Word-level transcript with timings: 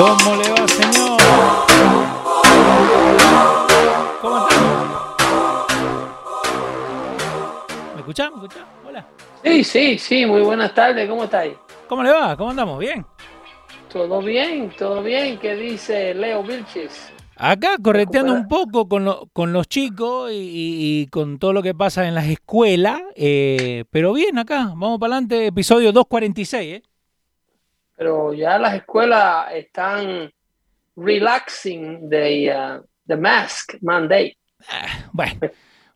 ¿Cómo 0.00 0.36
le 0.36 0.48
va, 0.50 0.66
señor? 0.66 1.18
¿Cómo 4.22 4.38
está? 4.38 4.56
¿Me 7.94 8.00
escuchás? 8.00 8.30
¿Me 8.30 8.36
escuchás? 8.36 8.64
Hola. 8.88 9.06
Sí, 9.44 9.62
sí, 9.64 9.98
sí, 9.98 10.24
muy 10.24 10.40
buenas 10.40 10.74
tardes, 10.74 11.06
¿cómo 11.06 11.24
estáis? 11.24 11.52
¿Cómo 11.86 12.02
le 12.02 12.12
va? 12.12 12.34
¿Cómo 12.34 12.48
andamos? 12.50 12.78
¿Bien? 12.78 13.04
Todo 13.92 14.22
bien, 14.22 14.70
todo 14.78 15.02
bien, 15.02 15.38
¿qué 15.38 15.54
dice 15.54 16.14
Leo 16.14 16.42
Vilches? 16.44 17.12
Acá 17.36 17.76
correteando 17.82 18.32
un 18.32 18.48
poco 18.48 18.88
con, 18.88 19.04
lo- 19.04 19.28
con 19.34 19.52
los 19.52 19.68
chicos 19.68 20.30
y, 20.32 20.34
y- 20.36 21.00
y 21.02 21.06
con 21.08 21.38
todo 21.38 21.52
lo 21.52 21.62
que 21.62 21.74
pasa 21.74 22.08
en 22.08 22.14
las 22.14 22.26
escuelas, 22.26 23.00
eh, 23.16 23.84
pero 23.90 24.14
bien 24.14 24.38
acá, 24.38 24.64
vamos 24.76 24.98
para 24.98 25.14
adelante, 25.16 25.46
episodio 25.48 25.92
246, 25.92 26.74
¿eh? 26.76 26.82
Pero 28.00 28.32
ya 28.32 28.58
las 28.58 28.74
escuelas 28.76 29.52
están 29.52 30.32
relaxing 30.96 32.08
the, 32.08 32.50
uh, 32.50 32.82
the 33.06 33.14
mask 33.16 33.74
mandate. 33.82 34.38
Bueno, 35.12 35.38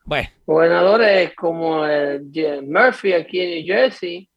bueno, 0.05 0.29
Gobernadores 0.45 1.35
como 1.35 1.87
el 1.87 2.31
Je- 2.31 2.61
Murphy 2.61 3.15
aquí 3.15 3.41
en 3.41 3.51
New 3.65 3.65
Jersey, 3.75 4.29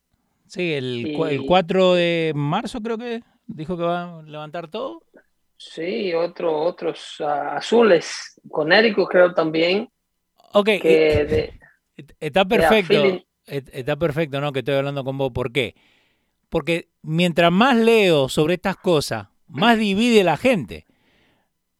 sí, 0.45 0.73
el, 0.75 1.11
cu- 1.13 1.25
el 1.25 1.41
Y- 1.41 1.45
4 1.45 1.93
de 1.95 2.31
marzo 2.33 2.79
creo 2.81 2.97
que 2.97 3.21
dijo 3.47 3.75
que 3.75 3.83
va 3.83 4.19
a 4.19 4.21
levantar 4.23 4.69
todo. 4.69 5.03
sí, 5.57 6.13
otro, 6.13 6.57
otros 6.61 7.17
ah, 7.19 7.57
azules, 7.57 8.39
Connecticut 8.49 9.09
creo 9.09 9.33
también, 9.33 9.89
Ok, 10.53 10.69
y- 10.69 10.79
que 10.79 11.25
de, 11.25 11.59
Está 12.21 12.45
perfecto. 12.45 12.93
Está 13.45 13.97
perfecto, 13.97 14.39
¿no? 14.39 14.53
Que 14.53 14.59
estoy 14.59 14.75
hablando 14.75 15.03
con 15.03 15.17
vos. 15.17 15.31
¿Por 15.33 15.51
qué? 15.51 15.75
Porque 16.49 16.89
mientras 17.01 17.51
más 17.51 17.75
leo 17.75 18.29
sobre 18.29 18.55
estas 18.55 18.77
cosas, 18.77 19.27
más 19.47 19.77
divide 19.77 20.23
la 20.23 20.37
gente. 20.37 20.85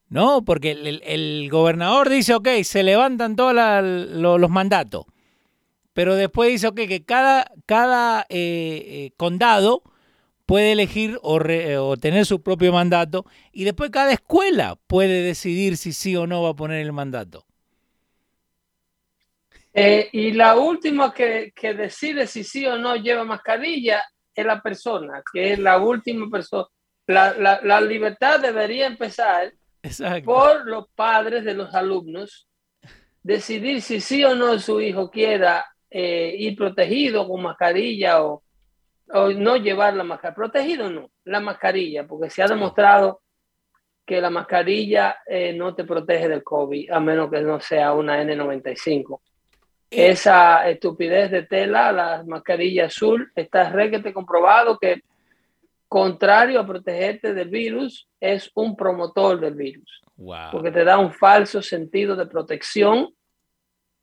¿No? 0.10 0.46
Porque 0.46 0.72
el, 0.72 1.50
gobernador 1.50 2.10
dice, 2.10 2.34
ok, 2.34 2.48
se 2.64 2.82
levantan 2.84 3.36
todos 3.36 3.54
los 3.54 4.50
mandatos. 4.50 5.06
Pero 5.92 6.16
después 6.16 6.50
dice, 6.50 6.68
ok, 6.68 6.76
que 6.88 7.04
cada, 7.04 7.52
cada 7.66 8.22
eh, 8.30 8.86
eh, 8.88 9.12
condado 9.18 9.84
puede 10.46 10.72
elegir 10.72 11.20
eh, 11.50 11.78
o 11.78 11.98
tener 11.98 12.26
su 12.26 12.42
propio 12.42 12.72
mandato. 12.72 13.26
Y 13.52 13.66
después 13.66 13.90
cada 13.90 14.14
escuela 14.14 14.78
puede 14.88 15.24
decidir 15.24 15.76
si 15.76 15.92
sí 15.92 16.16
o 16.16 16.26
no 16.26 16.42
va 16.42 16.50
a 16.50 16.56
poner 16.56 16.80
el 16.86 16.94
mandato. 16.94 17.46
Y 19.74 20.32
la 20.32 20.56
última 20.58 21.14
que 21.14 21.52
decide 21.78 22.26
si 22.26 22.44
sí 22.44 22.66
o 22.66 22.78
no 22.78 22.96
lleva 22.96 23.26
mascarilla 23.26 24.02
es 24.38 24.46
la 24.46 24.62
persona, 24.62 25.22
que 25.34 25.54
es 25.54 25.60
la 25.60 25.80
última 25.80 26.30
persona. 26.30 26.68
La, 27.08 27.34
la- 27.34 27.60
la 27.64 27.82
libertad 27.82 28.40
debería 28.40 28.86
empezar 28.86 29.52
Exacto. 29.82 30.26
por 30.26 30.66
los 30.68 30.88
padres 30.96 31.44
de 31.44 31.54
los 31.56 31.74
alumnos, 31.74 32.48
decidir 33.24 33.82
si 33.82 34.00
sí 34.00 34.24
o 34.24 34.36
no 34.36 34.58
su 34.60 34.80
hijo 34.80 35.10
quiera 35.10 35.66
eh, 35.90 36.36
ir 36.38 36.56
protegido 36.56 37.28
con 37.28 37.42
mascarilla 37.42 38.24
o, 38.24 38.44
o 39.14 39.30
no 39.32 39.56
llevar 39.58 39.96
la 39.96 40.04
mascarilla. 40.04 40.36
Protegido 40.36 40.90
no, 40.90 41.10
la 41.26 41.40
mascarilla, 41.40 42.06
porque 42.06 42.30
se 42.30 42.44
ha 42.44 42.48
demostrado 42.48 43.22
que 44.06 44.22
la 44.22 44.30
mascarilla 44.30 45.18
eh, 45.26 45.54
no 45.54 45.74
te 45.76 45.84
protege 45.84 46.30
del 46.30 46.44
COVID, 46.44 46.92
a 46.92 47.00
menos 47.00 47.30
que 47.32 47.42
no 47.42 47.60
sea 47.60 47.94
una 47.94 48.22
N95 48.24 49.20
esa 49.90 50.70
estupidez 50.70 51.32
de 51.32 51.44
tela, 51.44 51.92
la 51.92 52.24
mascarilla 52.26 52.86
azul, 52.86 53.32
está 53.36 53.70
requete 53.70 54.14
comprobado 54.14 54.78
que, 54.78 55.04
contrario 55.88 56.60
a 56.60 56.68
protegerte 56.68 57.34
del 57.34 57.50
virus, 57.50 58.08
es 58.20 58.52
un 58.56 58.76
promotor 58.76 59.40
del 59.40 59.56
virus, 59.56 60.02
Wow. 60.18 60.52
porque 60.52 60.72
te 60.72 60.84
da 60.84 60.98
un 60.98 61.14
falso 61.14 61.62
sentido 61.62 62.16
de 62.16 62.26
protección 62.26 63.14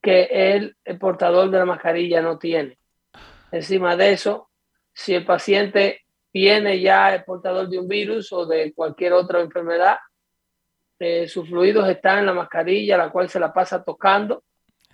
que 0.00 0.22
el, 0.30 0.76
el 0.84 0.98
portador 0.98 1.50
de 1.50 1.58
la 1.58 1.64
mascarilla 1.64 2.22
no 2.22 2.38
tiene. 2.38 2.78
Encima 3.50 3.96
de 3.96 4.12
eso, 4.12 4.48
si 4.92 5.14
el 5.14 5.24
paciente 5.24 6.02
viene 6.32 6.80
ya 6.80 7.14
el 7.14 7.24
portador 7.24 7.68
de 7.68 7.78
un 7.78 7.88
virus 7.88 8.32
o 8.32 8.46
de 8.46 8.72
cualquier 8.72 9.12
otra 9.12 9.40
enfermedad, 9.40 9.96
eh, 10.98 11.26
sus 11.28 11.48
fluidos 11.48 11.88
están 11.88 12.20
en 12.20 12.26
la 12.26 12.32
mascarilla, 12.34 12.96
la 12.96 13.10
cual 13.10 13.28
se 13.28 13.40
la 13.40 13.52
pasa 13.52 13.82
tocando 13.82 14.44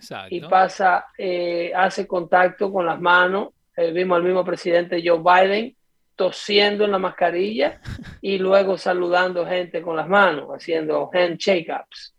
Exacto. 0.01 0.35
y 0.35 0.41
pasa, 0.41 1.05
eh, 1.17 1.71
hace 1.75 2.07
contacto 2.07 2.71
con 2.71 2.85
las 2.85 2.99
manos. 2.99 3.49
Eh, 3.77 3.91
vimos 3.91 4.17
al 4.17 4.23
mismo 4.23 4.43
presidente 4.43 5.01
Joe 5.05 5.19
Biden 5.21 5.75
tosiendo 6.15 6.85
en 6.85 6.91
la 6.91 6.99
mascarilla 6.99 7.79
y 8.21 8.37
luego 8.37 8.77
saludando 8.77 9.45
gente 9.45 9.81
con 9.81 9.95
las 9.95 10.07
manos, 10.07 10.49
haciendo 10.49 11.09
handshake-ups. 11.13 12.15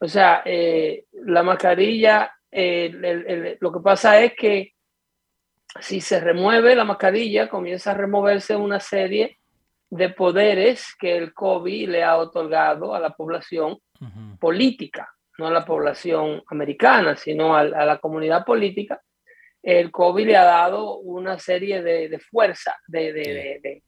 O 0.00 0.08
sea, 0.08 0.42
eh, 0.44 1.04
la 1.24 1.42
mascarilla, 1.42 2.32
el- 2.50 3.04
el- 3.04 3.26
el- 3.26 3.58
lo 3.60 3.72
que 3.72 3.80
pasa 3.80 4.20
es 4.20 4.34
que 4.34 4.72
si 5.80 6.00
se 6.00 6.20
remueve 6.20 6.74
la 6.74 6.84
mascarilla, 6.84 7.48
comienza 7.48 7.92
a 7.92 7.94
removerse 7.94 8.56
una 8.56 8.80
serie 8.80 9.38
de 9.90 10.08
poderes 10.10 10.94
que 10.98 11.16
el 11.16 11.32
COVID 11.32 11.88
le 11.88 12.02
ha 12.02 12.16
otorgado 12.16 12.94
a 12.94 13.00
la 13.00 13.10
población 13.10 13.78
política, 14.38 15.08
no 15.38 15.46
a 15.46 15.50
la 15.50 15.64
población 15.64 16.42
americana, 16.48 17.16
sino 17.16 17.54
a, 17.56 17.60
a 17.60 17.84
la 17.86 17.98
comunidad 17.98 18.44
política, 18.44 19.00
el 19.62 19.90
COVID 19.90 20.26
le 20.26 20.36
ha 20.36 20.44
dado 20.44 20.98
una 20.98 21.38
serie 21.38 21.82
de, 21.82 22.08
de 22.08 22.18
fuerza, 22.20 22.76
de, 22.86 23.12
de, 23.12 23.20
de- 23.34 23.60
de- 23.62 23.82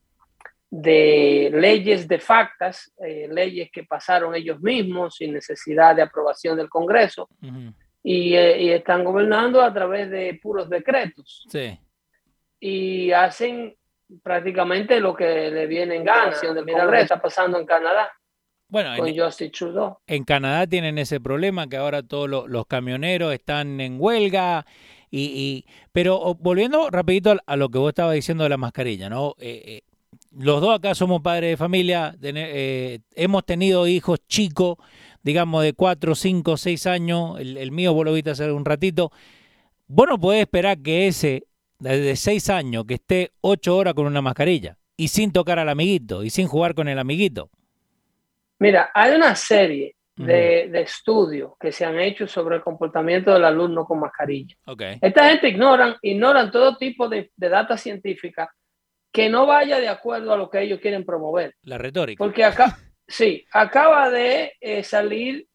de 0.71 1.51
leyes 1.55 2.07
de 2.07 2.19
factas, 2.19 2.93
eh, 3.03 3.27
leyes 3.31 3.71
que 3.73 3.85
pasaron 3.85 4.35
ellos 4.35 4.61
mismos 4.61 5.17
sin 5.17 5.33
necesidad 5.33 5.97
de 5.97 6.03
aprobación 6.03 6.59
del 6.59 6.69
Congreso 6.69 7.27
y, 8.03 8.35
eh, 8.35 8.61
y 8.61 8.71
están 8.73 9.03
gobernando 9.03 9.63
a 9.63 9.73
través 9.73 10.11
de 10.11 10.39
puros 10.43 10.69
decretos. 10.69 11.47
Sí. 11.49 11.79
y 12.61 13.13
hacen 13.13 13.75
prácticamente 14.23 15.01
lo 15.01 15.15
que 15.15 15.51
le 15.51 15.67
viene 15.67 15.95
en 15.97 16.05
gana. 16.05 16.33
Mira 16.65 16.79
lo 16.85 16.91
que 16.91 16.97
está 17.05 17.23
pasando 17.23 17.59
en 17.59 17.65
Canadá 17.67 18.11
Bueno, 18.69 18.91
con 18.99 19.09
en, 19.09 19.19
Justin 19.19 19.51
Trudeau. 19.51 19.97
en 20.07 20.25
Canadá 20.25 20.67
tienen 20.67 20.99
ese 20.99 21.21
problema 21.21 21.67
que 21.69 21.77
ahora 21.79 22.03
todos 22.03 22.29
lo- 22.29 22.47
los 22.47 22.67
camioneros 22.67 23.33
están 23.33 23.81
en 23.81 23.97
huelga. 23.99 24.67
Y, 25.11 25.21
y- 25.21 25.65
pero 25.93 26.35
volviendo 26.35 26.91
rapidito 26.91 27.35
a, 27.47 27.57
lo 27.57 27.71
que 27.71 27.79
vos 27.79 27.89
estabas 27.89 28.15
diciendo 28.15 28.45
de 28.45 28.51
la 28.51 28.59
mascarilla, 28.59 29.09
¿no? 29.09 29.35
Eh, 29.39 29.63
eh, 29.67 29.81
los 30.37 30.61
dos 30.61 30.75
acá 30.77 30.95
somos 30.95 31.23
padres 31.23 31.51
de 31.53 31.57
familia, 31.57 32.15
eh, 32.23 32.99
hemos 33.15 33.47
tenido 33.47 33.87
hijos 33.87 34.19
chicos, 34.29 34.77
digamos 35.23 35.63
de 35.63 35.73
4, 35.73 36.15
5, 36.15 36.59
6 36.59 36.87
años, 36.87 37.41
el, 37.41 37.57
el 37.57 37.73
mío 37.73 37.95
vos 37.95 38.05
lo 38.05 38.13
viste 38.13 38.31
hace 38.31 38.53
un 38.53 38.67
ratito. 38.67 39.11
Vos 39.87 40.07
no 40.09 40.19
podés 40.21 40.43
esperar 40.43 40.79
que 40.79 41.07
ese 41.09 41.45
de 41.79 42.15
6 42.17 42.51
años 42.51 42.85
que 42.85 42.95
esté 42.95 43.31
8 43.41 43.75
horas 43.77 43.95
con 43.95 44.07
una 44.07 44.21
mascarilla 44.21 44.77
y 44.97 45.09
sin 45.09 45.33
tocar 45.33 45.59
al 45.59 45.71
amiguito 45.71 46.23
y 46.23 46.29
sin 46.31 46.47
jugar 46.49 46.75
con 46.75 46.89
el 46.89 46.99
amiguito. 46.99 47.51
Mira, 48.59 48.91
hay 48.95 49.15
una 49.15 49.35
serie 49.35 49.95
de, 50.17 50.69
de 50.69 50.81
estudios 50.81 51.53
que 51.61 51.71
se 51.71 51.85
han 51.85 51.99
hecho 52.01 52.27
sobre 52.27 52.57
el 52.57 52.63
comportamiento 52.63 53.33
del 53.33 53.45
alumno 53.45 53.85
con 53.85 54.01
mascarilla. 54.01 54.57
Ok. 54.67 54.83
Esta 55.01 55.29
gente 55.31 55.49
ignoran, 55.49 55.97
ignoran 56.03 56.51
todo 56.51 56.77
tipo 56.77 57.09
de, 57.09 57.31
de 57.37 57.49
data 57.49 57.77
científica 57.77 58.53
que 59.13 59.29
no 59.29 59.47
vaya 59.47 59.79
de 59.79 59.89
acuerdo 59.89 60.33
a 60.33 60.37
lo 60.37 60.51
que 60.51 60.61
ellos 60.61 60.81
quieren 60.81 61.05
promover. 61.05 61.55
La 61.63 61.79
retórica. 61.79 62.19
Porque 62.23 62.43
acá, 62.45 62.77
sí, 63.07 63.47
acaba 63.53 64.11
de 64.11 64.55
eh, 64.61 64.83
salir 64.83 65.47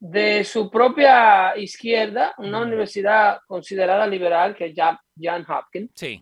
de 0.00 0.42
su 0.42 0.68
propia 0.68 1.56
izquierda, 1.56 2.34
una 2.38 2.60
universidad 2.60 3.38
considerada 3.46 4.04
liberal, 4.08 4.56
que 4.56 4.66
es 4.66 4.74
Ja- 4.74 5.00
John 5.16 5.46
Hopkins. 5.48 5.92
Sí. 5.94 6.20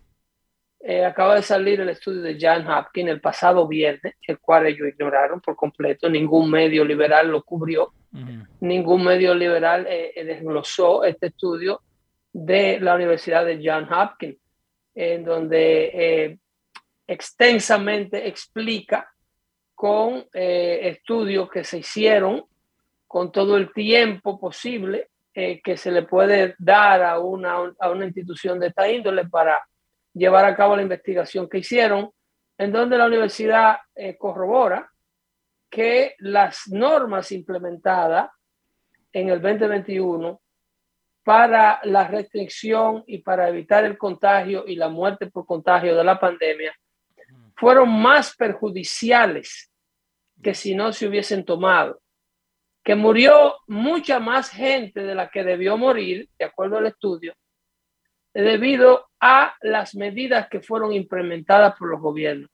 Eh, 0.83 1.05
acaba 1.05 1.35
de 1.35 1.43
salir 1.43 1.79
el 1.79 1.89
estudio 1.89 2.21
de 2.23 2.37
John 2.41 2.67
Hopkins 2.67 3.11
el 3.11 3.21
pasado 3.21 3.67
viernes, 3.67 4.15
el 4.25 4.39
cual 4.39 4.65
ellos 4.65 4.87
ignoraron 4.87 5.39
por 5.39 5.55
completo. 5.55 6.09
Ningún 6.09 6.49
medio 6.49 6.83
liberal 6.83 7.29
lo 7.29 7.43
cubrió, 7.43 7.93
Ujú. 8.13 8.47
ningún 8.61 9.03
medio 9.03 9.35
liberal 9.35 9.85
eh, 9.87 10.11
eh, 10.15 10.25
desglosó 10.25 11.03
este 11.03 11.27
estudio 11.27 11.81
de 12.33 12.79
la 12.79 12.95
Universidad 12.95 13.45
de 13.45 13.61
John 13.63 13.87
Hopkins, 13.93 14.37
en 14.95 15.23
donde 15.23 15.91
eh, 15.93 16.37
extensamente 17.05 18.27
explica 18.27 19.07
con 19.75 20.25
eh, 20.33 20.79
estudios 20.83 21.49
que 21.51 21.63
se 21.63 21.77
hicieron 21.79 22.43
con 23.07 23.31
todo 23.31 23.55
el 23.57 23.71
tiempo 23.71 24.39
posible 24.39 25.09
que 25.33 25.77
se 25.77 25.91
le 25.91 26.01
puede 26.01 26.55
dar 26.59 27.01
a 27.03 27.19
una, 27.19 27.73
a 27.79 27.89
una 27.89 28.05
institución 28.05 28.59
de 28.59 28.67
esta 28.67 28.91
índole 28.91 29.25
para 29.29 29.61
llevar 30.13 30.45
a 30.45 30.55
cabo 30.55 30.75
la 30.75 30.81
investigación 30.81 31.49
que 31.49 31.59
hicieron, 31.59 32.11
en 32.57 32.71
donde 32.71 32.97
la 32.97 33.07
universidad 33.07 33.77
eh, 33.95 34.17
corrobora 34.17 34.91
que 35.69 36.15
las 36.19 36.67
normas 36.67 37.31
implementadas 37.31 38.29
en 39.13 39.29
el 39.29 39.41
2021 39.41 40.41
para 41.23 41.79
la 41.83 42.07
restricción 42.07 43.03
y 43.07 43.19
para 43.19 43.47
evitar 43.47 43.85
el 43.85 43.97
contagio 43.97 44.65
y 44.67 44.75
la 44.75 44.89
muerte 44.89 45.27
por 45.27 45.45
contagio 45.45 45.95
de 45.95 46.03
la 46.03 46.19
pandemia 46.19 46.75
fueron 47.55 47.89
más 48.01 48.35
perjudiciales 48.35 49.71
que 50.41 50.53
si 50.53 50.73
no 50.73 50.91
se 50.91 51.07
hubiesen 51.07 51.45
tomado. 51.45 52.01
Que 52.83 52.95
murió 52.95 53.55
mucha 53.67 54.19
más 54.19 54.49
gente 54.49 55.01
de 55.03 55.13
la 55.13 55.29
que 55.29 55.43
debió 55.43 55.77
morir, 55.77 56.27
de 56.39 56.45
acuerdo 56.45 56.77
al 56.77 56.87
estudio, 56.87 57.35
debido 58.33 59.07
a 59.19 59.55
las 59.61 59.95
medidas 59.95 60.47
que 60.49 60.61
fueron 60.61 60.93
implementadas 60.93 61.75
por 61.77 61.89
los 61.89 61.99
gobiernos. 61.99 62.49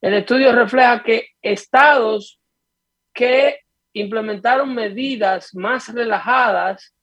El 0.00 0.14
estudio 0.14 0.52
refleja 0.52 1.02
que 1.02 1.28
estados 1.40 2.38
que 3.12 3.60
implementaron 3.94 4.74
medidas 4.74 5.54
más 5.54 5.92
relajadas 5.92 6.94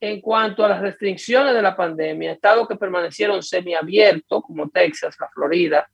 en 0.00 0.20
cuanto 0.20 0.64
a 0.64 0.68
las 0.68 0.80
restricciones 0.80 1.54
de 1.54 1.62
la 1.62 1.76
pandemia, 1.76 2.32
estados 2.32 2.66
que 2.66 2.76
permanecieron 2.76 3.42
semiabiertos, 3.42 4.42
como 4.42 4.68
Texas, 4.68 5.16
la 5.20 5.28
Florida, 5.28 5.88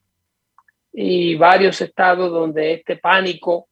y 0.92 1.36
varios 1.36 1.80
estados 1.80 2.30
donde 2.30 2.74
este 2.74 2.96
pánico 2.96 3.68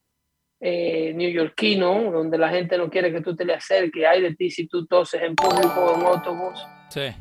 eh, 0.61 1.15
donde 1.15 2.39
la 2.39 2.49
gente 2.49 2.77
no 2.77 2.91
quiere 2.91 3.13
que 3.13 3.21
tú 3.21 3.35
te 3.35 3.45
le 3.45 3.55
acerques, 3.55 4.05
hay 4.05 4.23
de 4.23 4.35
ti 4.35 4.51
si 4.51 4.67
tú 4.67 4.87
toses 4.87 5.23
en 5.23 5.35
público 5.35 5.81
o 5.81 5.97
en 5.97 6.07
autobús. 6.07 6.59
Sí. 6.91 7.15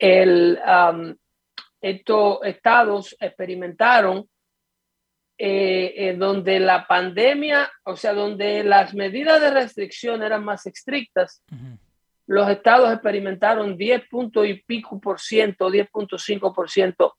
El, 0.00 0.58
um, 0.66 1.14
estos 1.80 2.38
estados 2.42 3.16
experimentaron 3.20 4.28
eh, 5.42 5.94
eh, 5.96 6.16
donde 6.18 6.60
la 6.60 6.86
pandemia, 6.86 7.72
o 7.84 7.96
sea, 7.96 8.12
donde 8.12 8.62
las 8.62 8.92
medidas 8.92 9.40
de 9.40 9.50
restricción 9.50 10.22
eran 10.22 10.44
más 10.44 10.66
estrictas, 10.66 11.42
los 12.26 12.48
estados 12.50 12.92
experimentaron 12.92 13.76
10 13.76 14.08
puntos 14.08 14.46
y 14.46 14.54
pico 14.54 15.00
por 15.00 15.18
ciento, 15.18 15.70
10.5 15.70 16.54
por 16.54 16.68
ciento 16.68 17.16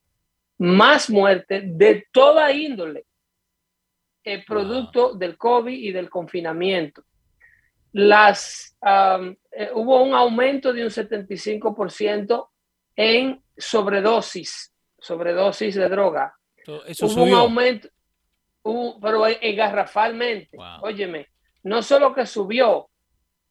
más 0.59 1.09
muertes 1.09 1.63
de 1.75 2.05
toda 2.11 2.51
índole, 2.51 3.05
el 4.23 4.45
producto 4.45 5.15
del 5.15 5.35
COVID 5.35 5.73
y 5.73 5.91
del 5.91 6.07
confinamiento. 6.07 7.03
Las, 7.93 8.77
eh, 8.85 9.71
hubo 9.73 10.03
un 10.03 10.13
aumento 10.13 10.71
de 10.71 10.83
un 10.83 10.91
75% 10.91 12.50
en 13.01 13.41
sobredosis, 13.57 14.71
sobredosis 14.99 15.75
de 15.75 15.89
droga. 15.89 16.33
Eso 16.85 17.05
hubo 17.07 17.13
subió. 17.13 17.23
un 17.23 17.33
aumento, 17.33 17.89
hubo- 18.63 18.99
pero 18.99 19.25
eh, 19.27 19.53
garrafalmente. 19.55 20.55
Wow. 20.55 20.81
Óyeme, 20.83 21.27
no 21.63 21.81
solo 21.81 22.13
que 22.13 22.25
subió, 22.25 22.89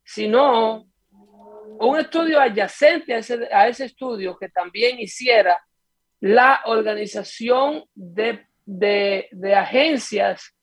sino 0.04 0.86
un 1.10 1.98
estudio 1.98 2.40
adyacente 2.40 3.14
a 3.14 3.18
ese, 3.18 3.48
a 3.52 3.66
ese 3.68 3.86
estudio 3.86 4.36
que 4.38 4.48
también 4.50 5.00
hiciera 5.00 5.58
la 6.20 6.60
organización 6.66 7.84
de, 7.94 8.46
de- 8.64 9.28
de 9.32 9.54
agencias 9.54 10.54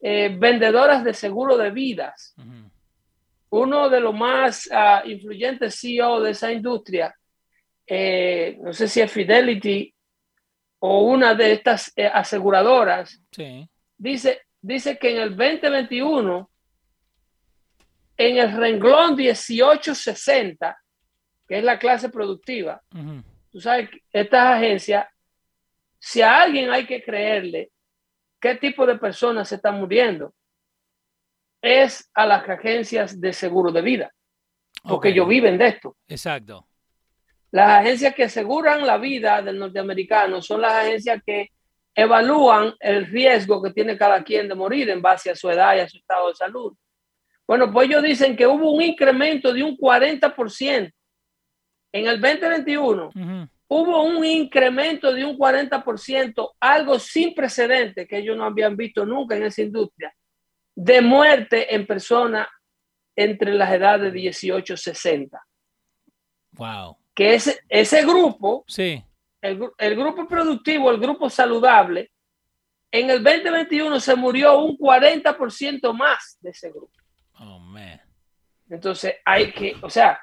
eh, 0.00 0.34
vendedoras 0.38 1.04
de 1.04 1.12
seguro 1.14 1.56
de 1.58 1.70
vidas. 1.70 2.34
Uno 3.50 3.90
de 3.90 4.00
los 4.00 4.14
más 4.14 4.68
ah, 4.72 5.02
influyentes 5.04 5.78
CEO 5.78 6.20
de 6.22 6.30
esa 6.30 6.50
industria, 6.50 7.14
eh, 7.94 8.56
no 8.62 8.72
sé 8.72 8.88
si 8.88 9.02
es 9.02 9.12
Fidelity 9.12 9.94
o 10.78 11.02
una 11.02 11.34
de 11.34 11.52
estas 11.52 11.92
eh, 11.94 12.06
aseguradoras, 12.06 13.20
Sí. 13.30 13.68
dice, 13.98 14.40
dice 14.62 14.96
que 14.98 15.10
en 15.10 15.20
el 15.20 15.36
2021, 15.36 16.50
en 18.16 18.36
el 18.38 18.52
renglón 18.56 19.14
1860, 19.14 20.78
que 21.46 21.58
es 21.58 21.64
la 21.64 21.78
clase 21.78 22.08
productiva, 22.08 22.80
tú 23.50 23.60
sabes, 23.60 23.90
que 23.90 23.98
estas 24.10 24.56
agencias, 24.56 25.06
si 25.98 26.22
a 26.22 26.40
alguien 26.40 26.70
hay 26.70 26.86
que 26.86 27.02
creerle 27.02 27.70
qué 28.40 28.54
tipo 28.54 28.86
de 28.86 28.96
personas 28.96 29.48
se 29.50 29.56
están 29.56 29.78
muriendo, 29.78 30.34
es 31.60 32.10
a 32.14 32.24
las 32.26 32.48
agencias 32.48 33.20
de 33.20 33.32
seguro 33.34 33.70
de 33.70 33.82
vida, 33.82 34.12
porque 34.82 35.08
Ok. 35.08 35.12
ellos 35.14 35.28
viven 35.28 35.58
de 35.58 35.68
esto. 35.68 35.96
Exacto. 36.08 36.66
Las 37.52 37.80
agencias 37.80 38.14
que 38.14 38.24
aseguran 38.24 38.86
la 38.86 38.96
vida 38.96 39.42
del 39.42 39.58
norteamericano 39.58 40.40
son 40.40 40.62
las 40.62 40.72
agencias 40.72 41.22
que 41.24 41.50
evalúan 41.94 42.74
el 42.80 43.06
riesgo 43.06 43.62
que 43.62 43.72
tiene 43.72 43.98
cada 43.98 44.24
quien 44.24 44.48
de 44.48 44.54
morir 44.54 44.88
en 44.88 45.02
base 45.02 45.30
a 45.30 45.36
su 45.36 45.50
edad 45.50 45.76
y 45.76 45.80
a 45.80 45.88
su 45.88 45.98
estado 45.98 46.28
de 46.28 46.34
salud. 46.34 46.74
Bueno, 47.46 47.70
pues 47.70 47.88
ellos 47.88 48.02
dicen 48.02 48.34
que 48.34 48.46
hubo 48.46 48.72
un 48.72 48.80
incremento 48.80 49.52
de 49.52 49.62
un 49.62 49.76
40% 49.76 50.90
en 51.92 52.06
el 52.06 52.18
2021. 52.18 53.08
Ujú. 53.08 53.48
Hubo 53.68 54.02
un 54.02 54.24
incremento 54.24 55.12
de 55.12 55.24
un 55.24 55.36
40%, 55.36 56.54
algo 56.58 56.98
sin 56.98 57.34
precedente 57.34 58.06
que 58.06 58.18
ellos 58.18 58.36
no 58.36 58.44
habían 58.44 58.76
visto 58.76 59.04
nunca 59.04 59.36
en 59.36 59.42
esa 59.44 59.60
industria, 59.60 60.14
de 60.74 61.02
muerte 61.02 61.74
en 61.74 61.86
personas 61.86 62.48
entre 63.14 63.52
las 63.52 63.70
edades 63.70 64.12
de 64.12 64.18
18 64.18 64.72
y 64.72 64.76
60. 64.76 65.46
Wow. 66.52 67.01
Que 67.14 67.34
ese, 67.34 67.60
ese 67.68 68.04
grupo 68.04 68.64
Sí. 68.66 69.02
el, 69.40 69.58
gru- 69.58 69.74
el 69.78 69.96
grupo 69.96 70.26
productivo, 70.26 70.90
el 70.90 70.98
grupo 70.98 71.28
saludable, 71.28 72.10
en 72.90 73.10
el 73.10 73.22
2021 73.22 74.00
se 74.00 74.14
murió 74.16 74.58
un 74.60 74.76
40% 74.76 75.92
más 75.94 76.38
de 76.40 76.50
ese 76.50 76.70
grupo. 76.70 76.92
Oh, 77.38 77.58
man. 77.58 78.00
Entonces 78.68 79.16
hay 79.24 79.52
que, 79.52 79.76
o 79.82 79.90
sea, 79.90 80.20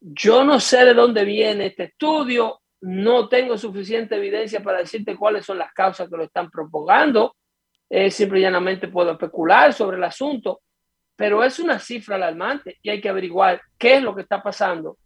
yo 0.00 0.44
no 0.44 0.58
sé 0.60 0.84
de 0.84 0.94
dónde 0.94 1.24
viene 1.24 1.66
este 1.66 1.84
estudio, 1.84 2.60
no 2.80 3.28
tengo 3.28 3.56
suficiente 3.56 4.16
evidencia 4.16 4.62
para 4.62 4.78
decirte 4.78 5.16
cuáles 5.16 5.46
son 5.46 5.58
las 5.58 5.72
causas 5.72 6.08
que 6.10 6.16
lo 6.16 6.24
están 6.24 6.50
propagando, 6.50 7.36
eh, 7.88 8.10
simple 8.10 8.40
y 8.40 8.42
llanamente 8.42 8.88
puedo 8.88 9.12
especular 9.12 9.72
sobre 9.72 9.98
el 9.98 10.04
asunto, 10.04 10.62
pero 11.14 11.44
es 11.44 11.58
una 11.60 11.78
cifra 11.78 12.16
alarmante 12.16 12.78
y 12.82 12.90
hay 12.90 13.00
que 13.00 13.08
averiguar 13.08 13.60
qué 13.78 13.96
es 13.96 14.02
lo 14.02 14.14
que 14.14 14.22
está 14.22 14.42
pasando 14.42 14.98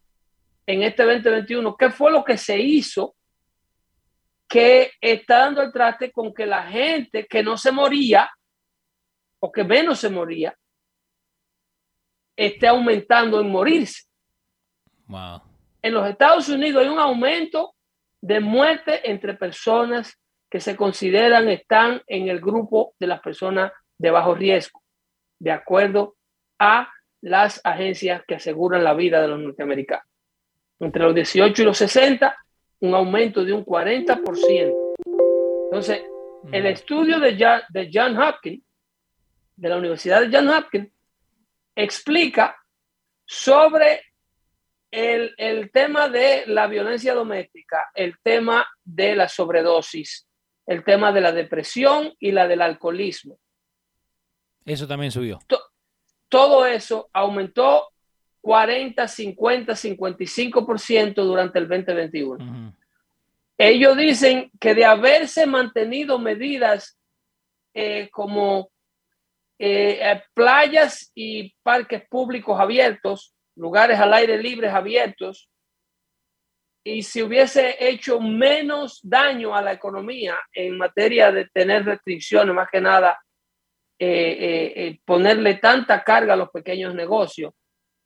en 0.66 0.82
este 0.82 1.04
2021, 1.04 1.76
qué 1.76 1.90
fue 1.90 2.10
lo 2.10 2.24
que 2.24 2.36
se 2.36 2.58
hizo 2.58 3.14
que 4.48 4.92
está 5.00 5.38
dando 5.38 5.62
el 5.62 5.72
traste 5.72 6.12
con 6.12 6.32
que 6.32 6.46
la 6.46 6.64
gente 6.64 7.26
que 7.26 7.42
no 7.42 7.56
se 7.56 7.72
moría 7.72 8.30
o 9.40 9.50
que 9.50 9.64
menos 9.64 9.98
se 9.98 10.08
moría 10.08 10.56
esté 12.36 12.68
aumentando 12.68 13.40
en 13.40 13.50
morirse. 13.50 14.04
Wow. 15.06 15.42
En 15.82 15.94
los 15.94 16.08
Estados 16.08 16.48
Unidos 16.48 16.82
hay 16.82 16.88
un 16.88 16.98
aumento 16.98 17.74
de 18.20 18.40
muerte 18.40 19.08
entre 19.10 19.34
personas 19.34 20.20
que 20.50 20.60
se 20.60 20.76
consideran 20.76 21.48
están 21.48 22.02
en 22.06 22.28
el 22.28 22.40
grupo 22.40 22.94
de 22.98 23.06
las 23.06 23.20
personas 23.20 23.72
de 23.98 24.10
bajo 24.10 24.34
riesgo, 24.34 24.82
de 25.40 25.50
acuerdo 25.50 26.16
a 26.58 26.90
las 27.20 27.60
agencias 27.64 28.22
que 28.26 28.36
aseguran 28.36 28.84
la 28.84 28.94
vida 28.94 29.20
de 29.20 29.28
los 29.28 29.40
norteamericanos. 29.40 30.06
Entre 30.80 31.02
los 31.02 31.14
18 31.14 31.62
y 31.62 31.64
los 31.64 31.78
60, 31.78 32.36
un 32.80 32.94
aumento 32.94 33.44
de 33.44 33.52
un 33.52 33.64
40%. 33.64 34.78
Entonces, 35.70 36.02
el 36.52 36.66
estudio 36.66 37.18
de, 37.18 37.36
Ja- 37.36 37.64
de 37.68 37.90
John 37.92 38.16
Hopkins, 38.18 38.62
de 39.56 39.68
la 39.68 39.76
Universidad 39.78 40.20
de 40.20 40.36
John 40.36 40.48
Hopkins, 40.48 40.92
explica 41.74 42.56
sobre 43.24 44.02
el, 44.90 45.34
el 45.38 45.70
tema 45.72 46.08
de 46.08 46.44
la 46.46 46.66
violencia 46.66 47.14
doméstica, 47.14 47.90
el 47.94 48.16
tema 48.22 48.66
de 48.84 49.16
la 49.16 49.28
sobredosis, 49.28 50.28
el 50.66 50.84
tema 50.84 51.10
de 51.12 51.20
la 51.20 51.32
depresión 51.32 52.12
y 52.20 52.32
la 52.32 52.46
del 52.46 52.62
alcoholismo. 52.62 53.38
Eso 54.64 54.86
también 54.86 55.10
subió. 55.10 55.38
Todo 56.28 56.66
eso 56.66 57.08
aumentó 57.12 57.88
40, 58.46 59.08
50, 59.08 59.72
55% 59.72 61.14
durante 61.14 61.58
el 61.58 61.66
2021. 61.66 62.44
Ujú. 62.44 62.72
Ellos 63.58 63.96
dicen 63.96 64.52
que 64.60 64.72
de 64.72 64.84
haberse 64.84 65.46
mantenido 65.46 66.16
medidas 66.20 66.96
eh, 67.74 68.08
como 68.12 68.70
eh, 69.58 69.98
eh, 70.00 70.22
playas 70.32 71.10
y 71.12 71.56
parques 71.64 72.06
públicos 72.08 72.60
abiertos, 72.60 73.34
lugares 73.56 73.98
al 73.98 74.14
aire 74.14 74.40
libre 74.40 74.68
abiertos, 74.68 75.50
y 76.84 77.02
si 77.02 77.22
hubiese 77.22 77.74
hecho 77.80 78.20
menos 78.20 79.00
daño 79.02 79.56
a 79.56 79.60
la 79.60 79.72
economía 79.72 80.38
en 80.52 80.78
materia 80.78 81.32
de 81.32 81.46
tener 81.46 81.84
restricciones, 81.84 82.54
más 82.54 82.68
que 82.70 82.80
nada, 82.80 83.18
eh, 83.98 85.00
ponerle 85.04 85.54
tanta 85.54 86.04
carga 86.04 86.34
a 86.34 86.36
los 86.36 86.50
pequeños 86.50 86.94
negocios, 86.94 87.52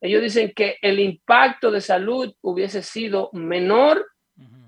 ellos 0.00 0.23
dicen 0.23 0.52
que 0.54 0.78
el 0.80 0.99
impacto 0.99 1.71
de 1.71 1.80
salud 1.80 2.35
hubiese 2.40 2.83
sido 2.83 3.30
menor 3.33 4.07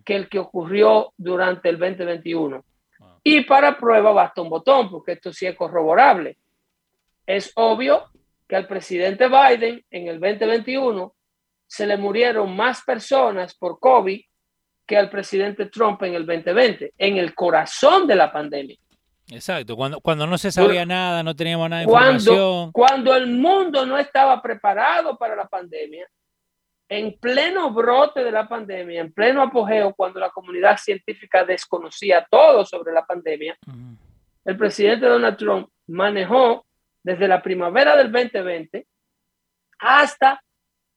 que 0.05 0.17
el 0.17 0.29
que 0.29 0.39
ocurrió 0.39 1.13
durante 1.17 1.69
el 1.69 1.79
2021. 1.79 2.65
Wow. 2.99 3.09
Y 3.23 3.43
para 3.43 3.79
prueba 3.79 4.13
basta 4.13 4.43
un 4.43 4.51
botón, 4.51 4.91
porque 4.91 5.13
esto 5.13 5.33
sí 5.33 5.47
es 5.47 5.57
corroborable. 5.57 6.37
Es 7.25 7.53
obvio 7.55 8.11
que 8.49 8.57
al 8.57 8.67
presidente 8.67 9.29
Biden 9.29 9.85
en 9.91 10.09
el 10.09 10.21
2021 10.21 11.15
se 11.67 11.87
le 11.87 11.97
murieron 11.97 12.55
más 12.55 12.83
personas 12.83 13.55
por 13.55 13.79
COVID 13.79 14.21
que 14.87 14.97
al 14.97 15.09
presidente 15.09 15.67
Trump 15.67 16.03
en 16.03 16.15
el 16.15 16.27
2020, 16.27 16.93
en 16.99 17.17
el 17.17 17.35
corazón 17.35 18.07
de 18.07 18.17
la 18.17 18.31
pandemia. 18.31 18.77
Exacto, 19.35 19.77
cuando, 19.77 20.01
cuando 20.01 20.27
no 20.27 20.37
se 20.39 20.53
sabía 20.53 20.85
nada, 20.85 21.23
no 21.23 21.35
teníamos 21.35 21.69
nada 21.71 21.83
de 21.83 21.89
Cuando, 21.89 22.13
información. 22.33 22.73
cuando 22.73 23.15
el 23.17 23.27
mundo 23.29 23.87
no 23.87 23.99
estaba 23.99 24.41
preparado 24.43 25.17
para 25.17 25.35
la 25.35 25.47
pandemia, 25.49 26.07
en 26.89 27.19
pleno 27.19 27.73
brote 27.73 28.23
de 28.23 28.31
la 28.31 28.47
pandemia, 28.47 29.01
en 29.01 29.13
pleno 29.13 29.43
apogeo, 29.43 29.95
cuando 29.95 30.21
la 30.21 30.29
comunidad 30.31 30.77
científica 30.77 31.45
desconocía 31.45 32.27
todo 32.31 32.67
sobre 32.67 32.93
la 32.93 33.05
pandemia, 33.07 33.57
Ujú. 33.67 33.97
el 34.45 34.57
presidente 34.59 35.07
Donald 35.07 35.37
Trump 35.39 35.69
manejó 35.87 36.67
desde 37.03 37.27
la 37.27 37.43
primavera 37.43 37.97
del 37.97 38.13
2020 38.13 38.87
hasta 39.79 40.41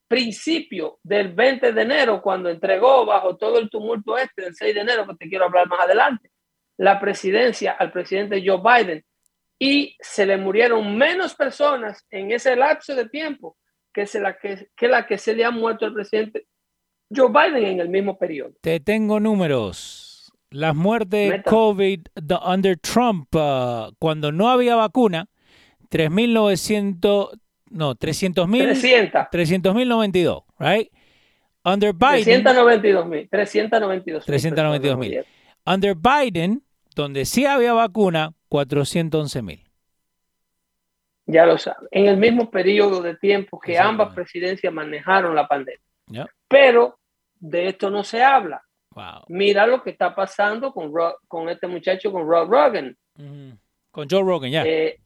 principio 0.08 1.00
del 1.02 1.34
20 1.34 1.72
de 1.74 1.82
enero, 1.82 2.22
cuando 2.22 2.50
entregó 2.50 3.06
bajo 3.06 3.38
todo 3.38 3.58
el 3.58 3.70
tumulto 3.70 4.18
este 4.18 4.44
del 4.44 4.54
6 4.56 4.76
de 4.76 4.82
enero, 4.82 5.08
que 5.08 5.16
te 5.16 5.28
quiero 5.30 5.46
hablar 5.46 5.68
más 5.68 5.80
adelante, 5.80 6.30
la 6.78 7.00
presidencia 7.00 7.72
al 7.74 7.92
presidente 7.92 8.44
Joe 8.46 8.60
Biden 8.62 9.04
y 9.58 9.96
se 10.00 10.26
le 10.26 10.38
murieron 10.38 10.98
menos 10.98 11.34
personas 11.36 12.06
en 12.12 12.32
ese 12.32 12.56
lapso 12.56 12.94
de 12.96 13.08
tiempo 13.08 13.58
que, 13.94 14.06
se 14.06 14.20
la 14.20 14.38
que, 14.38 14.68
que 14.76 14.88
la 14.88 15.08
que 15.08 15.18
se 15.18 15.34
le 15.34 15.46
ha 15.46 15.52
muerto 15.52 15.86
al 15.86 15.94
presidente 15.94 16.46
Joe 17.16 17.30
Biden 17.30 17.66
en 17.66 17.80
el 17.80 17.90
mismo 17.90 18.18
periodo. 18.18 18.52
Te 18.62 18.80
tengo 18.80 19.20
números. 19.20 20.32
Las 20.50 20.76
muertes 20.76 21.30
Meta. 21.30 21.50
COVID 21.50 22.02
the- 22.16 22.36
under 22.46 22.78
Trump, 22.80 23.34
uh, 23.36 23.92
cuando 24.00 24.32
no 24.32 24.50
había 24.50 24.76
vacuna, 24.76 25.28
3.900, 25.90 27.30
no, 27.72 27.96
300.000, 27.96 28.64
300, 28.64 29.22
300.092, 29.32 30.44
right? 30.60 30.90
Under 31.64 31.94
Biden, 31.94 32.24
392 32.44 33.06
mil, 33.08 33.28
392 33.30 34.26
392,000. 34.26 35.26
under 35.66 35.96
Biden, 35.96 36.64
donde 36.96 37.26
sí 37.26 37.46
había 37.46 37.74
vacuna, 37.74 38.32
411.000. 38.50 39.62
Ya 41.28 41.46
lo 41.46 41.58
saben, 41.58 41.88
en 41.92 42.06
el 42.08 42.18
mismo 42.18 42.52
periodo 42.52 43.02
de 43.02 43.16
tiempo 43.16 43.60
que 43.60 43.80
ambas 43.80 44.14
presidencias 44.14 44.72
manejaron 44.72 45.34
la 45.36 45.48
pandemia. 45.48 45.82
Pero 46.48 47.00
de 47.40 47.68
esto 47.70 47.90
no 47.90 48.04
se 48.04 48.24
habla. 48.24 48.62
Wow. 48.92 49.26
Mira 49.28 49.66
lo 49.68 49.82
que 49.84 49.90
está 49.90 50.14
pasando 50.16 50.72
con, 50.72 50.94
Ro- 50.94 51.18
con 51.28 51.50
este 51.50 51.68
muchacho, 51.68 52.12
con 52.12 52.28
Rob 52.28 52.50
Rogan. 52.50 52.96
Con 53.92 54.08
Joe 54.10 54.22
Rogan, 54.22 54.52
ya. 54.52 54.64
Eh, 54.66 55.00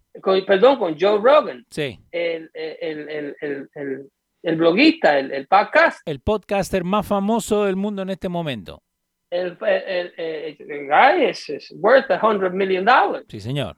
perdón, 0.45 0.77
con 0.77 0.99
Joe 0.99 1.19
Rogan, 1.19 1.65
sí. 1.69 1.97
el, 2.11 2.51
el, 2.53 3.35
el, 3.41 4.09
el, 4.43 4.55
bloguista, 4.57 5.17
el, 5.17 5.31
el 5.31 5.47
podcast. 5.47 6.01
El 6.05 6.19
podcaster 6.19 6.83
más 6.83 7.07
famoso 7.07 7.63
del 7.63 7.77
mundo 7.77 8.01
en 8.01 8.09
este 8.09 8.27
momento. 8.27 8.83
El, 9.31 9.57
el, 9.61 10.13
el- 10.17 10.71
el 10.71 10.87
guy 10.87 11.29
is 11.29 11.71
worth 11.75 12.09
a 12.09 12.19
hundred 12.21 12.51
million 12.53 12.83
dollars. 12.85 13.25
Sí, 13.29 13.39
señor. 13.39 13.77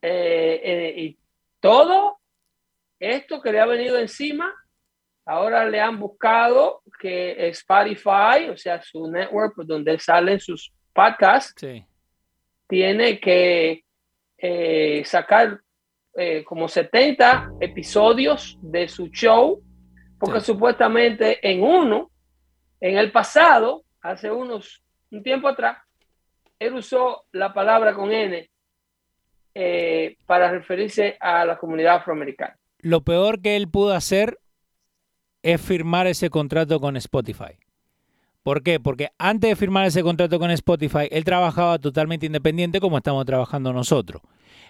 Eh, 0.00 0.60
eh, 0.64 0.94
y 0.96 1.18
todo 1.60 2.18
esto 2.98 3.40
que 3.42 3.52
le 3.52 3.60
ha 3.60 3.66
venido 3.66 3.98
encima, 3.98 4.52
ahora 5.26 5.64
le 5.68 5.80
han 5.80 5.98
buscado 6.00 6.82
que 6.98 7.48
Spotify, 7.48 8.48
o 8.50 8.56
sea, 8.56 8.82
su 8.82 9.10
network 9.10 9.54
pues, 9.56 9.68
donde 9.68 9.98
salen 9.98 10.40
sus 10.40 10.72
podcasts, 10.92 11.54
Sí. 11.56 11.84
tiene 12.66 13.20
que 13.20 13.84
eh, 14.38 15.02
sacar 15.04 15.60
como 16.44 16.66
70 16.68 17.52
episodios 17.60 18.58
de 18.60 18.86
su 18.88 19.06
show, 19.08 19.62
porque 20.18 20.40
Sí. 20.40 20.46
supuestamente 20.46 21.38
en 21.48 21.62
uno, 21.62 22.10
en 22.80 22.98
el 22.98 23.10
pasado, 23.12 23.84
hace 24.02 24.30
unos, 24.30 24.82
un 25.10 25.22
tiempo 25.22 25.48
atrás, 25.48 25.78
él 26.58 26.74
usó 26.74 27.24
la 27.32 27.52
palabra 27.52 27.94
con 27.94 28.12
N 28.12 28.50
eh, 29.54 30.16
para 30.26 30.50
referirse 30.50 31.16
a 31.20 31.44
la 31.44 31.58
comunidad 31.58 31.96
afroamericana. 31.96 32.56
Lo 32.78 33.02
peor 33.02 33.40
que 33.40 33.56
él 33.56 33.68
pudo 33.68 33.94
hacer 33.94 34.38
es 35.42 35.60
firmar 35.60 36.06
ese 36.06 36.30
contrato 36.30 36.80
con 36.80 36.96
Spotify. 36.96 37.58
¿Por 38.42 38.62
qué? 38.62 38.80
Porque 38.80 39.08
antes 39.18 39.50
de 39.50 39.56
firmar 39.56 39.86
ese 39.86 40.02
contrato 40.02 40.38
con 40.38 40.50
Spotify, 40.50 41.08
él 41.10 41.24
trabajaba 41.24 41.78
totalmente 41.78 42.26
independiente 42.26 42.80
como 42.80 42.96
estamos 42.98 43.24
trabajando 43.24 43.72
nosotros. 43.72 44.20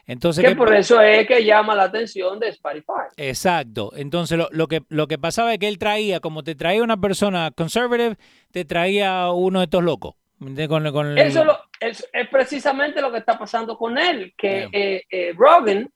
Entonces, 0.06 0.42
Que 0.44 0.50
¿qué 0.50 0.56
por 0.56 0.74
eso 0.74 1.00
es 1.00 1.26
que 1.28 1.44
llama 1.44 1.74
la 1.76 1.84
atención 1.84 2.40
de 2.40 2.48
Spotify. 2.48 3.06
Exacto. 3.16 3.92
Entonces, 3.96 4.36
lo, 4.36 4.48
lo 4.50 4.66
que, 4.66 4.82
lo 4.88 5.06
que 5.06 5.16
pasaba 5.16 5.52
es 5.54 5.58
que 5.60 5.68
él 5.68 5.78
traía, 5.78 6.18
como 6.20 6.42
te 6.42 6.54
traía 6.54 6.82
una 6.82 6.96
persona 7.00 7.50
conservative, 7.56 8.16
te 8.50 8.64
traía 8.64 9.30
uno 9.30 9.60
de 9.60 9.64
estos 9.64 9.82
locos. 9.84 10.14
¿Me 10.38 10.48
entiendes? 10.48 10.68
Con, 10.68 10.92
con 10.92 11.06
el- 11.06 11.18
Eso 11.18 11.44
lo- 11.44 11.56
es, 11.78 12.06
es 12.12 12.28
precisamente 12.28 13.00
lo 13.00 13.12
que 13.12 13.18
está 13.18 13.38
pasando 13.38 13.78
con 13.78 13.96
él, 13.96 14.34
que 14.36 14.48
Yeah. 14.48 14.68
eh, 14.72 15.02
eh, 15.08 15.32
Rogan 15.36 15.88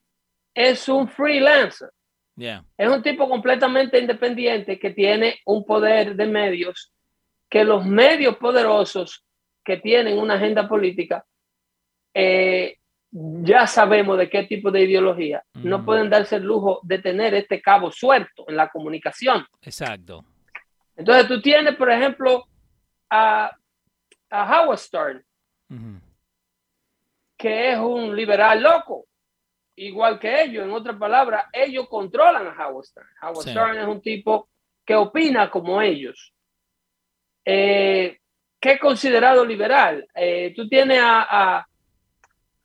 es 0.54 0.88
un 0.88 1.08
freelancer. 1.08 1.90
Yeah. 2.36 2.64
Es 2.78 2.88
un 2.88 3.02
tipo 3.02 3.28
completamente 3.28 3.98
independiente 3.98 4.78
que 4.78 4.90
tiene 4.90 5.40
un 5.46 5.64
poder 5.64 6.14
de 6.14 6.26
medios 6.26 6.92
que 7.48 7.64
los 7.64 7.84
medios 7.84 8.36
poderosos 8.36 9.24
que 9.64 9.76
tienen 9.78 10.18
una 10.18 10.34
agenda 10.34 10.68
política 10.68 11.24
eh, 12.14 12.78
ya 13.10 13.66
sabemos 13.66 14.18
de 14.18 14.28
qué 14.28 14.44
tipo 14.44 14.70
de 14.70 14.82
ideología. 14.82 15.42
No 15.54 15.84
pueden 15.84 16.10
darse 16.10 16.36
el 16.36 16.42
lujo 16.42 16.80
de 16.82 16.98
tener 16.98 17.34
este 17.34 17.62
cabo 17.62 17.90
suelto 17.90 18.44
en 18.48 18.56
la 18.56 18.68
comunicación. 18.68 19.46
Exacto. 19.62 20.24
Entonces 20.96 21.28
tú 21.28 21.40
tienes, 21.40 21.76
por 21.76 21.90
ejemplo, 21.90 22.46
a, 23.10 23.56
a 24.30 24.62
Howard 24.62 24.78
Stern, 24.78 25.24
que 27.36 27.72
es 27.72 27.78
un 27.78 28.14
liberal 28.16 28.62
loco, 28.62 29.06
igual 29.76 30.18
que 30.18 30.42
ellos. 30.42 30.64
En 30.64 30.72
otras 30.72 30.96
palabras, 30.96 31.44
ellos 31.52 31.88
controlan 31.88 32.46
a 32.48 32.66
Howard 32.68 32.84
Stern. 32.86 33.08
Howard 33.22 33.44
Sí. 33.44 33.50
Stern 33.50 33.78
es 33.78 33.86
un 33.86 34.00
tipo 34.00 34.48
que 34.84 34.94
opina 34.94 35.50
como 35.50 35.80
ellos. 35.80 36.34
Eh, 37.48 38.18
¿Qué 38.60 38.72
es 38.72 38.80
considerado 38.80 39.44
liberal? 39.44 40.06
Eh, 40.14 40.52
tú 40.56 40.68
tienes 40.68 40.98
a, 41.00 41.58
a, 41.58 41.66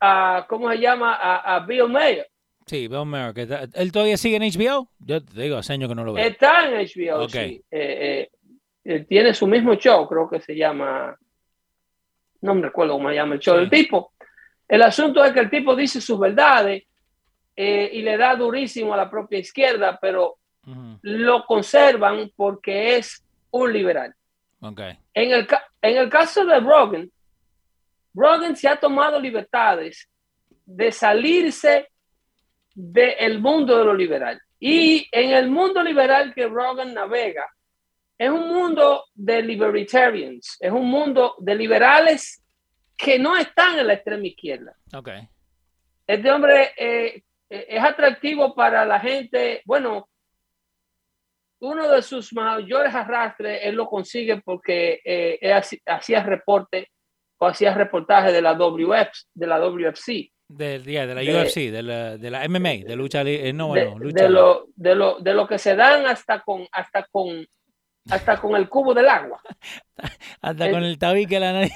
a- 0.00 0.46
¿cómo 0.48 0.68
se 0.72 0.78
llama? 0.78 1.14
A, 1.14 1.54
a 1.56 1.60
Bill 1.60 1.88
Mayer. 1.88 2.26
Sí, 2.66 2.88
Bill 2.88 3.04
Maher, 3.06 3.32
que 3.34 3.42
está- 3.42 3.68
¿Él 3.74 3.92
todavía 3.92 4.16
sigue 4.16 4.36
en 4.36 4.42
HBO? 4.42 4.88
Yo 4.98 5.22
te 5.24 5.42
digo, 5.42 5.56
hace 5.58 5.74
años 5.74 5.88
que 5.88 5.94
no 5.94 6.04
lo 6.04 6.12
veo. 6.14 6.24
Está 6.24 6.66
en 6.68 6.74
HBO, 6.74 7.24
Ok. 7.24 7.30
sí. 7.30 7.62
Eh, 7.70 8.28
eh, 8.84 9.00
tiene 9.08 9.32
su 9.34 9.46
mismo 9.46 9.74
show, 9.76 10.08
creo 10.08 10.28
que 10.28 10.40
se 10.40 10.56
llama, 10.56 11.16
no 12.40 12.54
me 12.54 12.62
recuerdo 12.62 12.94
cómo 12.94 13.08
se 13.10 13.14
llama 13.14 13.34
el 13.34 13.40
show 13.40 13.54
Sí. 13.54 13.60
del 13.60 13.70
tipo. 13.70 14.12
El 14.66 14.82
asunto 14.82 15.24
es 15.24 15.32
que 15.32 15.40
el 15.40 15.50
tipo 15.50 15.76
dice 15.76 16.00
sus 16.00 16.18
verdades 16.18 16.82
y 17.54 18.00
le 18.02 18.16
da 18.16 18.34
durísimo 18.34 18.94
a 18.94 18.96
la 18.96 19.10
propia 19.10 19.38
izquierda, 19.38 19.98
pero 20.00 20.38
lo 21.02 21.44
conservan 21.44 22.32
porque 22.34 22.96
es 22.96 23.22
un 23.50 23.72
liberal. 23.72 24.14
Ok. 24.62 24.80
En 25.12 25.32
el, 25.32 25.46
en 25.82 25.96
el 25.96 26.08
caso 26.08 26.44
de 26.44 26.60
Rogan, 26.60 27.10
Rogan 28.14 28.56
se 28.56 28.68
ha 28.68 28.76
tomado 28.76 29.18
libertades 29.20 30.08
de 30.64 30.92
salirse 30.92 31.88
del 32.74 33.40
mundo 33.40 33.78
de 33.78 33.84
lo 33.84 33.94
liberal. 33.94 34.40
Y 34.60 35.08
en 35.10 35.30
el 35.30 35.50
mundo 35.50 35.82
liberal 35.82 36.32
que 36.32 36.46
Rogan 36.46 36.94
navega, 36.94 37.48
es 38.16 38.30
un 38.30 38.48
mundo 38.48 39.06
de 39.14 39.42
libertarians, 39.42 40.56
es 40.60 40.70
un 40.70 40.88
mundo 40.88 41.34
de 41.40 41.56
liberales 41.56 42.44
que 42.96 43.18
no 43.18 43.36
están 43.36 43.80
en 43.80 43.88
la 43.88 43.94
extrema 43.94 44.26
izquierda. 44.26 44.76
Ok. 44.94 45.08
Este 46.06 46.30
hombre 46.30 46.70
eh, 46.76 47.22
eh, 47.50 47.66
es 47.68 47.82
atractivo 47.82 48.54
para 48.54 48.84
la 48.84 49.00
gente. 49.00 49.62
Bueno, 49.64 50.08
uno 51.62 51.88
de 51.90 52.02
sus 52.02 52.32
mayores 52.32 52.94
arrastres 52.94 53.60
él 53.62 53.76
lo 53.76 53.86
consigue 53.86 54.40
porque 54.42 55.00
eh, 55.04 55.38
él 55.40 55.52
hacía 55.86 56.22
reporte 56.22 56.88
o 57.40 57.46
hacía 57.46 57.72
reportaje 57.74 58.30
de 58.32 58.42
la 58.42 58.52
WF, 58.54 59.08
de 59.34 59.46
la 59.46 59.58
WFC, 59.58 60.30
De, 60.48 60.80
yeah, 60.82 61.06
de 61.06 61.14
la 61.14 61.20
De- 61.22 61.42
UFC, 61.42 61.70
de 61.72 61.82
la, 61.82 62.16
de 62.16 62.30
la 62.30 62.48
MMA, 62.48 62.84
de 62.86 62.94
lucha 62.96 63.24
li- 63.24 63.34
eh, 63.48 63.52
no, 63.52 63.72
de, 63.74 63.84
bueno, 63.86 63.98
lucha. 63.98 64.22
de 64.24 64.30
lo, 64.30 64.66
de, 64.76 64.94
lo, 64.94 65.18
de 65.20 65.34
lo 65.34 65.46
que 65.48 65.58
se 65.58 65.74
dan 65.74 66.06
hasta 66.06 66.40
con, 66.42 66.66
hasta 66.72 67.04
con, 67.10 67.44
hasta 68.10 68.36
con 68.40 68.54
el 68.56 68.68
cubo 68.68 68.92
del 68.94 69.08
agua. 69.08 69.40
Hasta 70.42 70.66
el- 70.66 70.72
con 70.72 70.82
el 70.84 70.98
tabique 70.98 71.38
la 71.40 71.52
nariz, 71.52 71.72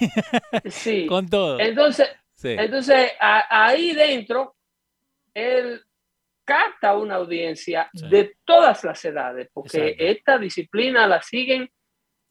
Sí. 0.67 1.07
con 1.09 1.29
todo. 1.29 1.59
Entonces, 1.61 2.09
Sí. 2.35 2.55
Entonces, 2.59 3.13
a- 3.19 3.67
ahí 3.67 3.93
dentro, 3.95 4.57
él 5.35 5.81
capta 6.47 6.97
una 6.97 7.17
audiencia 7.17 7.91
Sí. 7.93 8.09
de 8.09 8.37
todas 8.47 8.83
las 8.85 9.05
edades, 9.05 9.51
porque 9.53 9.79
Exacto. 9.79 10.05
esta 10.05 10.39
disciplina 10.39 11.07
la 11.07 11.21
siguen 11.21 11.69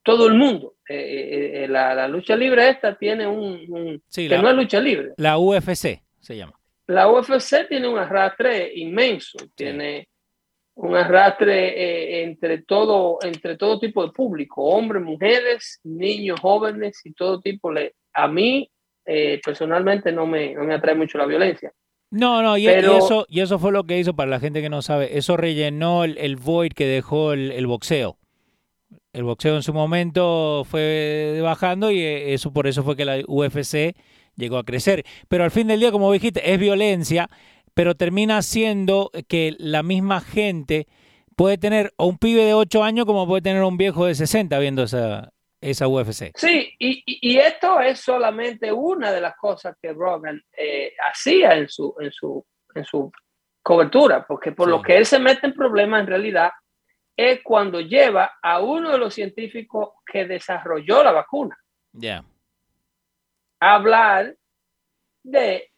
todo 0.04 0.28
el 0.28 0.34
mundo. 0.36 0.76
Eh, 0.90 0.96
eh, 0.96 1.64
eh, 1.64 1.68
la, 1.68 1.94
la 1.94 2.08
lucha 2.08 2.36
libre 2.36 2.70
esta 2.70 2.98
tiene 2.98 3.28
un... 3.28 3.66
un- 3.70 4.04
Sí, 4.08 4.28
que 4.28 4.36
la- 4.36 4.42
no 4.42 4.50
es 4.50 4.56
lucha 4.56 4.80
libre. 4.80 5.14
La 5.18 5.38
UFC 5.38 6.02
se 6.20 6.38
llama. 6.38 6.58
La 6.88 7.08
UFC 7.12 7.68
tiene 7.68 7.88
un 7.88 7.98
arrastre 8.00 8.72
inmenso, 8.76 9.38
tiene 9.56 10.08
un 10.76 10.96
arrastre 10.96 11.70
eh, 11.70 12.24
entre, 12.24 12.62
todo, 12.64 13.18
entre 13.24 13.58
todo 13.58 13.80
tipo 13.80 14.06
de 14.06 14.12
público, 14.12 14.62
hombres, 14.64 15.02
mujeres, 15.02 15.80
niños, 15.84 16.40
jóvenes 16.40 17.02
y 17.06 17.14
todo 17.14 17.42
tipo. 17.42 17.72
a 18.14 18.28
mí 18.28 18.70
eh, 19.08 19.40
personalmente 19.44 20.12
no 20.12 20.26
me, 20.28 20.54
no 20.54 20.64
me 20.64 20.74
atrae 20.76 20.96
mucho 20.96 21.18
la 21.18 21.26
violencia. 21.26 21.72
No, 22.12 22.42
no, 22.42 22.58
y, 22.58 22.68
eso, 22.68 23.26
y 23.30 23.42
eso 23.42 23.60
fue 23.60 23.72
lo 23.72 23.84
que 23.84 24.00
hizo 24.00 24.16
para 24.16 24.30
la 24.30 24.40
gente 24.40 24.62
que 24.62 24.70
no 24.70 24.82
sabe. 24.82 25.18
Eso 25.18 25.38
rellenó 25.38 26.04
el, 26.04 26.36
void 26.38 26.72
que 26.72 26.86
dejó 26.86 27.34
el, 27.34 27.68
boxeo. 27.68 28.18
El 29.12 29.24
boxeo 29.24 29.56
en 29.56 29.64
su 29.64 29.74
momento 29.74 30.64
fue 30.66 31.40
bajando 31.42 31.92
y 31.92 32.00
eh, 32.00 32.34
eso 32.34 32.52
por 32.52 32.68
eso 32.68 32.84
fue 32.84 32.96
que 32.96 33.06
la 33.06 33.20
UFC 33.28 33.96
llegó 34.36 34.58
a 34.58 34.64
crecer. 34.64 35.04
Pero 35.28 35.44
al 35.44 35.52
fin 35.52 35.68
del 35.68 35.80
día, 35.80 35.92
como 35.92 36.12
dijiste, 36.12 36.54
es 36.54 36.60
violencia, 36.60 37.30
pero 37.74 37.96
termina 37.96 38.42
siendo 38.42 39.12
que 39.28 39.56
la 39.58 39.84
misma 39.84 40.22
gente 40.22 40.88
puede 41.36 41.58
tener 41.58 41.94
a 41.98 42.06
un 42.06 42.18
pibe 42.18 42.44
de 42.46 42.54
8 42.54 42.84
años 42.84 43.06
como 43.06 43.28
puede 43.28 43.42
tener 43.42 43.62
a 43.62 43.68
un 43.68 43.78
viejo 43.78 44.06
de 44.06 44.16
60 44.16 44.58
viendo 44.60 44.84
esa, 44.84 45.34
esa 45.70 45.88
UFC. 45.88 46.32
Sí, 46.36 46.74
y, 46.78 47.04
y, 47.06 47.38
esto 47.38 47.80
es 47.80 48.00
solamente 48.00 48.72
una 48.72 49.12
de 49.12 49.20
las 49.20 49.36
cosas 49.36 49.76
que 49.82 49.94
Rogan 49.94 50.42
eh, 50.56 50.94
hacía 51.10 51.56
en 51.56 51.68
su, 51.68 51.96
en, 52.00 52.12
su, 52.12 52.46
en 52.76 52.86
su 52.86 53.12
cobertura, 53.64 54.26
porque 54.28 54.52
por 54.52 54.68
lo 54.68 54.82
que 54.82 54.96
él 54.96 55.06
se 55.06 55.18
mete 55.18 55.48
en 55.48 55.54
problemas 55.54 56.02
en 56.02 56.08
realidad 56.08 56.52
es 57.18 57.42
cuando 57.44 57.82
lleva 57.82 58.34
a 58.44 58.60
uno 58.60 58.92
de 58.92 58.98
los 59.00 59.14
científicos 59.14 59.90
que 60.06 60.26
desarrolló 60.26 61.04
la 61.04 61.12
vacuna. 61.12 61.58
Ya. 61.94 62.24
Hablar 63.60 64.36
de 65.24 65.72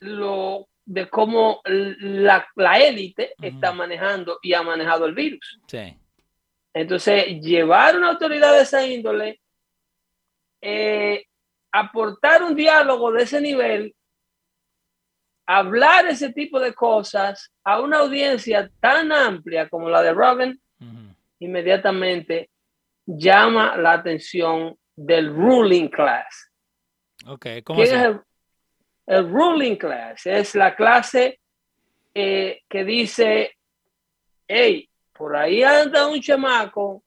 lo 0.00 0.68
de 0.86 1.08
cómo 1.10 1.60
la, 1.64 2.46
la 2.54 2.78
élite 2.78 3.34
está 3.42 3.72
manejando 3.72 4.38
y 4.40 4.54
ha 4.54 4.62
manejado 4.62 5.04
el 5.04 5.14
virus. 5.14 5.60
Sí. 5.66 5.98
Entonces, 6.76 7.40
llevar 7.40 7.96
una 7.96 8.10
autoridad 8.10 8.52
de 8.52 8.60
esa 8.60 8.86
índole, 8.86 9.40
eh, 10.60 11.24
aportar 11.72 12.42
un 12.42 12.54
diálogo 12.54 13.12
de 13.12 13.22
ese 13.22 13.40
nivel, 13.40 13.96
hablar 15.46 16.04
ese 16.04 16.34
tipo 16.34 16.60
de 16.60 16.74
cosas 16.74 17.50
a 17.64 17.80
una 17.80 18.00
audiencia 18.00 18.70
tan 18.78 19.10
amplia 19.10 19.70
como 19.70 19.88
la 19.88 20.02
de 20.02 20.12
Robin, 20.12 20.60
inmediatamente 21.38 22.50
llama 23.06 23.78
la 23.78 23.92
atención 23.92 24.76
del 24.94 25.34
ruling 25.34 25.88
class. 25.88 26.52
Okay, 27.26 27.62
¿cómo 27.62 27.82
es 27.82 27.90
el, 29.06 29.30
ruling 29.30 29.76
class? 29.76 30.26
Es 30.26 30.54
la 30.54 30.76
clase 30.76 31.40
eh, 32.12 32.60
que 32.68 32.84
dice, 32.84 33.56
hey, 34.46 34.90
por 35.16 35.36
ahí 35.36 35.62
anda 35.62 36.06
un 36.06 36.20
chamaco 36.20 37.02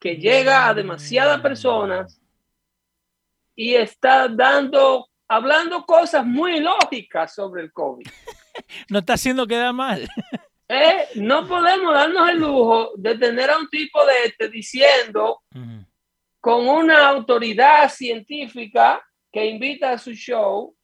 que 0.00 0.16
llega 0.16 0.68
a 0.68 0.74
demasiadas 0.74 1.40
personas 1.40 2.20
y 3.54 3.74
está 3.74 4.28
dando, 4.28 5.08
hablando 5.28 5.84
cosas 5.84 6.24
muy 6.24 6.60
lógicas 6.60 7.34
sobre 7.34 7.62
el 7.62 7.72
COVID. 7.72 8.06
no 8.90 8.98
está 8.98 9.14
haciendo 9.14 9.46
quedar 9.46 9.72
mal. 9.72 10.08
Eh, 10.74 11.08
no 11.16 11.46
podemos 11.46 11.92
darnos 11.92 12.30
el 12.30 12.38
lujo 12.38 12.92
de 12.96 13.18
tener 13.18 13.50
a 13.50 13.58
un 13.58 13.68
tipo 13.68 14.06
de 14.06 14.24
este 14.24 14.48
diciendo 14.48 15.42
con 16.40 16.66
una 16.66 17.08
autoridad 17.08 17.90
científica 17.90 19.06
que 19.30 19.44
invita 19.44 19.90
a 19.90 19.98
su 19.98 20.12
show, 20.12 20.74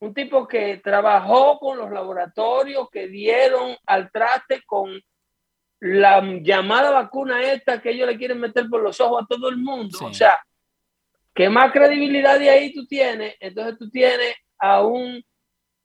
un 0.00 0.14
tipo 0.14 0.48
que 0.48 0.78
trabajó 0.78 1.58
con 1.58 1.76
los 1.76 1.90
laboratorios 1.90 2.88
que 2.90 3.08
dieron 3.08 3.76
al 3.84 4.10
traste 4.10 4.62
con 4.64 4.98
la 5.80 6.20
llamada 6.40 6.90
vacuna 6.90 7.42
esta 7.42 7.80
que 7.80 7.90
ellos 7.90 8.08
le 8.08 8.18
quieren 8.18 8.40
meter 8.40 8.68
por 8.68 8.82
los 8.82 9.00
ojos 9.00 9.22
a 9.22 9.26
todo 9.26 9.48
el 9.48 9.56
mundo. 9.56 9.98
O 10.02 10.12
sea, 10.12 10.38
¿qué 11.34 11.48
más 11.48 11.72
credibilidad 11.72 12.38
de 12.38 12.50
ahí 12.50 12.72
tú 12.72 12.86
tienes? 12.86 13.36
Entonces 13.40 13.78
tú 13.78 13.88
tienes 13.90 14.34
a 14.58 14.82
un, 14.82 15.24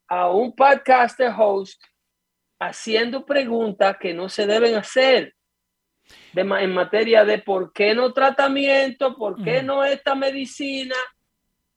a 0.08 0.30
un 0.30 0.54
podcaster 0.54 1.32
host 1.36 1.80
haciendo 2.58 3.24
preguntas 3.24 3.96
que 3.98 4.14
no 4.14 4.28
se 4.28 4.46
deben 4.46 4.74
hacer 4.74 5.34
de, 6.32 6.40
en 6.42 6.74
materia 6.74 7.24
de 7.24 7.38
por 7.38 7.72
qué 7.72 7.94
no 7.94 8.12
tratamiento, 8.12 9.16
por 9.16 9.42
qué 9.42 9.62
no 9.62 9.84
esta 9.84 10.14
medicina, 10.14 10.96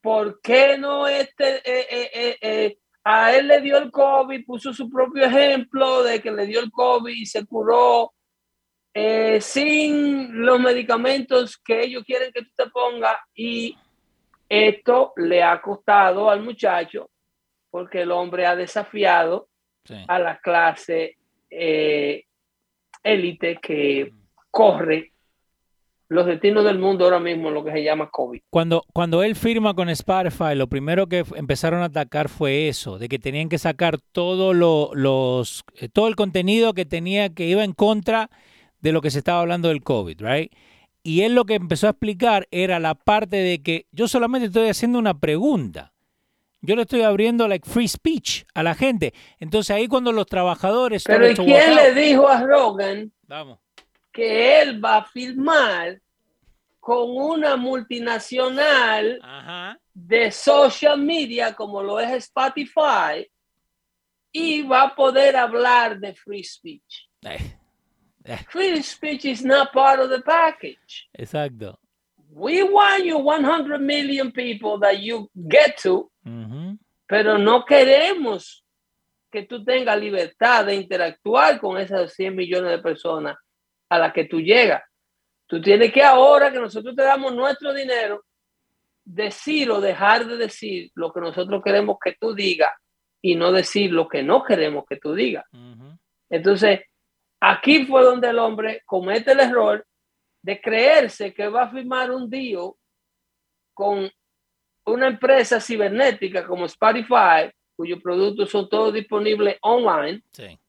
por 0.02 0.42
qué 0.42 0.78
no 0.78 1.08
este... 1.08 1.58
Eh, 1.58 1.88
eh, 1.92 2.38
eh, 2.42 2.78
a 3.10 3.34
él 3.34 3.48
le 3.48 3.62
dio 3.62 3.78
el 3.78 3.90
COVID, 3.90 4.46
puso 4.46 4.74
su 4.74 4.90
propio 4.90 5.24
ejemplo 5.24 6.04
de 6.04 6.22
que 6.22 6.30
le 6.30 6.46
dio 6.46 6.60
el 6.60 6.70
COVID 6.70 7.14
y 7.14 7.26
se 7.26 7.46
curó 7.46 8.14
eh, 8.94 9.40
sin 9.40 10.46
los 10.46 10.60
medicamentos 10.60 11.58
que 11.58 11.84
ellos 11.84 12.04
quieren 12.04 12.34
que 12.34 12.42
tú 12.42 12.50
te 12.54 12.68
pongas. 12.70 13.16
Y 13.34 13.78
esto 14.50 15.14
le 15.16 15.42
ha 15.42 15.62
costado 15.62 16.30
al 16.30 16.44
muchacho 16.44 17.10
porque 17.70 18.02
el 18.02 18.12
hombre 18.12 18.46
ha 18.46 18.58
desafiado 18.58 19.48
a 20.10 20.20
la 20.20 20.38
clase 20.40 21.16
eh, 21.50 22.26
élite 23.02 23.58
que 23.62 24.12
corre 24.52 25.14
los 26.10 26.26
destinos 26.26 26.64
del 26.64 26.80
mundo 26.80 27.06
ahora 27.06 27.20
mismo, 27.20 27.52
lo 27.52 27.64
que 27.64 27.72
se 27.72 27.84
llama 27.84 28.10
COVID. 28.10 28.42
Cuando, 28.50 28.86
cuando 28.94 29.24
él 29.24 29.36
firma 29.36 29.74
con 29.74 29.90
Spotify, 29.90 30.56
lo 30.56 30.68
primero 30.68 31.08
que 31.08 31.26
empezaron 31.36 31.82
a 31.82 31.86
atacar 31.86 32.30
fue 32.30 32.70
eso, 32.70 32.98
de 32.98 33.10
que 33.10 33.20
tenían 33.20 33.50
que 33.50 33.58
sacar 33.58 34.00
todo, 34.12 34.54
lo, 34.54 34.92
los, 34.94 35.66
eh, 35.76 35.90
todo 35.90 36.08
el 36.08 36.16
contenido 36.16 36.74
que 36.74 36.86
tenía, 36.86 37.30
que 37.30 37.46
iba 37.46 37.64
en 37.64 37.74
contra 37.74 38.30
de 38.80 38.92
lo 38.92 39.02
que 39.02 39.12
se 39.12 39.20
estaba 39.20 39.42
hablando 39.42 39.68
del 39.68 39.84
COVID, 39.84 40.22
right? 40.22 40.52
Y 41.04 41.22
él 41.22 41.36
lo 41.36 41.46
que 41.46 41.56
empezó 41.56 41.88
a 41.88 41.92
explicar 41.92 42.48
era 42.52 42.80
la 42.80 42.96
parte 42.96 43.38
de 43.38 43.62
que 43.62 43.88
yo 43.92 44.08
solamente 44.08 44.48
estoy 44.48 44.70
haciendo 44.70 45.00
una 45.00 45.20
pregunta. 45.20 45.94
Yo 46.62 46.76
le 46.76 46.82
estoy 46.82 47.02
abriendo 47.02 47.48
like 47.48 47.70
free 47.70 47.88
speech 47.88 48.44
a 48.54 48.64
la 48.64 48.76
gente. 48.76 49.14
Entonces 49.40 49.76
ahí 49.76 49.88
cuando 49.88 50.12
los 50.12 50.26
trabajadores... 50.26 51.04
Pero 51.06 51.34
quién 51.36 51.76
le 51.76 51.94
dijo 51.94 52.28
a 52.28 52.42
Rogan? 52.44 53.12
Vamos 53.24 53.60
que 54.18 54.62
él 54.62 54.84
va 54.84 54.98
a 54.98 55.06
firmar 55.06 56.02
con 56.80 57.16
una 57.16 57.56
multinacional 57.56 59.20
de 59.94 60.32
social 60.32 60.98
media 60.98 61.54
como 61.54 61.84
lo 61.84 62.00
es 62.00 62.12
Spotify 62.14 63.30
y 64.32 64.64
va 64.64 64.86
a 64.86 64.96
poder 64.96 65.36
hablar 65.36 66.00
de 66.00 66.16
free 66.16 66.44
speech. 66.44 67.08
Eh, 67.22 67.38
eh. 68.26 68.38
Free 68.50 68.82
speech 68.82 69.26
is 69.26 69.46
not 69.46 69.72
part 69.72 70.00
of 70.00 70.10
the 70.10 70.22
package. 70.22 71.08
Exacto. 71.14 71.78
We 72.32 72.64
want 72.64 73.06
you 73.06 73.20
100 73.20 73.80
million 73.86 74.32
people 74.32 74.80
that 74.80 75.00
you 75.00 75.30
get 75.36 75.78
to, 75.84 76.10
pero 77.08 77.38
no 77.38 77.66
queremos 77.66 78.64
que 79.32 79.44
tú 79.44 79.64
tengas 79.64 80.00
libertad 80.00 80.66
de 80.66 80.76
interactuar 80.76 81.60
con 81.60 81.78
esas 81.78 82.14
100 82.14 82.36
millones 82.36 82.72
de 82.72 82.80
personas 82.80 83.38
a 83.90 84.00
la 84.00 84.14
que 84.14 84.26
tú 84.26 84.42
llegas. 84.42 84.84
Tú 85.48 85.62
tienes 85.62 85.94
que 85.94 86.04
ahora 86.04 86.52
que 86.52 86.60
nosotros 86.60 86.96
te 86.96 87.04
damos 87.04 87.34
nuestro 87.34 87.74
dinero, 87.74 88.26
decir 89.06 89.72
o 89.72 89.80
dejar 89.80 90.26
de 90.26 90.36
decir 90.36 90.92
lo 90.94 91.14
que 91.14 91.22
nosotros 91.22 91.62
queremos 91.64 91.98
que 92.04 92.16
tú 92.20 92.34
digas 92.34 92.72
y 93.22 93.36
no 93.36 93.52
decir 93.52 93.92
lo 93.92 94.08
que 94.08 94.22
no 94.22 94.44
queremos 94.44 94.86
que 94.88 94.98
tú 94.98 95.14
digas. 95.14 95.46
Entonces, 96.30 96.82
aquí 97.40 97.86
fue 97.86 98.04
donde 98.04 98.30
el 98.30 98.40
hombre 98.40 98.82
comete 98.86 99.32
el 99.32 99.40
error 99.40 99.86
de 100.42 100.60
creerse 100.60 101.34
que 101.34 101.48
va 101.48 101.64
a 101.64 101.72
firmar 101.72 102.12
un 102.12 102.30
deal 102.30 102.74
con 103.74 104.10
una 104.86 105.08
empresa 105.08 105.62
cibernética 105.62 106.46
como 106.46 106.66
Spotify, 106.66 107.50
cuyos 107.76 108.02
productos 108.02 108.50
son 108.50 108.68
todos 108.68 108.94
disponibles 108.94 109.58
online. 109.62 110.22
Sí. 110.32 110.60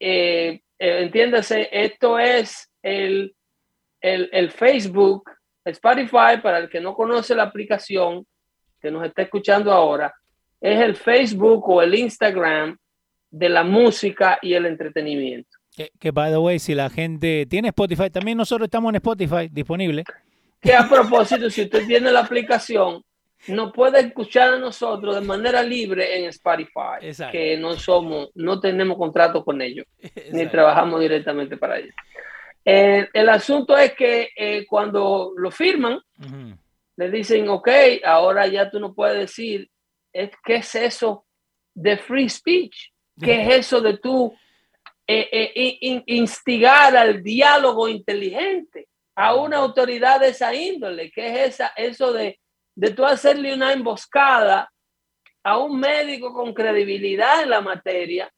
Eh, 0.00 0.62
eh, 0.78 1.02
entiéndase, 1.02 1.68
esto 1.72 2.18
es 2.18 2.70
el, 2.82 3.34
el, 4.00 4.50
Facebook, 4.50 5.30
Spotify, 5.64 6.40
para 6.42 6.58
el 6.58 6.68
que 6.68 6.80
no 6.80 6.94
conoce 6.94 7.34
la 7.34 7.44
aplicación 7.44 8.26
que 8.80 8.90
nos 8.90 9.04
está 9.04 9.22
escuchando 9.22 9.72
ahora, 9.72 10.14
es 10.60 10.80
el 10.80 10.94
Facebook 10.94 11.68
o 11.68 11.82
el 11.82 11.94
Instagram 11.94 12.76
de 13.30 13.48
la 13.48 13.64
música 13.64 14.38
y 14.40 14.54
el 14.54 14.66
entretenimiento. 14.66 15.50
Que, 15.74 15.90
que, 15.98 16.10
by 16.10 16.30
the 16.30 16.38
way, 16.38 16.58
si 16.58 16.74
la 16.74 16.90
gente 16.90 17.46
tiene 17.46 17.68
Spotify, 17.68 18.10
también 18.10 18.38
nosotros 18.38 18.66
estamos 18.66 18.90
en 18.90 18.96
Spotify 18.96 19.48
disponible. 19.50 20.04
Que 20.60 20.74
a 20.74 20.88
propósito, 20.88 21.50
si 21.50 21.62
usted 21.62 21.86
tiene 21.86 22.10
la 22.10 22.20
aplicación, 22.20 23.02
no 23.46 23.72
puede 23.72 24.00
escuchar 24.00 24.54
a 24.54 24.58
nosotros 24.58 25.14
de 25.14 25.20
manera 25.20 25.62
libre 25.62 26.18
en 26.18 26.24
Spotify, 26.26 27.14
que 27.30 27.56
no 27.56 27.76
somos, 27.76 28.30
no 28.34 28.60
tenemos 28.60 28.98
contrato 28.98 29.44
con 29.44 29.62
ellos, 29.62 29.86
ni 30.32 30.46
trabajamos 30.46 31.00
directamente 31.00 31.56
para 31.56 31.78
ellos. 31.78 31.94
Eh, 32.64 33.08
el 33.12 33.28
asunto 33.28 33.76
es 33.78 33.94
que 33.94 34.30
eh, 34.36 34.66
cuando 34.66 35.32
lo 35.36 35.50
firman, 35.50 36.00
le 36.96 37.10
dicen, 37.10 37.48
ok, 37.48 37.68
ahora 38.04 38.46
ya 38.48 38.68
tú 38.68 38.80
no 38.80 38.92
puedes 38.92 39.18
decir, 39.18 39.70
¿qué 40.12 40.56
es 40.56 40.74
eso 40.74 41.24
de 41.74 41.96
free 41.96 42.28
speech? 42.28 42.90
¿Qué 43.20 43.42
es 43.42 43.66
eso 43.66 43.80
de 43.80 43.98
tú 43.98 44.34
instigar 46.06 46.96
al 46.96 47.22
diálogo 47.22 47.88
inteligente 47.88 48.88
a 49.14 49.34
una 49.34 49.56
autoridad 49.56 50.20
de 50.20 50.28
esa 50.28 50.54
índole, 50.54 51.10
que 51.10 51.26
es 51.26 51.54
esa, 51.54 51.72
eso 51.76 52.12
de, 52.12 52.38
de 52.78 52.90
tú 52.90 53.04
hacerle 53.04 53.52
una 53.52 53.72
emboscada 53.72 54.72
a 55.42 55.58
un 55.58 55.80
médico 55.80 56.32
con 56.32 56.54
credibilidad 56.54 57.42
en 57.42 57.50
la 57.50 57.60
materia 57.60 58.32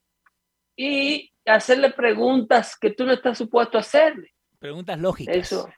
y 0.74 1.31
hacerle 1.44 1.90
preguntas 1.90 2.74
que 2.79 2.90
tú 2.90 3.05
no 3.05 3.12
estás 3.12 3.37
supuesto 3.37 3.76
a 3.76 3.83
hacerle. 3.83 4.33
Preguntas 4.59 4.98
lógicas. 4.98 5.37
Eso. 5.37 5.68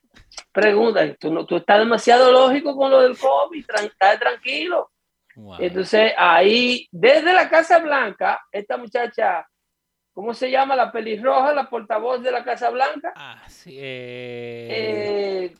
Preguntas. 0.53 1.17
Tú, 1.19 1.33
no, 1.33 1.45
tú 1.45 1.57
estás 1.57 1.81
demasiado 1.81 2.31
lógico 2.31 2.77
con 2.77 2.93
lo 2.93 3.01
del 3.01 3.19
COVID, 3.19 3.67
estás 3.83 4.21
tranquilo. 4.21 4.93
Entonces, 5.59 6.13
ahí, 6.17 6.87
desde 6.93 7.33
la 7.33 7.51
Casa 7.51 7.81
Blanca, 7.81 8.41
esta 8.53 8.77
muchacha, 8.77 9.45
¿cómo 10.13 10.35
se 10.35 10.53
llama? 10.53 10.77
La 10.77 10.93
pelirroja, 10.93 11.53
la 11.53 11.69
portavoz 11.69 12.23
de 12.23 12.31
la 12.31 12.45
Casa 12.45 12.71
Blanca. 12.71 13.13
Ah, 13.17 13.43
sí. 13.49 13.77
Eh... 13.77 14.69
Eh, 14.71 15.55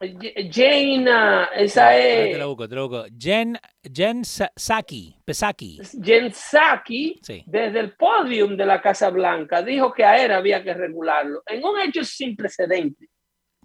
Jane, 0.00 1.10
ah, 1.10 1.48
esa 1.54 1.96
es. 1.96 2.32
Te 2.32 2.38
lo 2.38 2.48
busco, 2.48 2.68
te 2.68 2.74
lo 2.74 2.88
busco. 2.88 3.06
Jen, 3.18 3.58
Jen 3.82 4.22
Psaki, 4.22 5.16
Pesaki. 5.24 5.80
Jen 6.02 6.32
Psaki, 6.32 7.20
desde 7.46 7.80
el 7.80 7.96
podium 7.96 8.56
de 8.56 8.66
la 8.66 8.80
Casa 8.82 9.10
Blanca, 9.10 9.62
dijo 9.62 9.92
que 9.92 10.04
a 10.04 10.22
él 10.22 10.32
había 10.32 10.62
que 10.62 10.74
regularlo, 10.74 11.42
en 11.46 11.64
un 11.64 11.80
hecho 11.80 12.04
sin 12.04 12.36
precedente. 12.36 13.08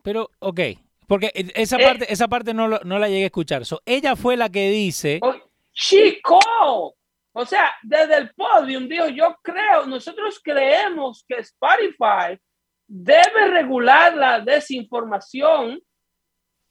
Pero, 0.01 0.29
ok, 0.39 0.59
porque 1.07 1.31
esa 1.55 1.77
eh, 1.77 1.83
parte, 1.83 2.13
esa 2.13 2.27
parte 2.27 2.53
no, 2.53 2.67
no 2.67 2.99
la 2.99 3.09
llegué 3.09 3.23
a 3.23 3.25
escuchar. 3.25 3.65
So, 3.65 3.81
ella 3.85 4.15
fue 4.15 4.37
la 4.37 4.49
que 4.49 4.69
dice. 4.69 5.19
Oh, 5.21 5.35
¡Chico! 5.73 6.95
O 7.33 7.45
sea, 7.45 7.71
desde 7.83 8.17
el 8.17 8.33
podium 8.33 8.87
dijo: 8.87 9.07
Yo 9.09 9.35
creo, 9.43 9.85
nosotros 9.85 10.39
creemos 10.41 11.25
que 11.27 11.35
Spotify 11.39 12.39
debe 12.87 13.47
regular 13.47 14.15
la 14.15 14.39
desinformación 14.39 15.81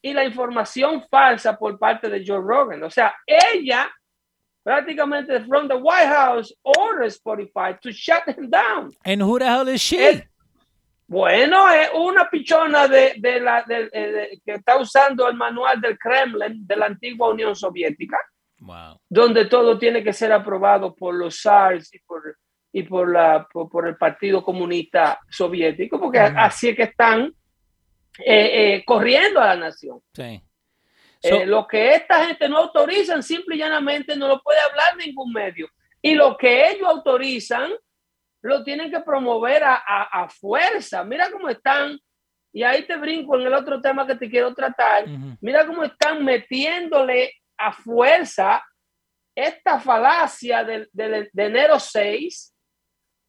y 0.03 0.13
la 0.13 0.25
información 0.25 1.05
falsa 1.11 1.57
por 1.57 1.79
parte 1.79 2.09
de 2.09 2.25
Joe 2.27 2.41
Rogan. 2.41 2.83
O 2.83 2.91
sea, 2.91 3.15
ella 3.27 3.91
prácticamente 4.63 5.41
from 5.47 5.69
the 5.69 5.75
White 5.75 6.09
House 6.09 6.55
ordered 6.63 7.13
Spotify 7.13 7.79
to 7.81 7.91
shut 7.91 8.27
him 8.27 8.51
down. 8.51 8.91
And 9.05 9.23
who 9.23 9.39
the 9.39 9.47
hell 9.47 9.69
is 9.69 9.81
she? 9.81 10.23
bueno, 11.07 11.69
es 11.71 11.91
una 11.93 12.31
pichona 12.31 12.87
de, 12.87 13.15
de 13.19 13.41
la, 13.41 13.65
de, 13.65 14.41
que 14.45 14.53
está 14.53 14.79
usando 14.79 15.29
el 15.29 15.37
manual 15.37 15.81
del 15.81 15.99
Kremlin 15.99 16.65
de 16.65 16.77
la 16.77 16.87
antigua 16.87 17.31
Unión 17.31 17.57
Soviética, 17.57 18.17
wow. 18.61 18.97
donde 19.09 19.47
todo 19.47 19.77
tiene 19.77 20.05
que 20.05 20.13
ser 20.13 20.33
aprobado 20.33 20.95
por 20.95 21.17
los 21.17 21.41
SARS 21.41 21.93
y 21.93 21.99
por, 22.07 22.37
y 22.73 22.85
por, 22.85 23.11
la, 23.11 23.45
por, 23.51 23.89
el 23.89 23.97
Partido 23.97 24.45
Comunista 24.45 25.19
Soviético, 25.29 25.99
porque 25.99 26.21
así 26.21 26.69
es 26.69 26.77
que 26.77 26.85
están 26.85 27.35
eh, 28.19 28.75
eh, 28.75 28.85
corriendo 28.85 29.41
a 29.41 29.47
la 29.49 29.57
nación. 29.57 30.01
Sí. 30.15 30.43
Eh, 31.23 31.47
lo 31.47 31.67
que 31.67 31.95
esta 31.95 32.27
gente 32.27 32.49
no 32.49 32.59
autorizan, 32.59 33.23
simple 33.23 33.57
y 33.57 33.59
llanamente 33.59 34.17
no 34.17 34.27
lo 34.27 34.43
puede 34.43 34.59
hablar 34.61 34.97
ningún 34.97 35.33
medio. 35.33 35.69
Y 36.01 36.15
lo 36.15 36.37
que 36.37 36.71
ellos 36.71 36.89
autorizan, 36.89 37.71
lo 38.43 38.65
tienen 38.65 38.91
que 38.91 39.01
promover 39.01 39.63
a, 39.65 39.75
a, 39.77 40.29
fuerza. 40.31 41.05
Mira 41.05 41.31
cómo 41.31 41.51
están, 41.51 41.99
y 42.53 42.63
ahí 42.63 42.87
te 42.87 42.97
brinco 42.97 43.39
en 43.39 43.47
el 43.47 43.53
otro 43.53 43.83
tema 43.83 44.07
que 44.07 44.15
te 44.15 44.31
quiero 44.31 44.55
tratar. 44.55 45.05
Mira 45.43 45.67
cómo 45.67 45.85
están 45.85 46.25
metiéndole 46.25 47.35
a 47.59 47.73
fuerza 47.73 48.65
esta 49.35 49.79
falacia 49.79 50.65
de, 50.65 50.89
de, 50.93 51.31
enero 51.35 51.79
6 51.79 52.55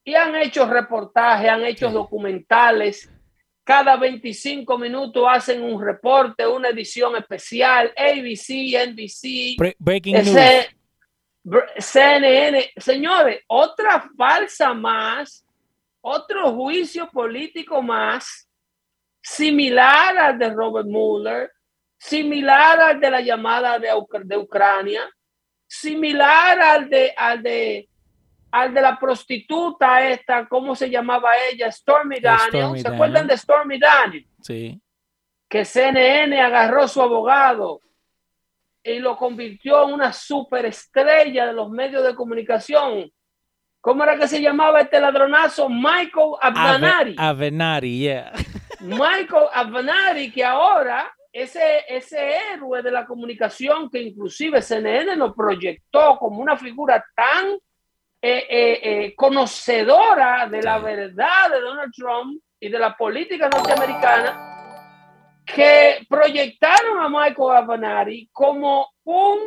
y 0.06 0.16
han 0.16 0.36
hecho 0.38 0.66
reportajes, 0.66 1.50
han 1.50 1.66
hecho 1.66 1.90
documentales 1.90 3.12
cada 3.64 3.96
25 3.96 4.78
minutos 4.78 5.24
hacen 5.30 5.62
un 5.64 5.82
reporte, 5.84 6.46
una 6.48 6.70
edición 6.70 7.16
especial, 7.16 7.94
ABC, 7.96 8.76
NBC, 8.90 9.58
Breaking 9.78 10.16
News. 10.16 10.68
CNN. 11.78 12.72
Señores, 12.78 13.44
otra 13.48 14.10
falsa 14.16 14.74
más, 14.74 15.46
otro 16.02 16.54
juicio 16.54 17.10
político 17.10 17.82
más, 17.82 18.48
similar 19.22 20.18
al 20.18 20.40
de 20.40 20.50
Robert 20.50 20.88
Mueller, 20.88 21.52
similar 21.98 22.80
al 22.80 23.00
de 23.00 23.12
la 23.12 23.22
llamada 23.22 23.80
de, 23.80 23.90
de 24.24 24.38
Ucrania, 24.38 25.10
similar 25.68 26.60
al 26.60 26.90
de, 26.90 27.14
al 27.16 27.42
de 27.42 27.90
al 28.52 28.74
de 28.74 28.82
la 28.82 29.00
prostituta 29.00 30.08
esta, 30.08 30.48
¿cómo 30.48 30.76
se 30.76 30.90
llamaba 30.90 31.32
ella? 31.52 31.72
Stormy 31.72 32.20
Daniels. 32.20 32.82
¿Se 32.82 32.88
acuerdan 32.88 33.28
de 33.28 33.38
Stormy 33.38 33.80
Daniels? 33.80 34.28
Sí. 34.42 34.82
Que 35.48 35.66
CNN 35.66 36.40
agarró 36.40 36.88
su 36.88 37.02
abogado 37.02 37.82
y 38.84 39.00
lo 39.00 39.16
convirtió 39.16 39.88
en 39.88 39.94
una 39.94 40.12
superestrella 40.12 41.48
de 41.48 41.54
los 41.54 41.70
medios 41.70 42.04
de 42.04 42.16
comunicación. 42.16 43.12
¿Cómo 43.80 44.04
era 44.04 44.18
que 44.18 44.28
se 44.28 44.42
llamaba 44.42 44.82
este 44.82 45.00
ladronazo? 45.00 45.70
Michael 45.70 46.36
Avenari. 46.42 47.16
Avenari, 47.18 48.00
yeah. 48.00 48.32
Michael 48.80 49.48
Avenari, 49.54 50.32
que 50.32 50.44
ahora 50.44 51.12
ese, 51.32 51.86
ese 51.88 52.36
héroe 52.54 52.82
de 52.82 52.92
la 52.92 53.06
comunicación 53.06 53.90
que 53.90 54.02
inclusive 54.02 54.62
CNN 54.62 55.16
lo 55.16 55.34
proyectó 55.34 56.18
como 56.18 56.42
una 56.42 56.58
figura 56.58 57.04
tan 57.16 57.58
eh, 58.24 58.46
eh, 58.48 58.80
eh, 58.84 59.16
conocedora 59.16 60.48
de 60.48 60.62
la 60.62 60.78
verdad 60.78 61.50
de 61.52 61.60
Donald 61.60 61.92
Trump 61.92 62.40
y 62.60 62.70
de 62.70 62.78
la 62.78 62.96
política 62.96 63.50
norteamericana 63.50 65.42
que 65.44 66.06
proyectaron 66.08 67.00
a 67.00 67.10
Michael 67.10 67.58
Avenatti 67.58 68.30
como 68.32 68.90
un 69.06 69.40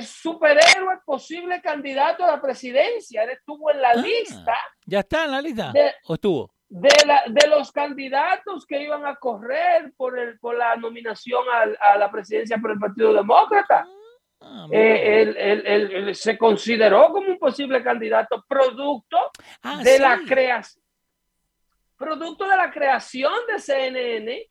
superhéroe 0.00 1.00
posible 1.04 1.60
candidato 1.60 2.24
a 2.24 2.28
la 2.28 2.40
presidencia. 2.40 3.24
Él 3.24 3.30
estuvo 3.32 3.70
en 3.70 3.82
la 3.82 3.90
ah, 3.90 3.94
lista. 3.96 4.56
¿Ya 4.86 5.00
está 5.00 5.26
en 5.26 5.32
la 5.32 5.42
lista? 5.42 5.70
¿O 6.06 6.14
estuvo? 6.14 6.50
De, 6.70 6.88
la, 7.04 7.24
de 7.28 7.46
los 7.48 7.70
candidatos 7.70 8.64
que 8.64 8.82
iban 8.82 9.04
a 9.04 9.16
correr 9.16 9.92
por, 9.98 10.18
el, 10.18 10.38
por 10.38 10.56
la 10.56 10.76
nominación 10.76 11.44
a 11.78 11.98
la 11.98 12.10
presidencia 12.10 12.56
por 12.56 12.70
el 12.70 12.78
Partido 12.78 13.12
Demócrata. 13.12 13.86
Ah, 14.46 14.66
eh, 14.70 15.34
él, 15.64 16.14
se 16.14 16.36
consideró 16.36 17.08
como 17.08 17.28
un 17.28 17.38
posible 17.38 17.82
candidato 17.82 18.44
producto 18.46 19.18
ah, 19.62 19.82
de 19.82 19.98
la 19.98 20.20
creación 20.26 20.84
producto 21.96 22.46
de 22.46 22.56
la 22.56 22.70
creación 22.70 23.32
de 23.48 23.58
CNN 23.58 24.46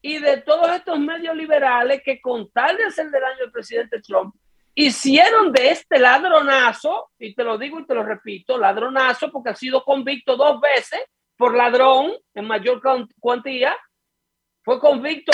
y 0.00 0.18
de 0.18 0.38
todos 0.38 0.70
estos 0.72 0.98
medios 0.98 1.36
liberales 1.36 2.02
que 2.04 2.20
con 2.20 2.50
tal 2.50 2.76
de 2.76 2.84
hacer 2.84 3.10
del 3.10 3.20
daño 3.20 3.44
al 3.44 3.52
presidente 3.52 4.00
Trump 4.00 4.34
hicieron 4.74 5.52
de 5.52 5.70
este 5.70 5.98
ladronazo, 5.98 7.10
y 7.18 7.34
te 7.34 7.42
lo 7.42 7.58
digo 7.58 7.80
y 7.80 7.86
te 7.86 7.94
lo 7.94 8.04
repito, 8.04 8.56
ladronazo 8.56 9.30
porque 9.30 9.50
ha 9.50 9.54
sido 9.54 9.84
convicto 9.84 10.36
dos 10.36 10.60
veces 10.60 11.00
por 11.36 11.54
ladrón 11.54 12.12
en 12.34 12.46
mayor 12.46 12.80
cuantía, 13.18 13.76
fue 14.62 14.78
convicto 14.78 15.32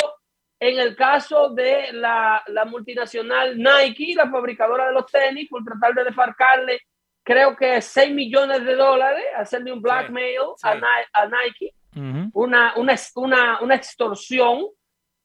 en 0.61 0.79
el 0.79 0.97
caso 0.97 1.51
de 1.51 1.93
la, 1.93 2.43
multinacional 2.67 3.57
Nike, 3.57 4.15
la 4.15 4.31
fabricadora 4.31 4.87
de 4.87 4.93
los 4.93 5.07
tenis, 5.07 5.49
por 5.49 5.65
tratar 5.65 5.95
de 5.95 6.05
desfarcarle, 6.05 6.81
creo 7.23 7.57
que 7.57 7.81
6 7.81 8.15
millones 8.15 8.65
de 8.65 8.75
dólares, 8.75 9.25
hacerle 9.37 9.73
un 9.73 9.83
blackmail 9.83 10.39
A, 10.63 11.27
Nike, 11.27 11.75
una, 12.33 12.75
una, 12.77 13.59
una, 13.61 13.75
extorsión, 13.75 14.67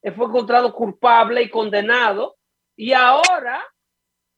eh, 0.01 0.11
fue 0.11 0.27
encontrado 0.27 0.73
culpable 0.73 1.41
y 1.41 1.49
condenado, 1.49 2.35
y 2.75 2.93
ahora 2.93 3.65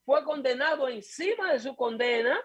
fue 0.06 0.24
condenado 0.24 0.88
encima 0.88 1.54
de 1.54 1.60
su 1.60 1.76
condena 1.76 2.40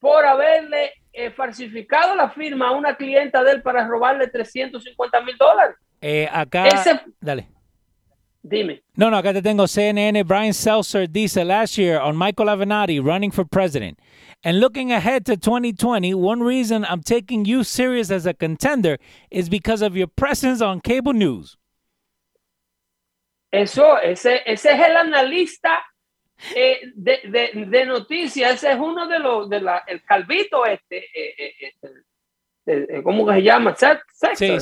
por 0.00 0.26
haberle 0.26 0.92
eh, 1.12 1.30
falsificado 1.30 2.14
la 2.14 2.28
firma 2.30 2.68
a 2.68 2.72
una 2.72 2.96
clienta 2.96 3.42
de 3.42 3.52
él 3.52 3.62
para 3.62 3.86
robarle 3.86 4.28
350 4.28 5.20
mil 5.22 5.36
dólares. 5.38 5.76
Eh, 6.06 6.28
acá, 6.30 6.68
dale. 7.18 7.48
Dime. 8.42 8.82
No, 8.94 9.08
no, 9.08 9.16
acá 9.16 9.32
te 9.32 9.40
tengo 9.40 9.66
CNN. 9.66 10.22
Brian 10.26 10.52
Seltzer 10.52 11.06
dice 11.06 11.42
last 11.46 11.78
year 11.78 11.98
on 11.98 12.14
Michael 12.14 12.48
Avenatti 12.48 13.02
running 13.02 13.30
for 13.30 13.46
president. 13.46 13.98
And 14.44 14.60
looking 14.60 14.92
ahead 14.92 15.24
to 15.24 15.38
2020, 15.38 16.12
one 16.12 16.42
reason 16.42 16.84
I'm 16.84 17.02
taking 17.02 17.46
you 17.46 17.64
serious 17.64 18.10
as 18.10 18.26
a 18.26 18.34
contender 18.34 18.98
is 19.30 19.48
because 19.48 19.80
of 19.80 19.96
your 19.96 20.06
presence 20.06 20.60
on 20.60 20.82
cable 20.82 21.14
news. 21.14 21.56
Eso, 23.50 23.96
ese, 23.96 24.42
ese 24.44 24.66
es 24.66 24.80
el 24.80 24.96
analista 24.98 25.78
eh, 26.54 26.80
de, 26.94 27.20
de, 27.30 27.64
de, 27.64 27.86
noticias. 27.86 28.62
Ese 28.62 28.72
es 28.72 28.78
uno 28.78 29.08
de 29.08 29.20
los, 29.20 29.48
de 29.48 29.60
la, 29.60 29.82
el 29.88 30.02
calvito 30.02 30.66
este. 30.66 30.98
Eh 31.14 31.72
¿Cómo 33.02 33.26
que 33.26 33.34
se 33.34 33.42
llama? 33.42 33.74
Sí, 34.34 34.58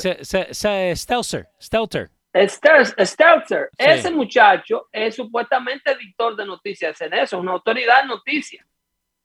Stelter. 0.94 1.48
Stelter. 1.60 2.10
Stelter, 2.34 3.70
ese 3.76 4.10
muchacho 4.10 4.88
es 4.90 5.14
supuestamente 5.14 5.92
editor 5.92 6.34
de 6.34 6.46
noticias 6.46 7.00
en 7.02 7.14
eso, 7.14 7.38
una 7.38 7.52
autoridad 7.52 8.02
de 8.02 8.08
noticias. 8.08 8.66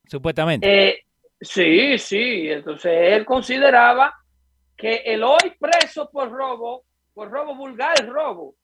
Supuestamente. 0.06 0.90
Eh, 0.90 1.08
Sí, 1.40 1.98
sí. 1.98 2.50
Entonces 2.50 2.92
él 3.14 3.26
consideraba 3.26 4.14
que 4.76 4.98
el 5.06 5.24
hoy 5.24 5.56
preso 5.60 6.10
por 6.10 6.32
robo, 6.32 6.84
por 7.14 7.30
robo 7.30 7.56
vulgar, 7.56 8.08
robo, 8.08 8.56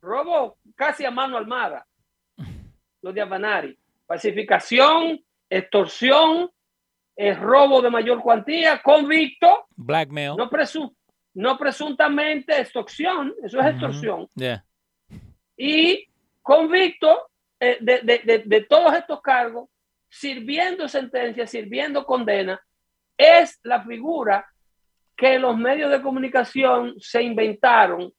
robo 0.00 0.58
casi 0.74 1.04
a 1.04 1.10
mano 1.10 1.36
armada, 1.36 1.86
lo 3.02 3.12
de 3.12 3.20
Avanari, 3.20 3.78
pacificación, 4.06 5.20
extorsión, 5.48 6.50
es 7.16 7.38
robo 7.38 7.80
de 7.80 7.90
mayor 7.90 8.20
cuantía, 8.20 8.80
convicto, 8.82 9.66
blackmail, 9.76 10.36
no, 10.36 10.50
no 11.34 11.58
presuntamente 11.58 12.60
extorsión, 12.60 13.34
eso 13.42 13.60
es 13.60 13.66
extorsión, 13.66 14.28
y 15.56 16.06
convicto 16.42 17.30
eh, 17.60 17.78
de, 17.80 18.66
todos 18.68 18.94
estos 18.94 19.20
cargos, 19.22 19.68
sirviendo 20.08 20.88
sentencia, 20.88 21.46
sirviendo 21.46 22.04
condena, 22.04 22.60
es 23.16 23.58
la 23.62 23.82
figura 23.82 24.46
que 25.16 25.38
los 25.38 25.56
medios 25.56 25.90
de 25.90 26.02
comunicación 26.02 26.94
se 26.98 27.22
inventaron 27.22 28.12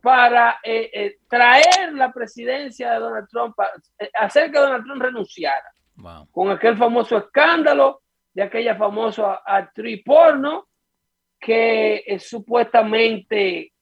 para 0.00 0.58
eh, 0.62 0.90
eh, 0.94 1.16
traer 1.28 1.92
la 1.92 2.10
presidencia 2.10 2.92
de 2.92 3.00
Donald 3.00 3.28
Trump, 3.28 3.54
hacer 4.14 4.50
que 4.50 4.58
Donald 4.58 4.84
Trump 4.84 5.02
renunciara. 5.02 5.70
Con 6.30 6.50
aquel 6.50 6.76
famoso 6.78 7.18
escándalo 7.18 8.01
de 8.34 8.42
aquella 8.42 8.76
famosa 8.76 9.42
actriz 9.44 10.02
porno 10.04 10.68
que 11.38 12.16
supuestamente, 12.20 13.72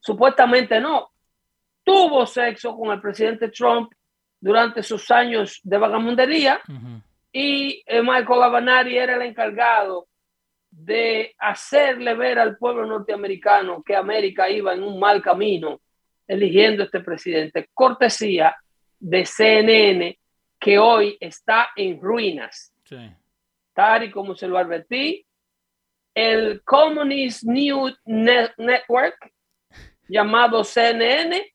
supuestamente 0.00 0.80
no, 0.80 1.12
tuvo 1.84 2.26
sexo 2.26 2.76
con 2.76 2.92
el 2.92 3.00
presidente 3.00 3.48
Trump 3.48 3.92
durante 4.40 4.82
sus 4.82 5.10
años 5.10 5.60
de 5.62 5.78
vagamundería 5.78 6.60
y 7.32 7.82
eh, 7.86 8.02
Michael 8.02 8.42
Avanari 8.42 8.98
era 8.98 9.14
el 9.14 9.22
encargado 9.22 10.08
de 10.70 11.34
hacerle 11.38 12.14
ver 12.14 12.38
al 12.38 12.56
pueblo 12.56 12.86
norteamericano 12.86 13.82
que 13.82 13.94
América 13.94 14.50
iba 14.50 14.74
en 14.74 14.82
un 14.82 14.98
mal 14.98 15.22
camino 15.22 15.80
eligiendo 16.26 16.84
este 16.84 17.00
presidente, 17.00 17.68
cortesía 17.72 18.56
de 18.98 19.24
CNN 19.24 20.18
que 20.58 20.78
hoy 20.78 21.16
está 21.20 21.68
en 21.76 22.00
ruinas. 22.00 22.72
Tal 23.74 24.04
y 24.04 24.10
como 24.10 24.34
se 24.34 24.48
lo 24.48 24.58
advertí, 24.58 25.26
el 26.14 26.62
Communist 26.64 27.44
News 27.44 27.98
Network 28.04 29.32
llamado 30.08 30.62
CNN 30.62 31.52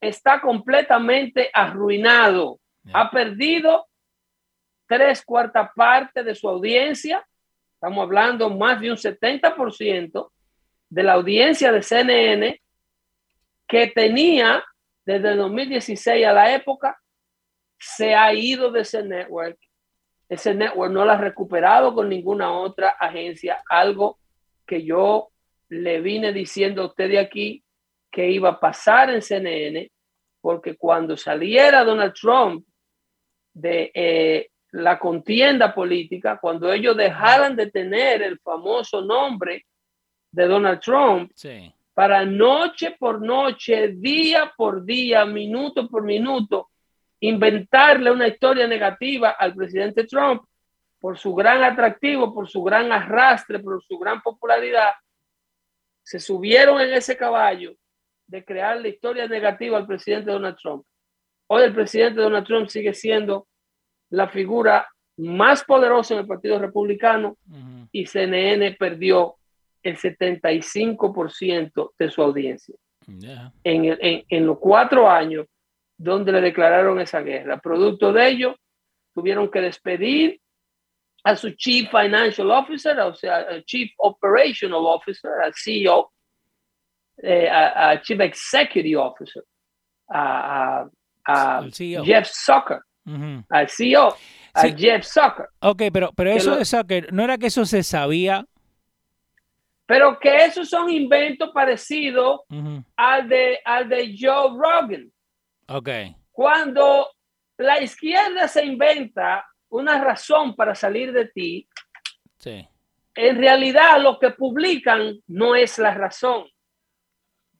está 0.00 0.40
completamente 0.40 1.50
arruinado. 1.52 2.58
Ha 2.92 3.10
perdido 3.10 3.86
tres 4.88 5.24
cuartas 5.24 5.70
partes 5.74 6.24
de 6.24 6.34
su 6.34 6.48
audiencia. 6.48 7.26
Estamos 7.74 8.02
hablando 8.02 8.50
más 8.50 8.80
de 8.80 8.90
un 8.90 8.96
70% 8.96 10.30
de 10.88 11.02
la 11.02 11.12
audiencia 11.14 11.72
de 11.72 11.82
CNN 11.82 12.60
que 13.66 13.88
tenía 13.88 14.64
desde 15.06 15.30
el 15.30 15.38
2016 15.38 16.26
a 16.26 16.32
la 16.32 16.54
época, 16.54 17.00
se 17.78 18.14
ha 18.14 18.34
ido 18.34 18.70
de 18.72 18.80
ese 18.80 19.02
network. 19.02 19.58
Ese 20.28 20.54
network 20.54 20.92
no 20.92 21.04
lo 21.04 21.12
ha 21.12 21.16
recuperado 21.16 21.94
con 21.94 22.08
ninguna 22.08 22.50
otra 22.52 22.90
agencia, 22.90 23.62
algo 23.68 24.18
que 24.66 24.82
yo 24.82 25.28
le 25.68 26.00
vine 26.00 26.32
diciendo 26.32 26.82
a 26.82 26.86
usted 26.86 27.08
de 27.10 27.18
aquí 27.18 27.62
que 28.10 28.30
iba 28.30 28.50
a 28.50 28.60
pasar 28.60 29.10
en 29.10 29.22
CNN, 29.22 29.90
porque 30.40 30.76
cuando 30.76 31.16
saliera 31.16 31.84
Donald 31.84 32.14
Trump 32.14 32.66
de 33.52 33.90
eh, 33.94 34.50
la 34.72 34.98
contienda 34.98 35.74
política, 35.74 36.38
cuando 36.40 36.72
ellos 36.72 36.96
dejaran 36.96 37.56
de 37.56 37.70
tener 37.70 38.22
el 38.22 38.38
famoso 38.40 39.00
nombre 39.02 39.66
de 40.30 40.46
Donald 40.46 40.80
Trump, 40.80 41.32
para 41.94 42.24
noche 42.26 42.94
por 42.98 43.22
noche, 43.22 43.88
día 43.88 44.52
por 44.56 44.84
día, 44.84 45.24
minuto 45.24 45.88
por 45.88 46.02
minuto, 46.02 46.68
inventarle 47.20 48.10
una 48.10 48.28
historia 48.28 48.66
negativa 48.66 49.30
al 49.30 49.54
presidente 49.54 50.04
Trump 50.04 50.42
por 51.00 51.18
su 51.18 51.34
gran 51.34 51.62
atractivo, 51.62 52.34
por 52.34 52.48
su 52.48 52.62
gran 52.62 52.92
arrastre, 52.92 53.58
por 53.58 53.82
su 53.82 53.98
gran 53.98 54.20
popularidad, 54.22 54.92
se 56.02 56.18
subieron 56.18 56.80
en 56.80 56.92
ese 56.92 57.16
caballo 57.16 57.74
de 58.26 58.44
crear 58.44 58.80
la 58.80 58.88
historia 58.88 59.26
negativa 59.26 59.76
al 59.78 59.86
presidente 59.86 60.30
Donald 60.30 60.56
Trump. 60.56 60.84
Hoy 61.48 61.62
el 61.62 61.74
presidente 61.74 62.20
Donald 62.20 62.46
Trump 62.46 62.68
sigue 62.68 62.92
siendo 62.92 63.46
la 64.10 64.28
figura 64.28 64.88
más 65.18 65.64
poderosa 65.64 66.14
en 66.14 66.20
el 66.20 66.26
Partido 66.26 66.58
Republicano 66.58 67.36
y 67.92 68.06
CNN 68.06 68.72
perdió 68.72 69.36
el 69.82 69.96
75% 69.96 71.92
de 71.98 72.10
su 72.10 72.22
audiencia. 72.22 72.74
En, 73.62 74.24
en, 74.28 74.46
los 74.46 74.58
cuatro 74.58 75.08
años 75.08 75.46
donde 75.96 76.32
le 76.32 76.40
declararon 76.40 77.00
esa 77.00 77.20
guerra. 77.20 77.58
Producto 77.58 78.12
de 78.12 78.28
ello, 78.28 78.56
tuvieron 79.14 79.50
que 79.50 79.60
despedir 79.60 80.40
a 81.24 81.34
su 81.34 81.50
Chief 81.56 81.90
Financial 81.90 82.48
Officer, 82.50 82.98
o 83.00 83.14
sea, 83.14 83.62
Chief 83.64 83.90
Operational 83.98 84.86
Officer, 84.86 85.30
al 85.42 85.52
CEO, 85.54 86.12
eh, 87.22 87.48
a, 87.50 88.00
Chief 88.00 88.20
Executive 88.20 88.96
Officer, 88.96 89.42
a, 90.08 90.86
e 91.26 92.00
Jeff 92.04 92.28
Zucker, 92.28 92.80
al 93.48 93.68
CEO, 93.68 94.16
a 94.54 94.68
Jeff 94.68 95.04
Zucker. 95.04 95.48
Ok, 95.60 95.82
pero, 95.92 96.12
pero 96.12 96.30
eso 96.30 96.56
de 96.56 96.64
Zucker, 96.64 97.12
¿no 97.12 97.24
era 97.24 97.38
que 97.38 97.46
eso 97.46 97.64
se 97.64 97.82
sabía? 97.82 98.46
Pero 99.86 100.18
que 100.20 100.44
esos 100.44 100.68
son 100.68 100.90
inventos 100.90 101.50
parecidos 101.52 102.42
al, 102.96 103.28
de, 103.28 103.58
al 103.64 103.88
de 103.88 104.14
Joe 104.16 104.50
Rogan. 104.50 105.10
Ok. 105.68 105.88
Cuando 106.30 107.10
la 107.58 107.82
izquierda 107.82 108.48
se 108.48 108.64
inventa 108.64 109.46
una 109.68 110.02
razón 110.02 110.54
para 110.54 110.74
salir 110.74 111.12
de 111.12 111.26
ti, 111.26 111.68
sí. 112.38 112.68
en 113.14 113.36
realidad 113.38 114.00
lo 114.00 114.18
que 114.18 114.30
publican 114.30 115.20
no 115.26 115.54
es 115.54 115.78
la 115.78 115.94
razón. 115.94 116.46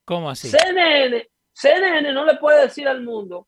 ¿Cómo 0.05 0.29
así? 0.29 0.49
CNN, 0.49 1.27
CNN 1.53 2.13
no 2.13 2.23
le 2.23 2.37
puede 2.37 2.61
decir 2.61 2.87
al 2.87 3.03
mundo 3.03 3.47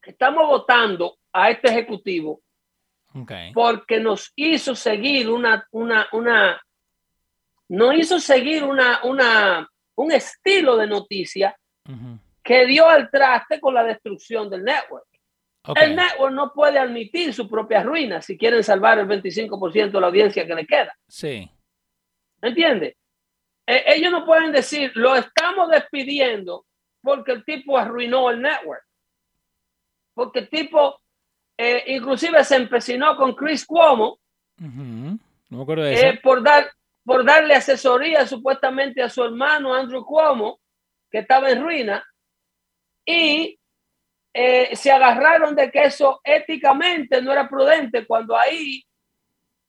que 0.00 0.10
estamos 0.10 0.46
votando 0.46 1.18
a 1.32 1.50
este 1.50 1.68
ejecutivo 1.68 2.42
porque 3.52 4.00
nos 4.00 4.32
hizo 4.36 4.74
seguir 4.74 5.28
una, 5.28 5.66
una, 5.70 6.08
una, 6.12 6.62
no 7.68 7.92
hizo 7.92 8.18
seguir 8.18 8.64
una, 8.64 9.00
una, 9.04 9.68
un 9.94 10.12
estilo 10.12 10.76
de 10.76 10.86
noticia 10.86 11.56
que 12.42 12.66
dio 12.66 12.88
al 12.88 13.10
traste 13.10 13.60
con 13.60 13.74
la 13.74 13.84
destrucción 13.84 14.50
del 14.50 14.64
network. 14.64 15.06
El 15.76 15.94
network 15.94 16.32
no 16.32 16.52
puede 16.52 16.78
admitir 16.78 17.32
su 17.32 17.48
propia 17.48 17.82
ruina 17.82 18.20
si 18.20 18.36
quieren 18.36 18.64
salvar 18.64 18.98
el 18.98 19.06
25% 19.06 19.92
de 19.92 20.00
la 20.00 20.06
audiencia 20.08 20.46
que 20.46 20.54
le 20.54 20.66
queda. 20.66 20.96
Sí. 21.06 21.48
¿Me 22.40 22.48
entiende? 22.48 22.96
Eh, 23.66 23.84
ellos 23.86 24.10
no 24.10 24.26
pueden 24.26 24.50
decir, 24.50 24.90
lo 24.96 25.14
estamos 25.14 25.70
despidiendo 25.70 26.66
porque 27.00 27.32
el 27.32 27.44
tipo 27.44 27.78
arruinó 27.78 28.30
el 28.30 28.42
network. 28.42 28.84
Porque 30.14 30.40
el 30.40 30.48
tipo 30.48 31.00
eh, 31.56 31.84
inclusive 31.88 32.42
se 32.44 32.56
empecinó 32.56 33.16
con 33.16 33.34
Chris 33.34 33.64
Cuomo 33.64 34.18
eh, 34.58 36.20
por, 36.22 36.42
dar, 36.42 36.70
por 37.04 37.24
darle 37.24 37.54
asesoría 37.54 38.26
supuestamente 38.26 39.02
a 39.02 39.08
su 39.08 39.22
hermano 39.22 39.74
Andrew 39.74 40.04
Cuomo, 40.04 40.60
que 41.12 41.18
estaba 41.18 41.50
en 41.50 41.62
ruina, 41.62 42.04
y 43.04 43.56
se 44.34 44.90
agarraron 44.90 45.54
de 45.54 45.70
que 45.70 45.84
eso 45.84 46.20
éticamente 46.24 47.20
no 47.20 47.30
era 47.30 47.46
prudente 47.48 48.06
cuando 48.06 48.36
ahí, 48.36 48.82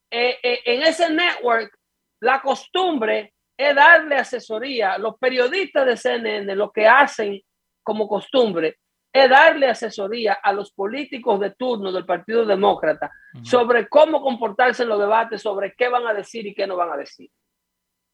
en 0.10 0.84
ese 0.84 1.12
network, 1.12 1.78
la 2.22 2.42
costumbre 2.42 3.34
es 3.58 3.76
darle 3.76 4.16
asesoría. 4.16 4.98
Los 4.98 5.18
periodistas 5.18 5.86
de 5.86 5.98
CNN 5.98 6.56
lo 6.56 6.72
que 6.72 6.88
hacen 6.88 7.42
como 7.84 8.08
costumbre 8.08 8.78
es 9.12 9.30
darle 9.30 9.68
asesoría 9.68 10.34
a 10.34 10.54
los 10.54 10.72
políticos 10.72 11.40
de 11.40 11.52
turno 11.52 11.92
del 11.92 12.06
Partido 12.06 12.46
Demócrata 12.46 13.12
sobre 13.44 13.90
cómo 13.90 14.22
comportarse 14.22 14.84
en 14.84 14.90
los 14.90 15.00
debates, 15.00 15.42
sobre 15.42 15.74
qué 15.76 15.90
van 15.90 16.08
a 16.08 16.14
decir 16.14 16.48
y 16.48 16.56
qué 16.56 16.66
no 16.66 16.78
van 16.78 16.94
a 16.94 16.98
decir. 16.98 17.30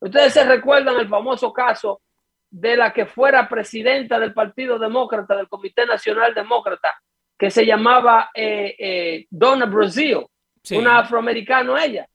Ustedes 0.01 0.33
se 0.33 0.43
recuerdan 0.43 0.95
el 0.95 1.07
famoso 1.07 1.53
caso 1.53 2.01
de 2.49 2.75
la 2.75 2.91
que 2.93 3.05
fuera 3.05 3.47
presidenta 3.47 4.19
del 4.19 4.33
Partido 4.33 4.79
Demócrata, 4.79 5.35
del 5.35 5.47
Comité 5.47 5.85
Nacional 5.85 6.33
Demócrata, 6.33 6.95
que 7.38 7.49
se 7.51 7.65
llamaba 7.65 8.31
eh, 8.33 8.75
eh, 8.77 9.27
Donna 9.29 9.65
Brazil, 9.65 10.25
una 10.71 10.99
afroamericana 10.99 11.83
ella. 11.83 12.07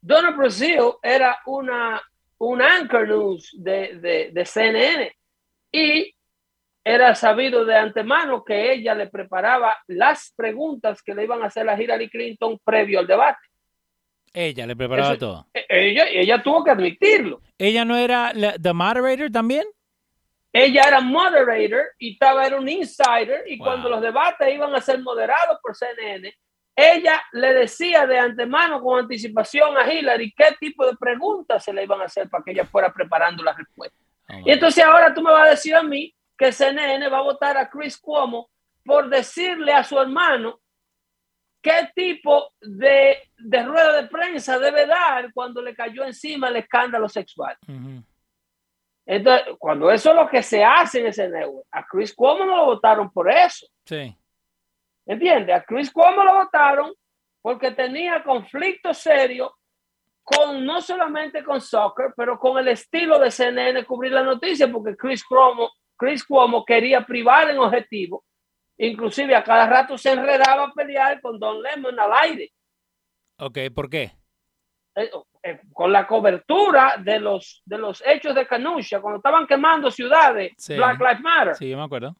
Donna 0.00 0.30
Brazil 0.30 0.92
era 1.02 1.38
una 1.46 2.00
un 2.38 2.62
anchor 2.62 3.08
news 3.08 3.54
de, 3.58 4.30
de, 4.32 4.44
CNN 4.44 5.12
y 5.72 6.14
era 6.84 7.14
sabido 7.14 7.64
de 7.64 7.76
antemano 7.76 8.44
que 8.44 8.72
ella 8.72 8.94
le 8.94 9.08
preparaba 9.08 9.76
las 9.88 10.32
preguntas 10.36 11.02
que 11.02 11.14
le 11.14 11.24
iban 11.24 11.42
a 11.42 11.46
hacer 11.46 11.68
a 11.68 11.80
Hillary 11.80 12.08
Clinton 12.08 12.58
previo 12.64 13.00
al 13.00 13.06
debate. 13.06 13.40
Ella 14.32 14.66
le 14.66 14.76
preparaba 14.76 15.16
todo. 15.16 15.46
E, 15.52 15.66
ella, 15.68 16.06
ella 16.08 16.42
tuvo 16.42 16.64
que 16.64 16.70
admitirlo. 16.70 17.40
¿Ella 17.58 17.84
no 17.84 17.96
era 17.96 18.32
la, 18.34 18.54
the 18.54 18.72
moderator 18.72 19.30
también? 19.30 19.66
Ella 20.52 20.82
era 20.88 21.00
moderator 21.00 21.92
y 21.98 22.12
estaba, 22.12 22.46
era 22.46 22.58
un 22.58 22.68
insider 22.68 23.44
y 23.46 23.58
cuando 23.58 23.88
los 23.88 24.00
debates 24.00 24.52
iban 24.52 24.74
a 24.74 24.80
ser 24.80 25.00
moderados 25.00 25.58
por 25.62 25.76
CNN, 25.76 26.32
ella 26.74 27.22
le 27.32 27.52
decía 27.54 28.06
de 28.06 28.18
antemano 28.18 28.80
con 28.80 29.00
anticipación 29.00 29.76
a 29.76 29.92
Hillary 29.92 30.32
qué 30.36 30.54
tipo 30.58 30.86
de 30.86 30.96
preguntas 30.96 31.64
se 31.64 31.72
le 31.72 31.82
iban 31.82 32.00
a 32.00 32.04
hacer 32.04 32.30
para 32.30 32.44
que 32.44 32.52
ella 32.52 32.64
fuera 32.64 32.92
preparando 32.92 33.42
la 33.42 33.52
respuesta. 33.52 33.98
Oh, 34.28 34.42
y 34.44 34.52
entonces 34.52 34.84
ahora 34.84 35.12
tú 35.12 35.20
me 35.20 35.32
vas 35.32 35.48
a 35.48 35.50
decir 35.50 35.74
a 35.74 35.82
mí 35.82 36.14
que 36.36 36.52
CNN 36.52 37.08
va 37.08 37.18
a 37.18 37.22
votar 37.22 37.56
a 37.56 37.68
Chris 37.68 37.98
Cuomo 37.98 38.48
por 38.84 39.08
decirle 39.08 39.72
a 39.72 39.84
su 39.84 39.98
hermano 39.98 40.60
qué 41.62 41.90
tipo 41.94 42.52
de, 42.60 43.18
de 43.36 43.62
rueda 43.62 44.00
de 44.00 44.08
prensa 44.08 44.58
debe 44.58 44.86
dar 44.86 45.32
cuando 45.32 45.60
le 45.62 45.74
cayó 45.74 46.04
encima 46.04 46.48
el 46.48 46.56
escándalo 46.56 47.08
sexual. 47.08 47.56
Entonces, 49.06 49.54
cuando 49.58 49.90
eso 49.90 50.10
es 50.10 50.16
lo 50.16 50.28
que 50.28 50.42
se 50.42 50.62
hace 50.62 51.00
en 51.00 51.06
ese 51.06 51.28
network, 51.28 51.66
a 51.70 51.86
Chris 51.86 52.14
Cuomo 52.14 52.44
no 52.44 52.56
lo 52.56 52.64
votaron 52.66 53.10
por 53.10 53.30
eso. 53.30 53.66
Sí. 53.84 54.14
¿Entiendes? 55.06 55.56
A 55.56 55.62
Chris 55.62 55.90
Cuomo 55.90 56.22
lo 56.22 56.34
votaron 56.34 56.92
porque 57.40 57.70
tenía 57.70 58.22
conflicto 58.22 58.92
serio 58.92 59.54
con 60.22 60.66
no 60.66 60.82
solamente 60.82 61.42
con 61.42 61.62
soccer, 61.62 62.12
pero 62.14 62.38
con 62.38 62.58
el 62.58 62.68
estilo 62.68 63.18
de 63.18 63.30
CNN 63.30 63.86
cubrir 63.86 64.12
la 64.12 64.22
noticia, 64.22 64.70
porque 64.70 64.94
Chris 64.94 65.24
Cuomo, 65.24 65.70
Chris 65.96 66.22
Cuomo 66.22 66.62
quería 66.66 67.00
privar 67.06 67.48
en 67.48 67.58
objetivo 67.58 68.24
Inclusive 68.78 69.34
a 69.34 69.42
cada 69.42 69.66
rato 69.66 69.98
se 69.98 70.12
enredaba 70.12 70.64
a 70.64 70.72
pelear 70.72 71.20
con 71.20 71.38
Don 71.38 71.60
Lemon 71.60 71.98
al 71.98 72.12
aire. 72.12 72.52
Ok, 73.38 73.58
¿por 73.74 73.90
qué? 73.90 74.12
Eh, 74.94 75.10
eh, 75.42 75.60
con 75.72 75.92
la 75.92 76.06
cobertura 76.06 76.96
de 76.98 77.20
los, 77.20 77.62
de 77.64 77.78
los 77.78 78.02
hechos 78.06 78.34
de 78.34 78.46
Canusha, 78.46 79.00
cuando 79.00 79.18
estaban 79.18 79.46
quemando 79.46 79.90
ciudades, 79.90 80.52
Black 80.68 80.98
Lives 80.98 81.20
Matter. 81.20 81.54
Sí, 81.54 81.68
yo 81.70 81.76
me 81.76 81.84
acuerdo. 81.84 82.16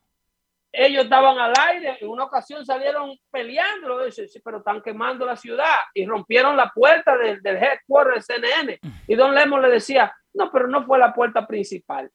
Ellos 0.70 1.04
estaban 1.04 1.38
al 1.38 1.52
aire, 1.70 1.96
en 2.00 2.08
una 2.08 2.24
ocasión 2.24 2.64
salieron 2.64 3.16
peleando, 3.30 3.98
pero 4.44 4.58
están 4.58 4.82
quemando 4.82 5.24
la 5.24 5.34
ciudad 5.34 5.78
y 5.94 6.04
rompieron 6.06 6.56
la 6.56 6.70
puerta 6.70 7.16
del, 7.16 7.40
del 7.40 7.56
headquarter 7.56 8.14
de 8.14 8.22
CNN. 8.22 8.78
Y 9.06 9.14
Don 9.14 9.34
Lemon 9.34 9.62
le 9.62 9.70
decía, 9.70 10.14
no, 10.34 10.50
pero 10.52 10.68
no 10.68 10.84
fue 10.84 10.98
la 10.98 11.12
puerta 11.12 11.46
principal. 11.46 12.10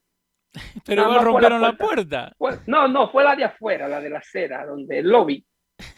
Pero 0.86 1.06
no, 1.06 1.20
rompieron 1.20 1.62
la 1.62 1.74
puerta. 1.74 2.32
no, 2.68 2.88
no, 2.88 3.10
fue 3.10 3.24
la 3.24 3.36
de 3.36 3.46
afuera, 3.46 3.88
la 3.88 4.00
de 4.00 4.10
la 4.10 4.20
acera, 4.20 4.66
donde 4.66 5.00
el 5.00 5.10
lobby, 5.10 5.44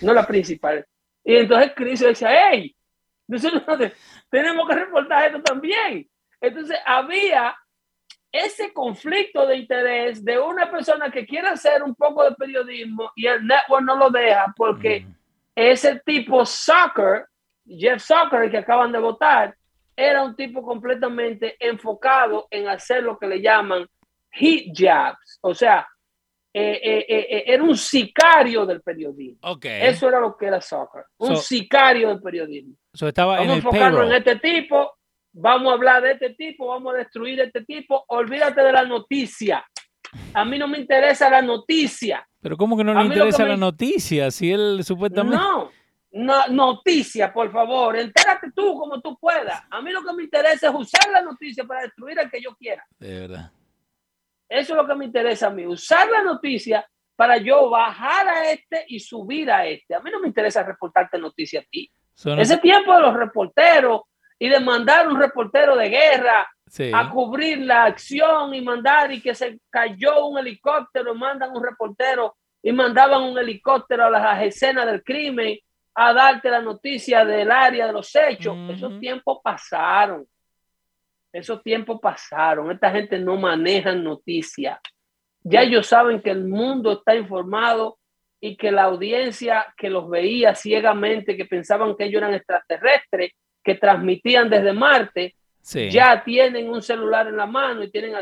no 0.01 0.13
la 0.13 0.25
principal. 0.25 0.85
Y 1.23 1.35
entonces 1.35 1.73
Chris 1.75 1.99
decía, 2.01 2.51
hey, 2.51 2.75
nosotros 3.27 3.63
tenemos 4.29 4.67
que 4.67 4.75
reportar 4.75 5.25
esto 5.25 5.41
también. 5.41 6.07
Entonces 6.39 6.77
había 6.85 7.55
ese 8.31 8.73
conflicto 8.73 9.47
de 9.47 9.57
interés 9.57 10.23
de 10.23 10.37
una 10.37 10.69
persona 10.69 11.09
que 11.09 11.25
quiere 11.25 11.47
hacer 11.47 11.81
un 11.83 11.95
poco 11.95 12.23
de 12.23 12.35
periodismo 12.35 13.11
y 13.15 13.27
el 13.27 13.45
network 13.45 13.83
no 13.83 13.95
lo 13.95 14.09
deja 14.09 14.53
porque 14.55 15.01
mm. 15.01 15.15
ese 15.55 16.01
tipo 16.05 16.45
Soccer, 16.45 17.27
Jeff 17.65 18.01
Soccer, 18.03 18.51
que 18.51 18.57
acaban 18.57 18.91
de 18.91 18.99
votar, 18.99 19.55
era 19.95 20.23
un 20.23 20.35
tipo 20.35 20.61
completamente 20.61 21.55
enfocado 21.59 22.47
en 22.51 22.67
hacer 22.67 23.03
lo 23.03 23.17
que 23.17 23.27
le 23.27 23.41
llaman 23.41 23.87
jabs, 24.73 25.39
o 25.41 25.53
sea, 25.53 25.87
eh, 26.53 26.79
eh, 26.81 27.05
eh, 27.09 27.43
era 27.47 27.63
un 27.63 27.75
sicario 27.75 28.65
del 28.65 28.81
periodismo. 28.81 29.59
Eso 29.61 30.07
era 30.07 30.19
lo 30.19 30.37
que 30.37 30.45
era 30.45 30.61
soccer, 30.61 31.03
un 31.17 31.35
sicario 31.35 32.09
del 32.09 32.21
periodismo. 32.21 32.75
estaba 32.93 33.37
vamos 33.37 33.53
a 33.53 33.55
enfocarnos 33.57 34.05
en 34.07 34.13
este 34.13 34.37
tipo, 34.37 34.93
vamos 35.33 35.71
a 35.71 35.73
hablar 35.73 36.03
de 36.03 36.11
este 36.13 36.29
tipo, 36.31 36.67
vamos 36.67 36.93
a 36.93 36.97
destruir 36.97 37.41
este 37.41 37.65
tipo, 37.65 38.05
olvídate 38.07 38.61
de 38.61 38.71
la 38.71 38.85
noticia. 38.85 39.65
A 40.33 40.45
mí 40.45 40.57
no 40.57 40.69
me 40.69 40.77
interesa 40.77 41.29
la 41.29 41.41
noticia. 41.41 42.25
Pero 42.39 42.55
¿cómo 42.55 42.77
que 42.77 42.85
no 42.85 42.93
le 42.93 43.05
interesa 43.05 43.45
la 43.45 43.57
noticia? 43.57 44.31
Si 44.31 44.49
él 44.49 44.81
supuestamente... 44.85 45.35
No, 45.35 45.71
no, 46.13 46.47
noticia, 46.47 47.33
por 47.33 47.51
favor, 47.51 47.97
entérate 47.97 48.51
tú 48.55 48.79
como 48.79 49.01
tú 49.01 49.17
puedas. 49.19 49.61
A 49.69 49.81
mí 49.81 49.91
lo 49.91 50.01
que 50.01 50.13
me 50.13 50.23
interesa 50.23 50.69
es 50.69 50.73
usar 50.73 51.11
la 51.11 51.21
noticia 51.21 51.65
para 51.65 51.81
destruir 51.81 52.17
al 52.17 52.31
que 52.31 52.41
yo 52.41 52.55
quiera. 52.55 52.85
De 52.97 53.19
verdad. 53.19 53.51
Eso 54.47 54.73
es 54.73 54.77
lo 54.77 54.87
que 54.87 54.95
me 54.95 55.05
interesa 55.05 55.47
a 55.47 55.49
mí, 55.49 55.65
usar 55.65 56.09
la 56.09 56.21
noticia 56.21 56.87
para 57.15 57.37
yo 57.37 57.69
bajar 57.69 58.27
a 58.27 58.51
este 58.51 58.85
y 58.87 58.99
subir 58.99 59.49
a 59.49 59.65
este. 59.65 59.95
A 59.95 59.99
mí 60.01 60.11
no 60.11 60.19
me 60.19 60.27
interesa 60.27 60.63
reportarte 60.63 61.17
noticias 61.17 61.63
a 61.63 61.67
ti. 61.69 61.89
Ese 62.37 62.57
tiempo 62.57 62.93
de 62.93 63.01
los 63.01 63.13
reporteros 63.15 64.01
y 64.37 64.49
de 64.49 64.59
mandar 64.59 65.07
un 65.07 65.19
reportero 65.19 65.75
de 65.75 65.89
guerra 65.89 66.47
a 66.93 67.09
cubrir 67.09 67.59
la 67.59 67.85
acción 67.85 68.53
y 68.53 68.61
mandar 68.61 69.11
y 69.11 69.21
que 69.21 69.35
se 69.35 69.59
cayó 69.69 70.25
un 70.27 70.37
helicóptero, 70.37 71.15
mandan 71.15 71.55
un 71.55 71.63
reportero 71.63 72.35
y 72.61 72.71
mandaban 72.71 73.23
un 73.23 73.37
helicóptero 73.37 74.05
a 74.05 74.09
las 74.09 74.43
escenas 74.43 74.85
del 74.85 75.03
crimen 75.03 75.57
a 75.93 76.11
darte 76.11 76.49
la 76.49 76.61
noticia 76.61 77.23
del 77.23 77.51
área 77.51 77.87
de 77.87 77.93
los 77.93 78.13
hechos. 78.15 78.57
Esos 78.69 78.99
tiempos 78.99 79.39
pasaron. 79.43 80.25
Esos 81.35 81.61
tiempos 81.61 81.99
pasaron. 82.01 82.71
Esta 82.71 82.91
gente 82.91 83.19
no 83.19 83.35
maneja 83.35 83.93
noticias. 83.93 84.79
Ya 85.43 85.63
ellos 85.63 85.85
saben 85.85 86.21
que 86.21 86.31
el 86.31 86.45
mundo 86.45 86.93
está 86.93 87.13
informado 87.13 87.97
y 88.39 88.55
que 88.55 88.71
la 88.71 88.83
audiencia 88.83 89.73
que 89.77 89.89
los 89.89 90.09
veía 90.09 90.55
ciegamente, 90.55 91.35
que 91.35 91.43
pensaban 91.43 91.95
que 91.97 92.05
ellos 92.05 92.21
eran 92.21 92.33
extraterrestres, 92.33 93.33
que 93.61 93.75
transmitían 93.75 94.49
desde 94.49 94.71
Marte, 94.71 95.35
ya 95.89 96.23
tienen 96.23 96.69
un 96.69 96.81
celular 96.81 97.27
en 97.27 97.35
la 97.35 97.47
mano 97.47 97.83
y 97.83 97.91
tienen 97.91 98.15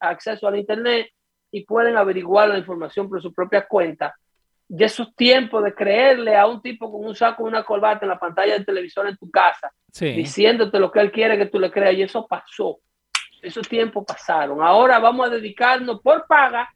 acceso 0.00 0.46
al 0.46 0.56
Internet 0.56 1.08
y 1.50 1.64
pueden 1.64 1.96
averiguar 1.96 2.50
la 2.50 2.58
información 2.58 3.08
por 3.08 3.20
su 3.20 3.34
propia 3.34 3.66
cuenta 3.66 4.14
de 4.68 4.84
esos 4.86 5.14
tiempos 5.14 5.62
de 5.62 5.74
creerle 5.74 6.36
a 6.36 6.46
un 6.46 6.62
tipo 6.62 6.90
con 6.90 7.04
un 7.04 7.14
saco 7.14 7.44
y 7.44 7.48
una 7.48 7.64
corbata 7.64 8.04
en 8.04 8.10
la 8.10 8.18
pantalla 8.18 8.54
del 8.54 8.66
televisor 8.66 9.08
en 9.08 9.16
tu 9.16 9.30
casa, 9.30 9.72
diciéndote 9.92 10.78
lo 10.78 10.90
que 10.90 11.00
él 11.00 11.12
quiere 11.12 11.38
que 11.38 11.46
tú 11.46 11.58
le 11.58 11.70
creas, 11.70 11.94
y 11.94 12.02
eso 12.02 12.26
pasó. 12.26 12.78
Esos 13.42 13.68
tiempos 13.68 14.04
pasaron. 14.06 14.62
Ahora 14.62 14.98
vamos 14.98 15.26
a 15.26 15.30
dedicarnos 15.30 16.00
por 16.00 16.26
paga 16.26 16.68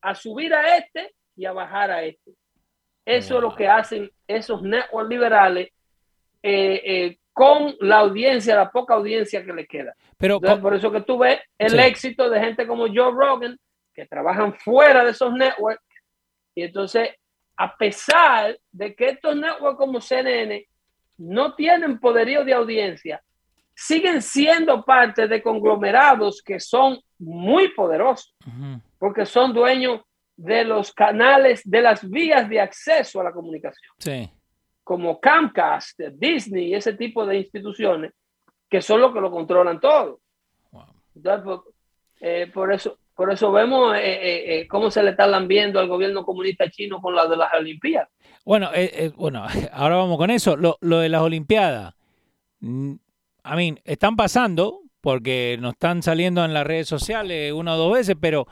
a 0.00 0.14
subir 0.14 0.52
a 0.52 0.76
este 0.76 1.14
y 1.36 1.44
a 1.44 1.52
bajar 1.52 1.90
a 1.90 2.02
este. 2.02 2.32
Eso 3.04 3.36
es 3.36 3.42
lo 3.42 3.54
que 3.54 3.68
hacen 3.68 4.10
esos 4.26 4.62
networks 4.62 5.08
liberales 5.08 5.68
eh, 6.42 6.82
eh, 6.84 7.18
con 7.32 7.76
la 7.80 7.98
audiencia, 7.98 8.56
la 8.56 8.70
poca 8.70 8.94
audiencia 8.94 9.44
que 9.44 9.52
le 9.52 9.66
queda. 9.66 9.94
Pero 10.16 10.40
por 10.40 10.74
eso 10.74 10.90
que 10.90 11.02
tú 11.02 11.18
ves 11.18 11.40
el 11.58 11.78
éxito 11.78 12.28
de 12.28 12.40
gente 12.40 12.66
como 12.66 12.86
Joe 12.86 13.12
Rogan, 13.12 13.58
que 13.94 14.06
trabajan 14.06 14.54
fuera 14.54 15.04
de 15.04 15.12
esos 15.12 15.32
networks 15.32 15.82
y 16.54 16.62
entonces, 16.62 17.10
a 17.56 17.76
pesar 17.76 18.58
de 18.70 18.94
que 18.94 19.10
estos 19.10 19.36
networks 19.36 19.78
como 19.78 20.00
CNN 20.00 20.66
no 21.18 21.54
tienen 21.54 21.98
poderío 21.98 22.44
de 22.44 22.54
audiencia, 22.54 23.22
siguen 23.74 24.22
siendo 24.22 24.84
parte 24.84 25.26
de 25.26 25.42
conglomerados 25.42 26.42
que 26.42 26.60
son 26.60 27.00
muy 27.18 27.68
poderosos, 27.68 28.34
porque 28.98 29.26
son 29.26 29.52
dueños 29.52 30.02
de 30.36 30.64
los 30.64 30.92
canales, 30.92 31.62
de 31.64 31.80
las 31.80 32.08
vías 32.08 32.48
de 32.48 32.60
acceso 32.60 33.20
a 33.20 33.24
la 33.24 33.32
comunicación. 33.32 33.92
Como 34.82 35.20
Comcast, 35.20 35.98
Disney, 36.12 36.74
ese 36.74 36.94
tipo 36.94 37.24
de 37.26 37.38
instituciones, 37.38 38.12
que 38.68 38.82
son 38.82 39.00
los 39.00 39.12
que 39.12 39.20
lo 39.20 39.30
controlan 39.30 39.80
todo. 39.80 40.20
Pues, 40.70 41.60
eh, 42.20 42.50
por 42.52 42.72
eso, 42.72 42.98
por 43.14 43.32
eso 43.32 43.52
vemos 43.52 43.96
eh, 43.96 44.00
eh, 44.00 44.44
eh, 44.46 44.68
cómo 44.68 44.90
se 44.90 45.02
le 45.02 45.10
está 45.10 45.26
lambiendo 45.26 45.78
al 45.78 45.86
gobierno 45.86 46.24
comunista 46.24 46.68
chino 46.70 47.00
con 47.00 47.14
la 47.14 47.26
de 47.26 47.36
las 47.36 47.52
Olimpiadas. 47.54 48.08
Bueno, 48.44 48.70
bueno, 49.16 49.46
ahora 49.72 49.96
vamos 49.96 50.18
con 50.18 50.30
eso. 50.30 50.56
Lo, 50.56 50.78
de 50.80 51.08
las 51.08 51.22
Olimpiadas, 51.22 51.94
mm, 52.60 52.92
a 53.44 53.56
mí, 53.56 53.74
están 53.84 54.16
pasando 54.16 54.80
porque 55.00 55.56
nos 55.60 55.74
están 55.74 56.02
saliendo 56.02 56.44
en 56.44 56.54
las 56.54 56.66
redes 56.66 56.88
sociales 56.88 57.52
una 57.52 57.74
o 57.74 57.78
dos 57.78 57.92
veces, 57.92 58.16
pero 58.20 58.46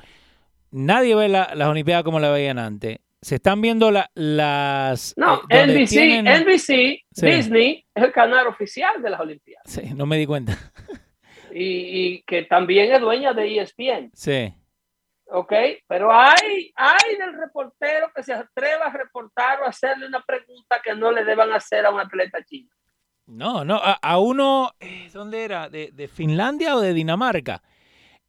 nadie 0.70 1.14
ve 1.14 1.28
las 1.28 1.68
Olimpiadas 1.68 2.04
como 2.04 2.20
la 2.20 2.30
veían 2.30 2.58
antes. 2.58 2.98
Se 3.20 3.36
están 3.36 3.60
viendo 3.60 3.92
las... 3.92 5.14
No, 5.16 5.42
NBC, 5.48 6.22
NBC 6.24 7.04
Disney 7.12 7.86
es 7.94 8.02
el 8.02 8.10
canal 8.10 8.48
oficial 8.48 9.00
de 9.00 9.10
las 9.10 9.20
Olimpiadas. 9.20 9.64
Sí, 9.70 9.94
no 9.94 10.06
me 10.06 10.18
di 10.18 10.26
cuenta. 10.26 10.58
y, 11.54 12.22
que 12.22 12.42
también 12.42 12.92
es 12.92 13.00
dueña 13.00 13.32
de 13.32 13.58
ESPN. 13.58 14.10
Sí. 14.14 14.52
Ok, 15.26 15.52
pero 15.86 16.12
hay, 16.12 16.72
hay 16.74 17.16
del 17.16 17.34
reportero 17.38 18.10
que 18.14 18.22
se 18.22 18.34
atreva 18.34 18.86
a 18.86 18.92
reportar 18.92 19.60
o 19.62 19.66
hacerle 19.66 20.06
una 20.06 20.22
pregunta 20.22 20.80
que 20.82 20.94
no 20.94 21.10
le 21.10 21.24
deban 21.24 21.52
hacer 21.52 21.86
a 21.86 21.90
un 21.90 22.00
atleta 22.00 22.44
chino. 22.44 22.70
No, 23.26 23.64
no, 23.64 23.80
a, 23.82 24.18
uno, 24.18 24.72
eh, 24.80 25.08
¿dónde 25.12 25.44
era? 25.44 25.68
¿De, 25.70 25.90
¿De, 25.92 26.08
Finlandia 26.08 26.76
o 26.76 26.80
de 26.80 26.92
Dinamarca? 26.92 27.62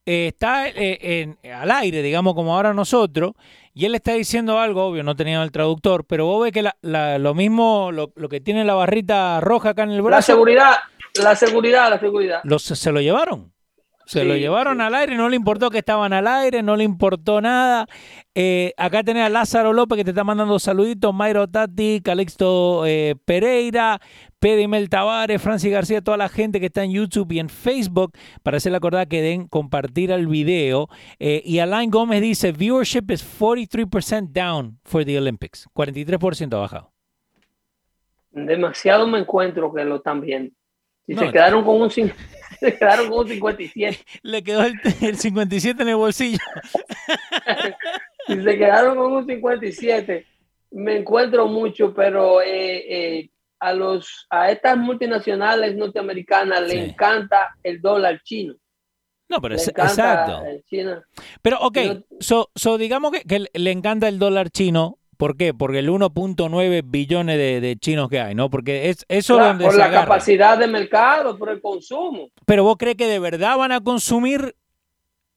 eh, 0.06 0.28
está 0.28 0.68
eh, 0.68 0.98
en, 1.44 1.52
al 1.52 1.72
aire, 1.72 2.02
digamos, 2.02 2.34
como 2.34 2.56
ahora 2.56 2.74
nosotros, 2.74 3.34
y 3.74 3.86
él 3.86 3.96
está 3.96 4.14
diciendo 4.14 4.60
algo, 4.60 4.86
obvio, 4.86 5.04
no 5.04 5.16
tenía 5.16 5.42
el 5.42 5.52
traductor, 5.52 6.06
pero 6.06 6.26
vos 6.26 6.44
ves 6.44 6.52
que 6.52 6.62
la, 6.62 6.76
la, 6.82 7.18
lo 7.18 7.34
mismo, 7.34 7.92
lo, 7.92 8.12
lo, 8.16 8.30
que 8.30 8.42
tiene 8.42 8.66
la 8.66 8.76
barrita 8.76 9.40
roja 9.40 9.70
acá 9.70 9.84
en 9.84 9.92
el 9.92 10.02
brazo. 10.02 10.18
La 10.18 10.22
seguridad, 10.22 10.74
la 11.22 11.36
seguridad, 11.36 11.90
la 11.90 12.00
seguridad. 12.00 12.42
Los, 12.44 12.64
se 12.64 12.92
lo 12.92 13.02
llevaron. 13.02 13.54
Se 14.06 14.22
sí, 14.22 14.28
lo 14.28 14.36
llevaron 14.36 14.78
sí. 14.78 14.84
al 14.84 14.96
aire, 14.96 15.16
no 15.16 15.30
le 15.30 15.38
importó 15.38 15.70
que 15.70 15.78
estaban 15.78 16.12
al 16.12 16.28
aire, 16.28 16.62
no 16.62 16.76
le 16.76 16.84
importó 16.84 17.40
nada. 17.40 17.88
Eh, 18.36 18.74
acá 18.76 19.02
tenés 19.02 19.24
a 19.24 19.30
Lázaro 19.30 19.72
López 19.72 19.98
que 19.98 20.04
te 20.04 20.10
está 20.10 20.26
mandando 20.26 20.60
saluditos, 20.60 21.14
Mayro 21.14 21.48
Tati, 21.48 22.02
Calixto 22.04 22.86
eh, 22.86 23.16
Pereira, 23.24 24.02
Pedimel 24.40 24.90
Tavares, 24.90 25.42
Francis 25.42 25.72
García, 25.72 26.02
toda 26.02 26.18
la 26.18 26.28
gente 26.28 26.60
que 26.60 26.66
está 26.66 26.84
en 26.84 26.92
YouTube 26.92 27.32
y 27.32 27.40
en 27.40 27.48
Facebook, 27.48 28.12
para 28.42 28.58
hacerle 28.58 28.78
acordar 28.78 29.08
que 29.08 29.22
den 29.22 29.48
compartir 29.48 30.12
el 30.12 30.28
video. 30.28 30.90
Eh, 31.20 31.42
y 31.46 31.60
Alain 31.60 31.90
Gómez 31.90 32.22
dice, 32.22 32.52
viewership 32.52 33.10
is 33.10 33.24
43% 33.24 34.34
down 34.34 34.80
for 34.84 35.06
the 35.06 35.18
Olympics, 35.18 35.66
43% 35.74 36.60
bajado. 36.60 36.92
Demasiado 38.32 39.08
me 39.08 39.20
encuentro 39.20 39.74
que 39.74 39.86
lo 39.86 39.98
están 39.98 40.20
viendo. 40.20 40.54
Si 41.06 41.14
no, 41.14 41.22
se 41.26 41.32
quedaron 41.32 41.64
con 41.64 41.82
un 41.82 41.90
se 41.90 42.78
quedaron 42.78 43.10
con 43.10 43.20
un 43.20 43.28
57. 43.28 44.00
Le 44.22 44.44
quedó 44.44 44.64
el, 44.64 44.74
el 45.02 45.18
57 45.18 45.84
en 45.84 45.90
el 45.90 45.96
bolsillo. 45.96 46.38
si 48.28 48.42
se 48.42 48.58
quedaron 48.58 48.96
con 48.98 49.12
un 49.12 49.26
57, 49.26 50.26
me 50.72 50.98
encuentro 50.98 51.48
mucho, 51.48 51.94
pero 51.94 52.42
eh, 52.42 53.18
eh, 53.20 53.30
a 53.60 53.74
los 53.74 54.28
a 54.30 54.52
estas 54.52 54.78
multinacionales 54.78 55.76
norteamericanas 55.76 56.60
sí. 56.60 56.76
le 56.76 56.86
encanta 56.86 57.56
el 57.64 57.82
dólar 57.82 58.22
chino. 58.24 58.56
No, 59.30 59.42
pero 59.42 59.56
es, 59.56 59.68
exacto. 59.68 60.44
Pero, 61.42 61.60
ok, 61.62 61.78
so, 62.20 62.52
so 62.56 62.78
digamos 62.78 63.12
que, 63.12 63.24
que, 63.24 63.48
le 63.52 63.72
encanta 63.72 64.08
el 64.08 64.20
dólar 64.20 64.50
chino. 64.52 65.00
¿Por 65.18 65.38
qué? 65.38 65.54
Porque 65.54 65.80
el 65.80 65.90
1.9 65.90 66.84
billones 66.86 67.38
de, 67.38 67.62
de, 67.62 67.76
chinos 67.78 68.10
que 68.10 68.20
hay, 68.20 68.36
¿no? 68.36 68.50
Porque 68.50 68.90
es 68.90 69.06
eso 69.08 69.36
claro, 69.36 69.50
donde 69.50 69.66
por 69.66 69.74
se 69.74 69.80
la 69.80 69.86
agarra. 69.86 70.06
capacidad 70.06 70.58
de 70.58 70.68
mercado, 70.68 71.38
por 71.38 71.50
el 71.50 71.62
consumo. 71.62 72.30
Pero 72.46 72.64
vos 72.64 72.76
crees 72.78 72.96
que 72.96 73.08
de 73.08 73.20
verdad 73.20 73.58
van 73.58 73.72
a 73.72 73.82
consumir 73.82 74.56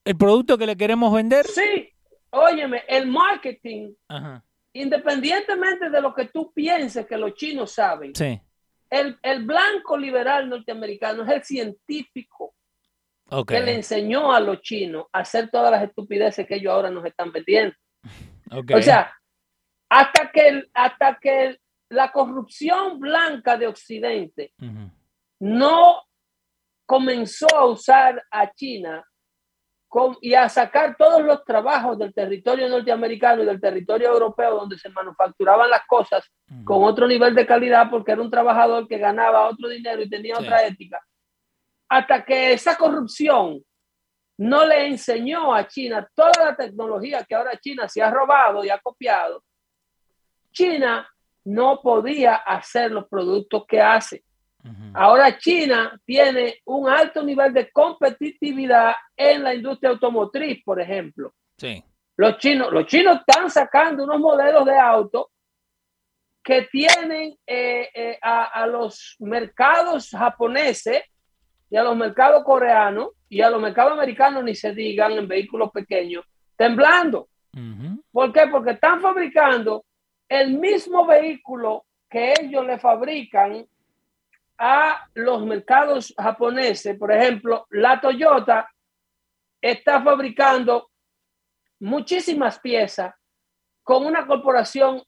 el 0.07 0.17
producto 0.17 0.57
que 0.57 0.67
le 0.67 0.77
queremos 0.77 1.13
vender? 1.13 1.47
Sí. 1.47 1.93
Óyeme, 2.31 2.83
el 2.89 3.07
marketing, 3.07 3.93
Ajá. 4.09 4.45
independientemente 4.73 5.91
de 5.91 6.01
lo 6.01 6.15
que 6.15 6.27
tú 6.27 6.53
pienses 6.53 7.07
que 7.07 7.17
los 7.17 7.35
chinos 7.35 7.73
saben, 7.73 8.15
sí. 8.15 8.41
el, 8.91 9.19
el 9.23 9.45
blanco 9.45 9.97
liberal 9.97 10.49
norteamericano 10.49 11.23
es 11.25 11.31
el 11.31 11.45
científico 11.45 12.55
okay. 13.31 13.59
que 13.59 13.65
le 13.65 13.75
enseñó 13.75 14.33
a 14.33 14.41
los 14.41 14.61
chinos 14.61 15.07
a 15.13 15.21
hacer 15.21 15.51
todas 15.51 15.71
las 15.71 15.83
estupideces 15.83 16.47
que 16.47 16.57
ellos 16.57 16.73
ahora 16.73 16.91
nos 16.91 17.05
están 17.05 17.33
vendiendo. 17.33 17.75
Okay. 18.51 18.77
O 18.77 18.83
sea, 18.83 19.13
hasta 19.89 20.31
que, 20.31 20.65
hasta 20.75 21.19
que 21.21 21.59
la 21.89 22.11
corrupción 22.11 22.99
blanca 22.99 23.57
de 23.57 23.67
Occidente 23.67 24.53
uh 24.61 24.65
-huh. 24.65 24.91
no 25.41 26.03
comenzó 26.85 27.47
a 27.55 27.67
usar 27.67 28.23
a 28.31 28.53
China 28.53 29.05
con, 29.89 30.17
y 30.21 30.35
a 30.35 30.49
sacar 30.49 30.97
todos 30.97 31.23
los 31.23 31.45
trabajos 31.45 31.99
del 31.99 32.13
territorio 32.13 32.69
norteamericano 32.69 33.43
y 33.43 33.47
del 33.47 33.61
territorio 33.61 34.09
europeo 34.09 34.57
donde 34.57 34.79
se 34.79 34.89
manufacturaban 34.89 35.71
las 35.71 35.87
cosas 35.87 36.29
uh 36.49 36.55
-huh. 36.55 36.65
con 36.65 36.85
otro 36.85 37.07
nivel 37.07 37.35
de 37.35 37.47
calidad 37.47 37.89
porque 37.91 38.13
era 38.13 38.23
un 38.23 38.31
trabajador 38.31 38.89
que 38.89 38.99
ganaba 38.99 39.49
otro 39.49 39.69
dinero 39.69 40.03
y 40.03 40.11
tenía 40.11 40.37
sí. 40.37 40.45
otra 40.45 40.67
ética. 40.67 41.01
Hasta 41.89 42.25
que 42.25 42.53
esa 42.53 42.77
corrupción 42.77 43.63
no 44.39 44.67
le 44.67 44.89
enseñó 44.89 45.55
a 45.55 45.67
China 45.67 46.07
toda 46.15 46.33
la 46.45 46.57
tecnología 46.57 47.25
que 47.25 47.35
ahora 47.35 47.59
China 47.59 47.89
se 47.89 48.03
ha 48.03 48.11
robado 48.11 48.65
y 48.65 48.71
ha 48.71 48.79
copiado, 48.79 49.43
China 50.57 51.07
no 51.45 51.81
podía 51.83 52.37
hacer 52.37 52.91
los 52.91 53.07
productos 53.09 53.65
que 53.67 53.81
hace. 53.81 54.25
Uh 54.65 54.69
-huh. 54.69 54.93
Ahora 54.95 55.39
China 55.39 56.01
tiene 56.05 56.61
un 56.65 56.89
alto 56.89 57.23
nivel 57.23 57.53
de 57.53 57.71
competitividad 57.71 58.95
en 59.17 59.43
la 59.43 59.55
industria 59.55 59.91
automotriz, 59.91 60.65
por 60.65 60.81
ejemplo. 60.81 61.33
Sí. 61.59 61.85
Los 62.17 62.39
chinos, 62.39 62.73
los 62.73 62.87
chinos 62.87 63.21
están 63.21 63.51
sacando 63.51 64.05
unos 64.05 64.19
modelos 64.19 64.65
de 64.65 64.79
auto 64.79 65.31
que 66.43 66.63
tienen 66.73 67.37
eh, 67.47 67.91
eh, 67.95 68.19
a, 68.23 68.45
a, 68.63 68.67
los 68.67 69.17
mercados 69.19 70.11
japoneses 70.11 71.03
y 71.69 71.77
a 71.77 71.83
los 71.83 71.97
mercados 71.97 72.43
coreanos 72.45 73.11
y 73.29 73.43
a 73.43 73.51
los 73.51 73.61
mercados 73.61 73.93
americanos, 73.93 74.43
ni 74.43 74.55
se 74.55 74.73
digan, 74.73 75.13
en 75.13 75.29
vehículos 75.29 75.71
pequeños, 75.71 76.25
temblando. 76.57 77.29
Uh 77.53 77.59
-huh. 77.59 78.03
¿Por 78.11 78.33
qué? 78.33 78.47
Porque 78.51 78.73
están 78.73 79.01
fabricando 79.01 79.85
el 80.29 80.59
mismo 80.59 81.07
vehículo 81.07 81.85
que 82.09 82.35
ellos 82.41 82.65
le 82.65 82.79
fabrican 82.79 83.67
a 84.59 85.07
los 85.15 85.45
mercados 85.45 86.15
japoneses, 86.17 86.97
por 86.99 87.13
ejemplo, 87.13 87.67
la 87.71 88.01
Toyota 88.01 88.69
está 89.61 90.03
fabricando 90.03 90.91
muchísimas 91.81 92.59
piezas 92.59 93.15
con 93.83 94.07
una 94.07 94.27
corporación 94.27 95.03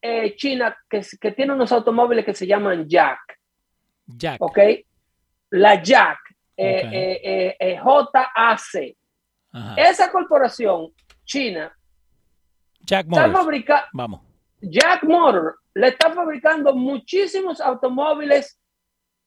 eh, 0.00 0.36
china 0.36 0.76
que, 0.88 1.00
que, 1.20 1.32
tiene 1.32 1.54
unos 1.54 1.72
automóviles 1.72 2.24
que 2.24 2.34
se 2.34 2.46
llaman 2.46 2.86
Jack. 2.86 3.18
Jack. 4.06 4.40
¿Ok? 4.40 4.58
La 5.50 5.82
Jack. 5.82 6.18
Eh, 6.56 6.84
okay. 6.86 6.98
eh, 6.98 7.56
eh 7.58 7.80
JAC. 7.82 8.96
Ajá. 9.52 9.74
Esa 9.76 10.10
corporación 10.10 10.92
china 11.24 11.74
Jack. 12.80 13.06
Está 13.06 13.30
fabrica 13.30 13.88
Vamos. 13.92 14.20
Jack 14.70 15.04
Motor 15.04 15.58
le 15.74 15.88
está 15.88 16.12
fabricando 16.12 16.74
muchísimos 16.74 17.60
automóviles, 17.60 18.60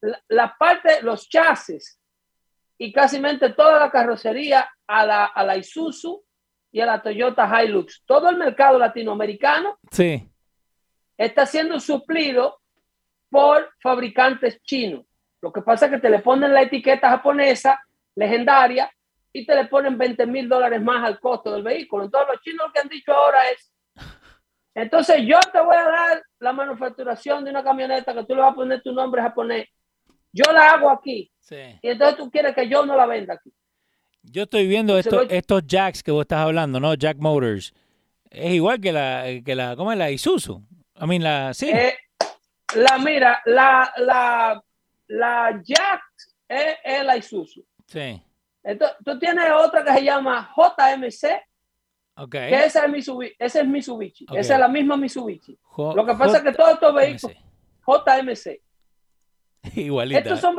la, 0.01 0.21
la, 0.27 0.55
parte, 0.57 1.01
los 1.01 1.29
chasis 1.29 1.99
y 2.77 2.91
casi 2.91 3.21
toda 3.55 3.79
la 3.79 3.91
carrocería 3.91 4.69
a 4.87 5.05
la, 5.05 5.25
a 5.25 5.43
la 5.43 5.57
Isuzu 5.57 6.23
y 6.71 6.81
a 6.81 6.85
la 6.85 7.01
Toyota 7.01 7.63
Hilux. 7.63 8.03
Todo 8.05 8.29
el 8.29 8.37
mercado 8.37 8.79
latinoamericano 8.79 9.77
sí. 9.91 10.29
está 11.17 11.45
siendo 11.45 11.79
suplido 11.79 12.61
por 13.29 13.71
fabricantes 13.81 14.61
chinos. 14.63 15.05
Lo 15.41 15.53
que 15.53 15.61
pasa 15.61 15.85
es 15.85 15.91
que 15.91 15.99
te 15.99 16.09
le 16.09 16.19
ponen 16.19 16.53
la 16.53 16.63
etiqueta 16.63 17.09
japonesa, 17.09 17.81
legendaria, 18.15 18.91
y 19.31 19.45
te 19.45 19.55
le 19.55 19.65
ponen 19.65 19.97
20 19.97 20.25
mil 20.25 20.49
dólares 20.49 20.81
más 20.81 21.03
al 21.03 21.19
costo 21.19 21.51
del 21.53 21.63
vehículo. 21.63 22.05
Entonces 22.05 22.29
los 22.33 22.41
chinos 22.41 22.67
lo 22.67 22.73
que 22.73 22.79
han 22.79 22.89
dicho 22.89 23.13
ahora 23.13 23.49
es, 23.49 23.71
entonces 24.81 25.17
yo 25.25 25.39
te 25.51 25.59
voy 25.61 25.75
a 25.75 25.83
dar 25.83 26.23
la 26.39 26.53
manufacturación 26.53 27.43
de 27.43 27.51
una 27.51 27.63
camioneta 27.63 28.13
que 28.13 28.23
tú 28.23 28.35
le 28.35 28.41
vas 28.41 28.51
a 28.51 28.55
poner 28.55 28.81
tu 28.81 28.91
nombre 28.91 29.21
japonés. 29.21 29.67
Yo 30.31 30.51
la 30.51 30.71
hago 30.71 30.89
aquí. 30.89 31.31
Sí. 31.39 31.79
Y 31.81 31.89
entonces 31.89 32.17
tú 32.17 32.29
quieres 32.29 32.53
que 32.53 32.67
yo 32.67 32.85
no 32.85 32.95
la 32.95 33.05
venda 33.05 33.33
aquí. 33.33 33.51
Yo 34.21 34.43
estoy 34.43 34.67
viendo 34.67 34.97
esto, 34.97 35.21
estos 35.23 35.65
jacks 35.65 36.03
que 36.03 36.11
vos 36.11 36.21
estás 36.21 36.39
hablando, 36.39 36.79
¿no? 36.79 36.93
Jack 36.93 37.17
Motors. 37.17 37.73
Es 38.29 38.53
igual 38.53 38.79
que 38.79 38.91
la, 38.91 39.25
que 39.43 39.55
la 39.55 39.75
¿cómo 39.75 39.91
es 39.91 39.97
la 39.97 40.11
Isuzu? 40.11 40.63
I 41.01 41.07
mean, 41.07 41.23
la, 41.23 41.53
sí. 41.53 41.69
Eh, 41.69 41.97
la, 42.75 42.97
mira, 42.99 43.41
la, 43.45 43.91
la, 43.97 44.61
la 45.07 45.61
Jack 45.63 46.01
es, 46.47 46.77
es 46.83 47.05
la 47.05 47.17
Isuzu. 47.17 47.65
Sí. 47.87 48.21
Entonces, 48.63 48.97
tú 49.03 49.17
tienes 49.17 49.49
otra 49.51 49.83
que 49.83 49.93
se 49.93 50.03
llama 50.03 50.53
JMC, 50.55 51.41
okay. 52.23 52.49
que 52.49 52.65
esa 52.65 52.85
es 52.85 52.91
Mitsubishi. 52.91 53.35
Esa 53.39 53.61
es, 53.61 53.67
Mitsubishi. 53.67 54.25
Okay. 54.27 54.39
Esa 54.39 54.53
es 54.55 54.59
la 54.59 54.67
misma 54.67 54.97
Mitsubishi. 54.97 55.57
Lo 55.77 56.05
que 56.05 56.13
pasa 56.13 56.37
es 56.37 56.43
que 56.43 56.51
todos 56.51 56.73
estos 56.73 56.93
vehículos, 56.93 57.37
JMC. 57.85 58.61
Igualita. 59.75 60.19
Estos 60.19 60.39
son, 60.39 60.55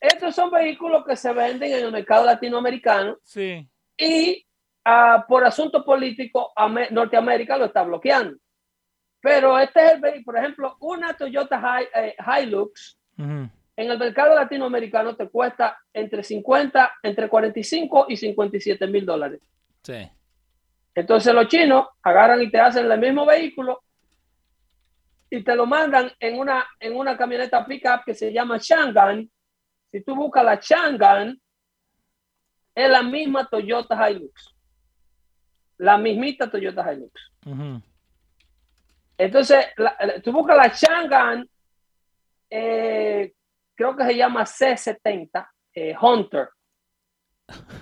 estos 0.00 0.34
son 0.34 0.50
vehículos 0.50 1.04
que 1.06 1.16
se 1.16 1.32
venden 1.32 1.72
en 1.72 1.84
el 1.86 1.92
mercado 1.92 2.24
latinoamericano. 2.24 3.18
Sí. 3.22 3.68
Y 3.96 4.46
uh, 4.86 5.26
por 5.28 5.44
asuntos 5.44 5.84
políticos, 5.84 6.46
Norteamérica 6.90 7.56
lo 7.56 7.66
está 7.66 7.82
bloqueando. 7.82 8.36
Pero 9.20 9.58
este 9.58 9.84
es 9.84 9.92
el 9.92 10.00
vehículo, 10.00 10.24
por 10.24 10.36
ejemplo, 10.38 10.76
una 10.80 11.14
Toyota 11.14 11.80
eh, 11.94 12.16
Hilux. 12.18 12.98
Uh 13.18 13.22
-huh 13.22 13.50
en 13.76 13.90
el 13.90 13.98
mercado 13.98 14.34
latinoamericano 14.34 15.16
te 15.16 15.28
cuesta 15.28 15.78
entre 15.92 16.22
50, 16.22 16.92
entre 17.02 17.28
45 17.28 18.06
y 18.08 18.16
57 18.16 18.86
mil 18.86 19.06
dólares. 19.06 19.40
Sí. 19.82 20.08
Entonces 20.94 21.32
los 21.34 21.48
chinos 21.48 21.86
agarran 22.02 22.42
y 22.42 22.50
te 22.50 22.60
hacen 22.60 22.90
el 22.90 22.98
mismo 22.98 23.24
vehículo 23.24 23.82
y 25.30 25.42
te 25.42 25.56
lo 25.56 25.64
mandan 25.64 26.12
en 26.20 26.38
una, 26.38 26.66
en 26.78 26.94
una 26.94 27.16
camioneta 27.16 27.64
pickup 27.64 28.04
que 28.04 28.14
se 28.14 28.30
llama 28.32 28.58
Shangan. 28.58 29.30
Si 29.90 30.02
tú 30.02 30.14
buscas 30.14 30.44
la 30.44 30.56
Shangan, 30.56 31.40
es 32.74 32.90
la 32.90 33.02
misma 33.02 33.46
Toyota 33.46 34.10
Hilux. 34.10 34.54
La 35.78 35.96
mismita 35.96 36.50
Toyota 36.50 36.92
Hilux. 36.92 37.12
Uh 37.46 37.54
-huh. 37.54 37.82
Entonces, 39.16 39.66
la, 39.78 39.96
tú 40.22 40.32
buscas 40.32 40.56
la 40.56 40.68
Shangan, 40.68 41.48
eh, 42.50 43.32
creo 43.74 43.96
que 43.96 44.04
se 44.04 44.16
llama 44.16 44.42
C70 44.42 45.48
eh, 45.74 45.96
Hunter. 45.98 46.50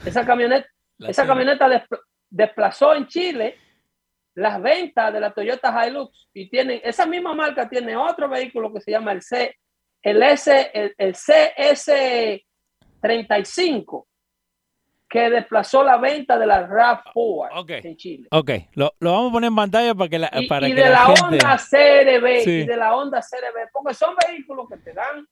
Esa 0.05 0.25
camioneta, 0.25 0.69
esa 1.01 1.27
camioneta 1.27 1.69
desplazó 2.31 2.95
en 2.95 3.07
Chile 3.07 3.59
las 4.35 4.63
ventas 4.63 5.13
de 5.13 5.21
la 5.21 5.33
Toyota 5.33 5.87
Hilux 5.87 6.29
y 6.33 6.49
tienen, 6.49 6.81
esa 6.85 7.05
misma 7.05 7.35
marca 7.35 7.69
tiene 7.69 7.97
otro 7.97 8.29
vehículo 8.29 8.73
que 8.73 8.81
se 8.81 8.93
llama 8.93 9.11
el 9.13 9.23
C, 9.23 9.59
el 10.03 10.23
S, 10.23 10.71
el, 10.73 10.95
el 10.97 11.15
CS35 11.15 14.07
que 15.11 15.29
desplazó 15.29 15.83
la 15.83 15.99
venta 15.99 16.39
de 16.39 16.47
la 16.47 16.69
RAV4 16.69 17.85
en 17.85 17.97
Chile. 17.97 18.29
Ok, 18.31 18.51
lo, 18.75 18.93
lo, 19.01 19.11
vamos 19.11 19.31
a 19.31 19.33
poner 19.33 19.49
en 19.49 19.57
pantalla 19.57 19.93
para 19.93 20.09
que 20.09 20.21
la, 20.21 20.31
y, 20.33 20.47
para 20.47 20.69
y 20.69 20.73
que 20.73 20.83
de 20.83 20.89
la, 20.89 21.07
gente... 21.07 21.23
Honda 21.23 21.59
CRB 21.59 22.49
y 22.49 22.65
de 22.65 22.77
la 22.77 22.95
Honda 22.95 23.21
CRB, 23.21 23.71
porque 23.73 23.93
son 23.93 24.15
vehículos 24.25 24.69
que 24.71 24.77
te 24.77 24.93
dan 24.93 25.27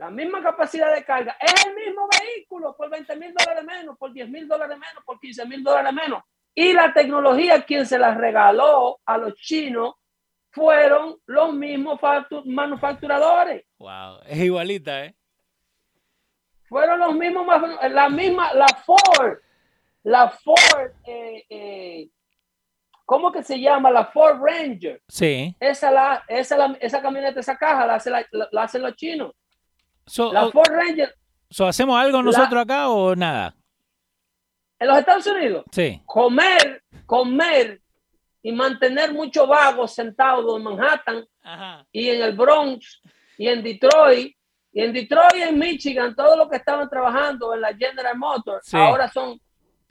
la 0.00 0.10
misma 0.10 0.42
capacidad 0.42 0.94
de 0.94 1.04
carga. 1.04 1.36
Es 1.38 1.66
el 1.66 1.74
mismo 1.74 2.08
vehículo 2.08 2.74
por 2.74 2.88
20 2.88 3.16
mil 3.16 3.34
dólares 3.34 3.64
menos, 3.64 3.98
por 3.98 4.10
10 4.10 4.30
mil 4.30 4.48
dólares 4.48 4.78
menos, 4.78 5.04
por 5.04 5.20
15 5.20 5.44
mil 5.44 5.62
dólares 5.62 5.92
menos. 5.92 6.22
Y 6.54 6.72
la 6.72 6.90
tecnología, 6.94 7.62
quien 7.66 7.84
se 7.84 7.98
la 7.98 8.14
regaló 8.14 8.98
a 9.04 9.18
los 9.18 9.34
chinos, 9.34 9.96
fueron 10.52 11.18
los 11.26 11.52
mismos 11.52 12.00
manufacturadores. 12.46 13.66
Wow, 13.78 14.20
es 14.26 14.38
igualita, 14.38 15.04
¿eh? 15.04 15.14
fueron 16.66 16.98
los 16.98 17.14
mismos, 17.14 17.46
la 17.90 18.08
misma, 18.08 18.54
la 18.54 18.68
Ford, 18.68 19.38
la 20.04 20.30
Ford, 20.30 20.92
eh, 21.04 21.44
eh, 21.50 22.08
¿cómo 23.04 23.30
que 23.30 23.42
se 23.42 23.60
llama? 23.60 23.90
La 23.90 24.06
Ford 24.06 24.40
Ranger. 24.40 25.02
Sí. 25.08 25.54
Esa, 25.60 25.90
la, 25.90 26.24
esa, 26.26 26.56
la, 26.56 26.78
esa 26.80 27.02
camioneta, 27.02 27.40
esa 27.40 27.58
caja, 27.58 27.84
la, 27.84 27.96
hace 27.96 28.08
la, 28.08 28.26
la 28.30 28.62
hacen 28.62 28.80
los 28.80 28.96
chinos. 28.96 29.34
So, 30.10 30.32
la 30.32 30.50
Ford 30.50 30.68
Ranger. 30.70 31.14
So, 31.48 31.66
¿Hacemos 31.66 31.98
algo 31.98 32.22
nosotros 32.22 32.52
la, 32.52 32.60
acá 32.62 32.88
o 32.90 33.14
nada? 33.16 33.54
En 34.78 34.88
los 34.88 34.98
Estados 34.98 35.26
Unidos. 35.26 35.64
Sí. 35.72 36.00
Comer, 36.06 36.82
comer 37.06 37.80
y 38.42 38.52
mantener 38.52 39.12
muchos 39.12 39.46
vagos 39.46 39.94
sentados 39.94 40.56
en 40.56 40.62
Manhattan 40.62 41.24
Ajá. 41.42 41.86
y 41.92 42.08
en 42.08 42.22
el 42.22 42.34
Bronx 42.36 43.00
y 43.36 43.48
en 43.48 43.62
Detroit 43.62 44.34
y 44.72 44.80
en 44.82 44.92
Detroit 44.92 45.34
y 45.36 45.42
en 45.42 45.58
Michigan, 45.58 46.14
todos 46.14 46.38
los 46.38 46.48
que 46.48 46.56
estaban 46.56 46.88
trabajando 46.88 47.52
en 47.54 47.60
la 47.60 47.74
General 47.76 48.16
Motors 48.16 48.66
Sí. 48.66 48.76
ahora 48.76 49.08
son 49.08 49.38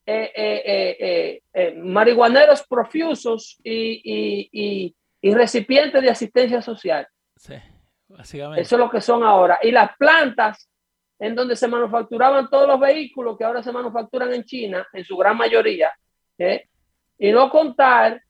eh, 0.06 0.32
eh, 0.36 0.64
eh, 0.66 0.98
eh, 1.00 1.42
eh, 1.54 1.74
marihuaneros 1.78 2.64
profusos 2.68 3.58
y, 3.64 4.02
y- 4.04 4.50
y- 4.52 4.96
y 5.22 5.34
recipientes 5.36 6.02
de 6.02 6.10
asistencia 6.10 6.62
social. 6.64 7.06
Sí, 7.36 7.54
Eso 8.18 8.76
es 8.76 8.80
lo 8.80 8.90
que 8.90 9.02
son 9.02 9.24
ahora. 9.24 9.60
Y 9.62 9.72
las 9.72 9.96
plantas 9.98 10.70
en 11.20 11.36
donde 11.36 11.56
se 11.56 11.68
manufacturaban 11.68 12.50
todos 12.50 12.68
los 12.68 12.80
vehículos 12.80 13.38
que 13.38 13.44
ahora 13.44 13.62
se 13.62 13.72
manufacturan 13.72 14.34
en 14.34 14.44
China, 14.46 14.88
en 14.94 15.04
su 15.04 15.18
gran 15.18 15.38
mayoría, 15.38 15.92
¿eh? 16.38 16.70
y 17.18 17.32
no 17.32 17.50
contar 17.50 18.22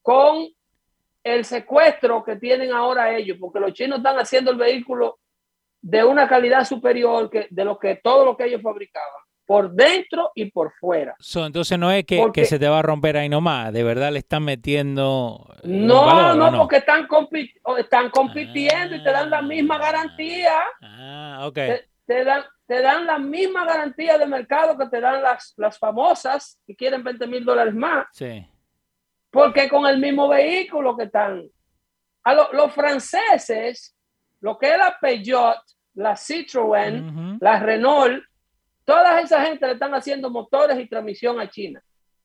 con 0.00 0.48
el 1.22 1.44
secuestro 1.44 2.24
que 2.24 2.36
tienen 2.36 2.72
ahora 2.72 3.14
ellos, 3.14 3.36
porque 3.38 3.60
los 3.60 3.74
chinos 3.74 3.98
están 3.98 4.18
haciendo 4.18 4.50
el 4.50 4.56
vehículo 4.56 5.18
de 5.82 6.02
una 6.02 6.26
calidad 6.26 6.64
superior 6.64 7.28
que, 7.28 7.46
de 7.50 7.64
lo 7.64 7.78
que 7.78 8.00
todo 8.02 8.24
lo 8.24 8.36
que 8.36 8.46
ellos 8.46 8.62
fabricaban, 8.62 9.22
por 9.50 9.72
dentro 9.72 10.30
y 10.36 10.48
por 10.48 10.72
fuera. 10.74 11.16
So, 11.18 11.44
entonces 11.44 11.76
no 11.76 11.90
es 11.90 12.04
que, 12.04 12.18
Porque- 12.18 12.42
que 12.42 12.46
se 12.46 12.56
te 12.60 12.68
va 12.68 12.78
a 12.78 12.82
romper 12.82 13.16
ahí 13.16 13.28
nomás, 13.28 13.72
de 13.72 13.82
verdad 13.82 14.12
le 14.12 14.20
están 14.20 14.44
metiendo 14.44 15.44
eh, 15.56 15.60
No, 15.64 16.06
valor, 16.06 16.52
no, 16.52 16.58
porque 16.60 16.76
están, 16.76 17.08
compi- 17.08 17.52
están 17.78 18.10
compitiendo 18.10 18.94
y 18.94 19.02
te 19.02 19.10
dan 19.10 19.28
la 19.28 19.42
misma 19.42 19.76
garantía. 19.76 20.52
Ah, 20.80 21.40
ok. 21.48 21.54
te, 21.54 21.88
te 22.06 22.22
dan, 22.22 22.44
te 22.68 22.80
dan 22.80 23.06
la 23.06 23.18
misma 23.18 23.64
garantía 23.64 24.18
de 24.18 24.26
mercado 24.26 24.78
que 24.78 24.86
te 24.86 25.00
dan 25.00 25.20
las, 25.20 25.52
las 25.56 25.76
famosas 25.80 26.60
que 26.64 26.76
quieren 26.76 27.02
20 27.02 27.26
mil 27.26 27.44
dólares 27.44 27.74
más, 27.74 28.06
Sí. 28.12 28.46
porque 29.32 29.68
con 29.68 29.84
el 29.84 29.98
mismo 29.98 30.28
vehículo 30.28 30.96
que 30.96 31.04
están. 31.06 31.42
A 32.22 32.34
lo- 32.34 32.52
los 32.52 32.72
franceses, 32.72 33.96
lo 34.40 34.56
que 34.56 34.70
es 34.70 34.78
la 34.78 34.96
Peugeot, 35.00 35.58
la 35.94 36.12
Citroën, 36.12 37.38
la 37.40 37.58
Renault, 37.58 38.22
toda 38.84 39.20
esa 39.20 39.42
gente 39.44 39.66
le 39.66 39.74
están 39.74 39.94
haciendo 39.94 40.30
motores 40.30 40.78
y 40.78 40.86
transmisión 40.88 41.38
a 41.40 41.48
China. 41.48 41.82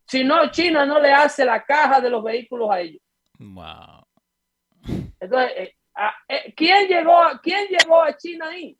Si 0.08 0.24
no, 0.24 0.50
China 0.52 0.86
no 0.86 1.00
le 1.00 1.12
hace 1.12 1.44
la 1.46 1.64
caja 1.64 2.00
de 2.02 2.10
los 2.10 2.24
vehículos 2.24 2.70
a 2.72 2.80
ellos. 2.80 3.02
Wow. 3.40 4.06
Entonces, 5.20 5.52
eh, 5.58 5.76
eh, 6.30 6.54
¿quién, 6.56 6.88
llegó, 6.88 7.18
a- 7.22 7.40
¿quién 7.42 7.68
llegó 7.68 8.02
a 8.02 8.16
China 8.16 8.50
ahí? 8.50 8.78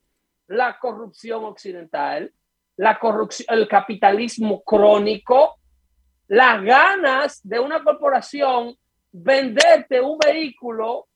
La 0.48 0.78
corrupción 0.78 1.44
occidental, 1.46 2.32
la 2.78 3.00
corrupción, 3.00 3.48
el 3.58 3.68
capitalismo 3.68 4.64
crónico, 4.64 5.56
las 6.28 6.64
ganas 6.64 7.40
de 7.48 7.60
una 7.60 7.84
corporación 7.84 8.76
venderte 9.12 10.02
un 10.02 10.18
vehículo 10.20 11.08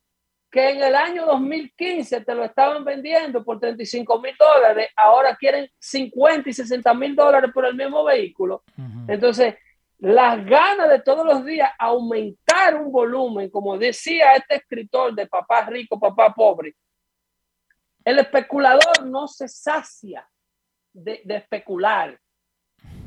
que 0.51 0.71
en 0.71 0.81
el 0.81 0.95
año 0.95 1.25
2015 1.25 2.21
te 2.21 2.35
lo 2.35 2.43
estaban 2.43 2.83
vendiendo 2.83 3.43
por 3.43 3.59
35 3.59 4.19
mil 4.19 4.35
dólares, 4.37 4.89
ahora 4.95 5.35
quieren 5.35 5.69
50 5.77 6.49
y 6.49 6.53
60 6.53 6.93
mil 6.95 7.15
dólares 7.15 7.51
por 7.53 7.65
el 7.65 7.75
mismo 7.75 8.03
vehículo. 8.03 8.63
Entonces, 9.07 9.55
las 9.99 10.43
ganas 10.45 10.89
de 10.89 11.01
todos 11.01 11.25
los 11.25 11.45
días 11.45 11.71
aumentar 11.77 12.75
un 12.75 12.91
volumen, 12.91 13.49
como 13.49 13.77
decía 13.77 14.33
este 14.35 14.55
escritor 14.55 15.13
de 15.13 15.27
papá 15.27 15.65
rico, 15.65 15.99
papá 15.99 16.33
pobre, 16.33 16.75
el 18.03 18.17
especulador 18.17 19.05
no 19.05 19.27
se 19.27 19.47
sacia 19.47 20.27
de, 20.91 21.21
de 21.25 21.35
especular. 21.35 22.19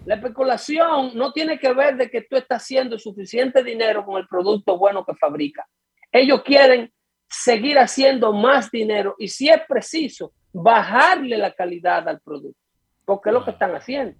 La 0.04 0.16
especulación 0.16 1.16
no 1.16 1.32
tiene 1.32 1.58
que 1.58 1.72
ver 1.72 1.96
de 1.96 2.10
que 2.10 2.22
tú 2.22 2.36
estás 2.36 2.62
haciendo 2.62 2.98
suficiente 2.98 3.64
dinero 3.64 4.04
con 4.04 4.18
el 4.18 4.28
producto 4.28 4.76
bueno 4.76 5.04
que 5.04 5.14
fabrica. 5.14 5.66
Ellos 6.12 6.42
quieren 6.42 6.92
seguir 7.32 7.78
haciendo 7.78 8.32
más 8.32 8.70
dinero 8.70 9.16
y 9.18 9.28
si 9.28 9.48
es 9.48 9.60
preciso, 9.66 10.32
bajarle 10.52 11.36
la 11.38 11.52
calidad 11.52 12.08
al 12.08 12.20
producto, 12.20 12.60
porque 13.04 13.30
es 13.30 13.34
lo 13.34 13.44
que 13.44 13.50
están 13.52 13.74
haciendo 13.74 14.16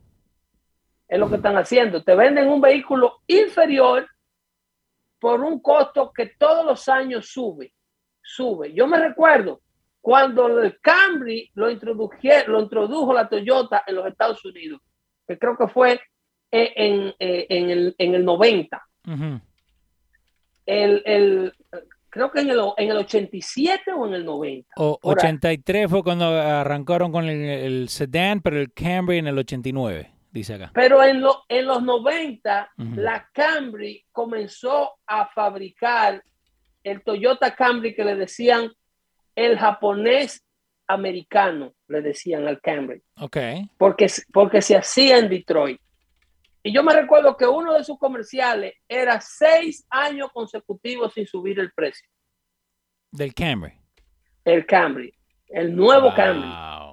es 1.12 1.18
lo 1.18 1.28
que 1.28 1.36
están 1.36 1.58
haciendo. 1.58 2.02
Te 2.02 2.14
venden 2.14 2.48
un 2.48 2.58
vehículo 2.58 3.20
inferior 3.26 4.08
por 5.20 5.42
un 5.42 5.60
costo 5.60 6.10
que 6.10 6.32
todos 6.38 6.64
los 6.64 6.88
años 6.88 7.28
sube, 7.28 7.74
sube. 8.22 8.72
Yo 8.72 8.86
me 8.86 8.98
recuerdo 8.98 9.60
cuando 10.00 10.46
el 10.62 10.80
Camry 10.80 11.50
lo, 11.54 11.66
lo 11.66 12.60
introdujo 12.60 13.12
la 13.12 13.28
Toyota 13.28 13.84
en 13.86 13.96
los 13.96 14.06
Estados 14.06 14.42
Unidos, 14.46 14.80
que 15.28 15.38
creo 15.38 15.54
que 15.54 15.68
fue 15.68 16.00
en, 16.50 17.14
en, 17.18 17.46
en 17.50 17.70
el, 17.70 17.94
en 17.98 18.14
el 18.14 18.24
90. 18.24 18.82
Ujú. 19.06 19.40
El, 20.64 21.02
el, 21.04 21.52
creo 22.12 22.30
que 22.30 22.40
en 22.40 22.50
el, 22.50 22.60
en 22.76 22.90
el 22.90 22.96
87 22.98 23.90
o 23.96 24.06
en 24.06 24.14
el 24.14 24.24
90. 24.26 24.68
O- 24.76 24.98
Por 25.00 25.18
ahí. 25.18 25.30
83 25.30 25.90
fue 25.90 26.02
cuando 26.02 26.26
arrancaron 26.26 27.10
con 27.10 27.24
el, 27.24 27.40
el 27.40 27.88
sedán, 27.88 28.40
pero 28.42 28.58
el 28.60 28.72
Camry 28.72 29.18
en 29.18 29.26
el 29.28 29.38
89, 29.38 30.12
dice 30.30 30.54
acá. 30.54 30.70
Pero 30.74 31.02
en, 31.02 31.22
lo, 31.22 31.42
en 31.48 31.66
los 31.66 31.82
90, 31.82 32.70
Ujú. 32.78 32.94
la 33.00 33.28
Camry 33.32 34.04
comenzó 34.12 34.92
a 35.06 35.26
fabricar 35.28 36.22
el 36.84 37.02
Toyota 37.02 37.54
Camry 37.54 37.94
que 37.94 38.04
le 38.04 38.14
decían 38.14 38.70
el 39.34 39.58
japonés 39.58 40.44
americano, 40.88 41.72
le 41.88 42.02
decían 42.02 42.46
al 42.46 42.60
Camry, 42.60 43.00
Ok. 43.20 43.36
porque, 43.78 44.06
porque 44.32 44.60
se 44.60 44.76
hacía 44.76 45.16
en 45.18 45.28
Detroit. 45.30 45.80
Y 46.62 46.72
yo 46.72 46.82
me 46.82 46.92
recuerdo 46.92 47.36
que 47.36 47.46
uno 47.46 47.74
de 47.74 47.84
sus 47.84 47.98
comerciales 47.98 48.74
era 48.88 49.20
seis 49.20 49.84
años 49.90 50.30
consecutivos 50.32 51.12
sin 51.12 51.26
subir 51.26 51.58
el 51.58 51.72
precio. 51.72 52.08
Del 53.10 53.34
Camry. 53.34 53.72
El 54.44 54.64
Camry, 54.64 55.12
el 55.48 55.74
nuevo 55.74 56.14
Camry. 56.14 56.48
Wow. 56.48 56.92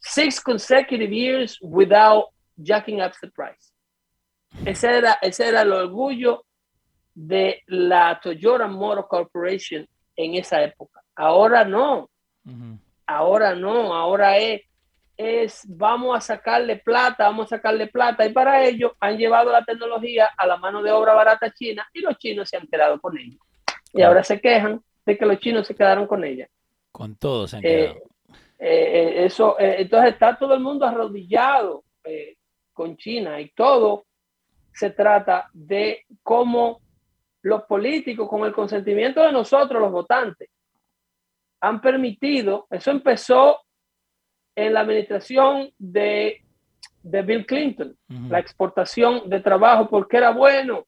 six 0.00 0.40
consecutive 0.40 1.12
years 1.12 1.58
without 1.60 2.26
jacking 2.56 3.00
up 3.00 3.12
the 3.20 3.28
price. 3.28 3.72
Ese 4.66 4.88
era, 4.88 5.18
ese 5.22 5.48
era 5.48 5.62
el 5.62 5.72
orgullo 5.72 6.44
de 7.14 7.62
la 7.66 8.18
Toyota 8.20 8.66
Motor 8.66 9.06
Corporation 9.08 9.86
en 10.16 10.34
esa 10.34 10.62
época. 10.62 11.02
Ahora 11.14 11.64
no, 11.64 12.10
ahora 13.06 13.54
no, 13.54 13.94
ahora 13.94 14.38
es, 14.38 14.62
es 15.22 15.62
vamos 15.68 16.16
a 16.16 16.20
sacarle 16.20 16.76
plata, 16.76 17.24
vamos 17.24 17.46
a 17.46 17.56
sacarle 17.56 17.86
plata 17.88 18.24
y 18.24 18.32
para 18.32 18.64
ello 18.64 18.96
han 19.00 19.18
llevado 19.18 19.52
la 19.52 19.64
tecnología 19.64 20.30
a 20.36 20.46
la 20.46 20.56
mano 20.56 20.82
de 20.82 20.90
obra 20.92 21.12
barata 21.14 21.50
china 21.52 21.86
y 21.92 22.00
los 22.00 22.16
chinos 22.18 22.48
se 22.48 22.56
han 22.56 22.66
quedado 22.66 22.98
con 23.00 23.18
ella. 23.18 23.36
Y 23.92 24.02
ahora 24.02 24.22
se 24.24 24.40
quejan 24.40 24.80
de 25.04 25.18
que 25.18 25.26
los 25.26 25.38
chinos 25.38 25.66
se 25.66 25.74
quedaron 25.74 26.06
con 26.06 26.24
ella. 26.24 26.48
Con 26.90 27.16
todo 27.16 27.46
se 27.46 27.56
han 27.58 27.62
Eh, 27.64 27.68
quedado. 27.68 27.96
eh, 28.58 29.18
eh, 29.20 29.24
eso, 29.26 29.58
eh, 29.58 29.76
entonces 29.80 30.12
está 30.14 30.38
todo 30.38 30.54
el 30.54 30.60
mundo 30.60 30.86
arrodillado 30.86 31.84
con 32.72 32.96
China 32.96 33.40
y 33.40 33.50
todo 33.50 34.06
se 34.72 34.90
trata 34.90 35.50
de 35.52 36.04
cómo 36.22 36.80
los 37.42 37.62
políticos, 37.64 38.28
con 38.28 38.44
el 38.44 38.52
consentimiento 38.52 39.22
de 39.22 39.32
nosotros, 39.32 39.80
los 39.82 39.92
votantes, 39.92 40.48
han 41.60 41.80
permitido, 41.80 42.66
eso 42.70 42.90
empezó 42.90 43.60
en 44.66 44.74
la 44.74 44.80
administración 44.80 45.70
de 45.78 46.42
de 47.02 47.22
Bill 47.22 47.46
Clinton, 47.46 47.96
la 48.28 48.38
exportación 48.40 49.30
de 49.30 49.40
trabajo, 49.40 49.88
porque 49.88 50.18
era 50.18 50.32
bueno, 50.32 50.84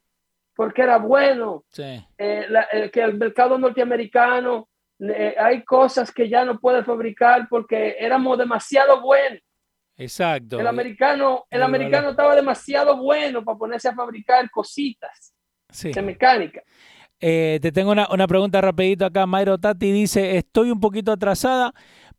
porque 0.55 0.83
era 0.83 0.99
bueno, 0.99 1.65
Sí. 1.71 2.05
eh, 2.19 2.45
la- 2.51 2.67
eh, 2.71 2.91
que 2.91 3.01
el 3.01 3.15
mercado 3.17 3.57
norteamericano, 3.59 4.69
eh, 5.01 5.35
hay 5.39 5.65
cosas 5.65 6.13
que 6.13 6.29
ya 6.29 6.45
no 6.45 6.61
puede 6.61 6.85
fabricar 6.85 7.49
porque 7.49 7.97
éramos 7.99 8.37
demasiado 8.37 9.01
buenos. 9.01 9.41
Exacto. 9.97 10.61
El 10.61 10.67
americano, 10.67 11.45
el 11.49 11.63
americano 11.63 12.11
estaba 12.11 12.35
demasiado 12.37 12.97
bueno 12.99 13.43
para 13.43 13.57
ponerse 13.57 13.89
a 13.89 13.95
fabricar 13.95 14.51
cositas 14.51 15.33
Sí. 15.71 15.93
de 15.93 16.03
mecánica. 16.03 16.63
Eh, 17.25 17.59
te 17.63 17.71
tengo 17.73 17.93
una, 17.93 18.07
una 18.11 18.27
pregunta 18.27 18.61
rapidito 18.61 19.07
acá. 19.07 19.27
Mayro 19.27 19.57
Tati 19.57 19.93
dice, 19.93 20.37
estoy 20.37 20.71
un 20.73 20.81
poquito 20.81 21.13
atrasada, 21.13 21.73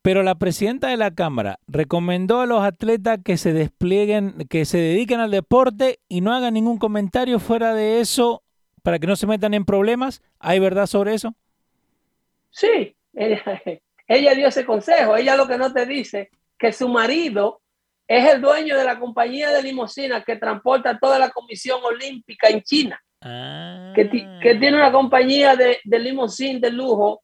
pero 0.03 0.21
la 0.21 0.35
presidenta 0.35 0.89
de 0.89 0.97
la 0.97 1.11
Cámara 1.15 1.59
recomendó 1.67 2.41
a 2.41 2.45
los 2.45 2.61
atletas 2.61 3.19
que 3.25 3.37
se 3.37 3.53
desplieguen, 3.53 4.35
que 4.49 4.65
se 4.65 4.77
dediquen 4.77 5.19
al 5.21 5.31
deporte 5.31 5.99
y 6.07 6.21
no 6.21 6.33
hagan 6.33 6.53
ningún 6.53 6.77
comentario 6.77 7.39
fuera 7.39 7.73
de 7.73 7.99
eso 8.01 8.43
para 8.83 8.99
que 8.99 9.07
no 9.07 9.15
se 9.15 9.25
metan 9.27 9.53
en 9.55 9.63
problemas. 9.65 10.21
¿Hay 10.39 10.59
verdad 10.59 10.85
sobre 10.87 11.13
eso? 11.15 11.33
Sí, 12.51 12.95
ella, 13.13 13.41
ella 14.07 14.33
dio 14.35 14.47
ese 14.47 14.65
consejo. 14.65 15.15
Ella 15.17 15.35
lo 15.35 15.47
que 15.47 15.57
no 15.57 15.71
te 15.73 15.85
dice 15.85 16.29
que 16.57 16.71
su 16.71 16.87
marido 16.89 17.61
es 18.07 18.31
el 18.33 18.41
dueño 18.41 18.77
de 18.77 18.83
la 18.83 18.99
compañía 18.99 19.51
de 19.51 19.63
limusinas 19.63 20.23
que 20.25 20.35
transporta 20.35 20.99
toda 20.99 21.17
la 21.17 21.29
Comisión 21.29 21.79
Olímpica 21.83 22.49
en 22.49 22.61
China, 22.61 22.99
que, 23.95 24.05
ti- 24.05 24.25
que 24.41 24.55
tiene 24.55 24.75
una 24.77 24.91
compañía 24.91 25.55
de, 25.55 25.77
de 25.83 25.99
limusín 25.99 26.59
de 26.59 26.69
lujo 26.71 27.23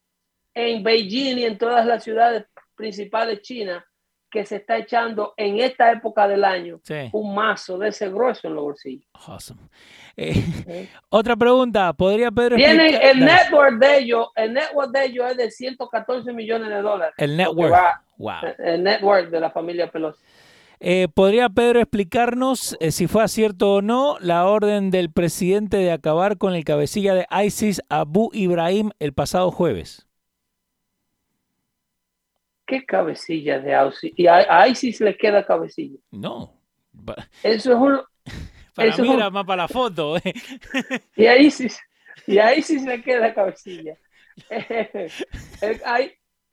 en 0.54 0.82
Beijing 0.82 1.38
y 1.40 1.44
en 1.46 1.58
todas 1.58 1.86
las 1.86 2.04
ciudades 2.04 2.46
principales 2.80 3.42
chinas 3.42 3.84
que 4.32 4.46
se 4.46 4.56
está 4.58 4.78
echando 4.78 5.34
en 5.38 5.60
esta 5.60 5.92
época 5.92 6.28
del 6.28 6.44
año 6.46 6.80
Sí. 6.84 7.10
un 7.14 7.34
mazo 7.36 7.78
de 7.80 7.90
ese 7.90 8.10
grueso 8.10 8.48
en 8.48 8.54
los 8.56 8.64
bolsillos. 8.64 9.06
Awesome. 9.28 9.60
Eh, 10.16 10.88
otra 11.10 11.36
pregunta. 11.36 11.92
¿Podría 11.94 12.32
Pedro 12.32 12.56
Tienen 12.56 12.96
el 13.02 13.20
network 13.26 13.80
de 13.80 13.98
ellos, 13.98 14.28
el 14.36 14.54
network 14.54 14.92
de 14.92 15.06
ellos 15.06 15.32
es 15.32 15.38
de 15.38 15.52
114 15.52 16.32
millones 16.32 16.70
de 16.70 16.82
dólares. 16.82 17.16
El 17.18 17.32
Lo 17.32 17.38
net 17.38 17.46
que 17.48 17.54
worth. 17.56 17.74
va- 17.74 18.04
Wow. 18.18 18.34
el 18.60 18.84
network 18.84 19.30
de 19.30 19.40
la 19.40 19.50
familia 19.50 19.90
Pelosi. 19.92 20.24
Eh, 20.82 21.08
¿Podría 21.14 21.50
Pedro 21.50 21.80
explicarnos 21.82 22.78
eh, 22.80 22.92
si 22.92 23.08
fue 23.08 23.24
acierto 23.24 23.74
o 23.76 23.82
no 23.82 24.18
la 24.22 24.46
orden 24.46 24.92
del 24.92 25.12
presidente 25.12 25.76
de 25.78 25.92
acabar 25.92 26.38
con 26.38 26.54
el 26.56 26.64
cabecilla 26.64 27.14
de 27.16 27.26
ISIS, 27.46 27.82
Abu 27.90 28.30
Ibrahim, 28.34 28.92
el 29.00 29.12
pasado 29.14 29.52
jueves? 29.52 30.06
¿Qué 32.70 32.86
cabecilla 32.86 33.60
de 33.60 33.74
ISIS? 33.88 34.14
Y 34.16 34.28
a, 34.28 34.68
ISIS 34.68 35.02
le 35.02 35.18
queda 35.18 35.44
cabecilla. 35.44 35.98
No. 36.12 36.54
Eso 37.42 37.72
es 37.72 37.78
un... 37.78 38.02
Para 38.76 38.90
Eso 38.90 39.02
mí 39.02 39.10
un- 39.10 39.18
más 39.34 39.44
para 39.46 39.64
la 39.64 39.68
foto. 39.68 40.18
eh. 40.18 40.34
Y 41.16 41.26
a 41.26 41.36
ISIS, 41.36 41.80
y 42.28 42.38
a 42.38 42.56
ISIS 42.56 42.84
le 42.84 43.02
queda 43.02 43.34
cabecilla. 43.34 43.98
El- 44.50 45.82
a, 45.84 46.00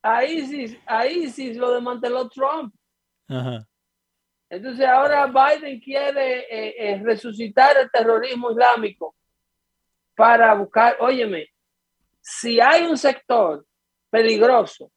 a 0.03 0.25
ISIS, 0.25 0.79
a 0.87 1.07
ISIS 1.07 1.57
lo 1.59 1.73
desmanteló 1.75 2.29
Trump. 2.31 2.75
Ajá. 3.29 3.67
Entonces 4.49 4.87
ahora 4.87 5.27
Biden 5.27 5.79
quiere 5.81 6.39
eh, 6.51 6.75
eh, 6.79 7.01
resucitar 7.05 7.77
el 7.77 7.91
terrorismo 7.91 8.51
islámico 8.53 9.15
para 10.17 10.55
buscar, 10.55 10.97
óyeme, 11.01 11.49
si 12.23 12.59
hay 12.61 12.87
un 12.87 12.97
sector 12.97 13.67
peligroso 14.11 14.91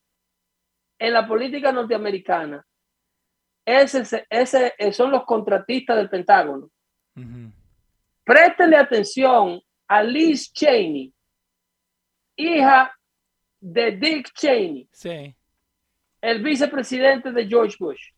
en 1.00 1.14
la 1.14 1.26
política 1.26 1.72
norteamericana, 1.72 2.64
ese, 3.64 4.26
ese 4.28 4.74
eh, 4.78 4.92
son 4.92 5.10
los 5.10 5.24
contratistas 5.24 5.96
del 5.96 6.10
Pentágono. 6.10 6.70
Ujú. 7.16 7.52
Préstenle 8.22 8.76
atención 8.76 9.60
a 9.88 10.02
Liz 10.02 10.52
Cheney, 10.52 11.12
hija 12.36 12.94
de 13.58 13.92
Dick 13.92 14.30
Cheney, 14.34 14.88
Sí. 14.92 15.34
el 16.20 16.42
vicepresidente 16.42 17.32
de 17.32 17.48
George 17.48 17.76
Bush. 17.80 18.12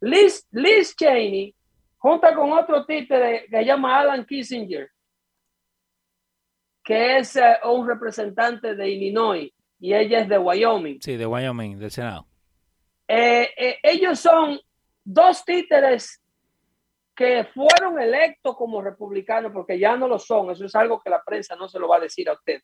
Liz, 0.00 0.46
Liz 0.50 0.94
Cheney, 0.96 1.54
junta 1.96 2.34
con 2.34 2.52
otro 2.52 2.84
títere 2.84 3.46
que 3.48 3.58
se 3.58 3.64
llama 3.64 4.00
Alan 4.00 4.26
Kissinger, 4.26 4.90
que 6.84 7.18
es 7.18 7.36
eh, 7.36 7.58
un 7.64 7.86
representante 7.86 8.74
de 8.74 8.88
Illinois 8.90 9.52
y 9.82 9.94
ella 9.94 10.20
es 10.20 10.28
de 10.28 10.38
Wyoming. 10.38 11.00
Sí, 11.02 11.16
de 11.16 11.26
Wyoming, 11.26 11.76
del 11.76 11.90
Senado. 11.90 12.24
Eh, 13.08 13.50
eh, 13.56 13.78
ellos 13.82 14.20
son 14.20 14.60
dos 15.02 15.44
títeres 15.44 16.22
que 17.16 17.48
fueron 17.52 18.00
electos 18.00 18.56
como 18.56 18.80
republicanos, 18.80 19.50
porque 19.52 19.76
ya 19.76 19.96
no 19.96 20.06
lo 20.06 20.20
son, 20.20 20.52
eso 20.52 20.66
es 20.66 20.74
algo 20.76 21.00
que 21.00 21.10
la 21.10 21.20
prensa 21.20 21.56
no 21.56 21.68
se 21.68 21.80
lo 21.80 21.88
va 21.88 21.96
a 21.96 22.00
decir 22.00 22.28
a 22.28 22.34
usted. 22.34 22.62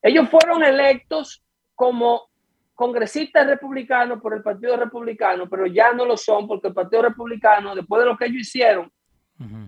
Ellos 0.00 0.28
fueron 0.30 0.62
electos 0.62 1.42
como 1.74 2.28
congresistas 2.74 3.44
republicanos 3.48 4.22
por 4.22 4.34
el 4.34 4.42
Partido 4.42 4.76
Republicano, 4.76 5.48
pero 5.50 5.66
ya 5.66 5.92
no 5.92 6.04
lo 6.04 6.16
son 6.16 6.46
porque 6.46 6.68
el 6.68 6.74
Partido 6.74 7.02
Republicano, 7.02 7.74
después 7.74 8.04
de 8.04 8.06
lo 8.06 8.16
que 8.16 8.26
ellos 8.26 8.42
hicieron, 8.42 8.92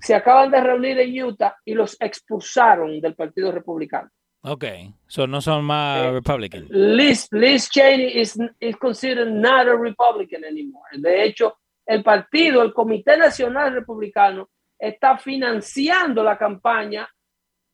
se 0.01 0.14
acaban 0.14 0.51
de 0.53 0.61
reunir 0.61 0.99
en 1.01 1.24
Utah 1.24 1.57
y 1.64 1.74
los 1.74 2.01
expulsaron 2.01 3.01
del 3.01 3.16
Partido 3.16 3.51
Republicano. 3.51 4.11
Ok. 4.43 4.64
So, 5.07 5.26
no 5.26 5.41
son 5.41 5.64
más 5.64 6.03
Eh, 6.05 6.11
Republican. 6.12 6.66
Liz, 6.70 7.28
Liz 7.30 7.68
Cheney 7.70 8.20
is, 8.20 8.38
is 8.59 8.76
considered 8.76 9.28
not 9.30 9.68
a 9.68 9.76
Republican 9.76 10.45
anymore. 10.45 10.88
De 10.99 11.24
hecho, 11.24 11.59
el 11.86 12.03
partido, 12.03 12.62
el 12.62 12.72
Comité 12.72 13.16
Nacional 13.18 13.72
Republicano, 13.74 14.49
está 14.78 15.18
financiando 15.18 16.22
la 16.24 16.38
campaña 16.38 17.09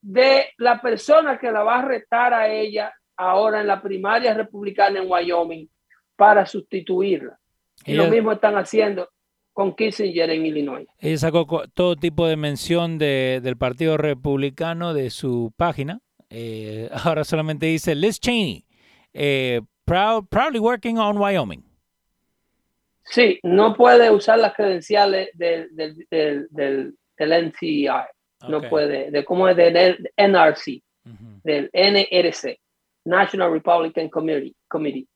de 0.01 0.47
la 0.59 0.81
persona 0.81 1.39
que 1.39 1.51
la 1.53 1.63
va 1.63 1.79
a 1.81 1.83
retar 1.85 2.35
a 2.35 2.49
ella 2.53 2.93
ahora 3.17 3.61
en 3.61 3.67
la 3.69 3.81
primaria 3.81 4.35
republicana 4.35 5.01
en 5.01 5.11
Wyoming 5.11 5.69
para 6.17 6.47
sustituirla. 6.47 7.39
Y 7.85 7.95
lo 7.95 8.09
mismo 8.11 8.33
están 8.33 8.57
haciendo 8.57 9.09
con 9.53 9.75
Kissinger 9.75 10.31
en 10.31 10.47
Illinois. 10.47 10.87
Ella 10.99 11.17
sacó 11.19 11.47
todo 11.73 11.95
tipo 11.97 12.27
de 12.27 12.37
mención 12.37 12.99
de- 12.99 13.41
del 13.43 13.57
Partido 13.57 13.97
Republicano 13.97 14.93
de 14.95 15.11
su 15.11 15.53
página. 15.57 16.01
Eh, 16.31 16.89
ahora 17.05 17.25
solamente 17.25 17.67
dice 17.67 17.95
Liz 17.95 18.19
Cheney, 18.21 18.65
eh, 19.13 19.61
proud- 19.85 20.29
proudly 20.29 20.59
working 20.59 20.99
on 20.99 21.17
Wyoming. 21.19 21.63
Sí, 23.05 23.39
no 23.45 23.75
puede 23.77 24.11
usar 24.11 24.39
las 24.41 24.53
credenciales 24.55 25.31
del, 25.35 25.69
del, 25.77 26.07
del, 26.11 26.49
del, 26.51 26.99
del 27.17 27.47
NCI. 27.49 27.87
No 28.49 28.59
Ok. 28.59 28.69
puede, 28.69 29.11
de 29.11 29.25
cómo 29.25 29.49
es 29.49 29.57
del 29.57 30.11
NRC, 30.17 30.83
del 31.45 31.71
NRC, 31.73 32.59
National 33.05 33.53
Republican 33.53 34.09
Committee. 34.11 34.55
Committee. 34.69 35.07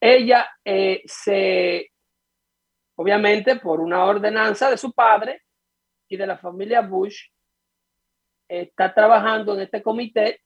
Ella 0.00 0.48
eh, 0.64 1.02
se, 1.06 1.90
obviamente 2.96 3.56
por 3.56 3.80
una 3.80 4.04
ordenanza 4.04 4.68
de 4.70 4.76
su 4.76 4.92
padre 4.92 5.42
y 6.08 6.16
de 6.16 6.26
la 6.26 6.36
familia 6.38 6.80
Bush, 6.82 7.22
está 8.48 8.92
trabajando 8.92 9.54
en 9.54 9.60
este 9.62 9.82
comité 9.82 10.40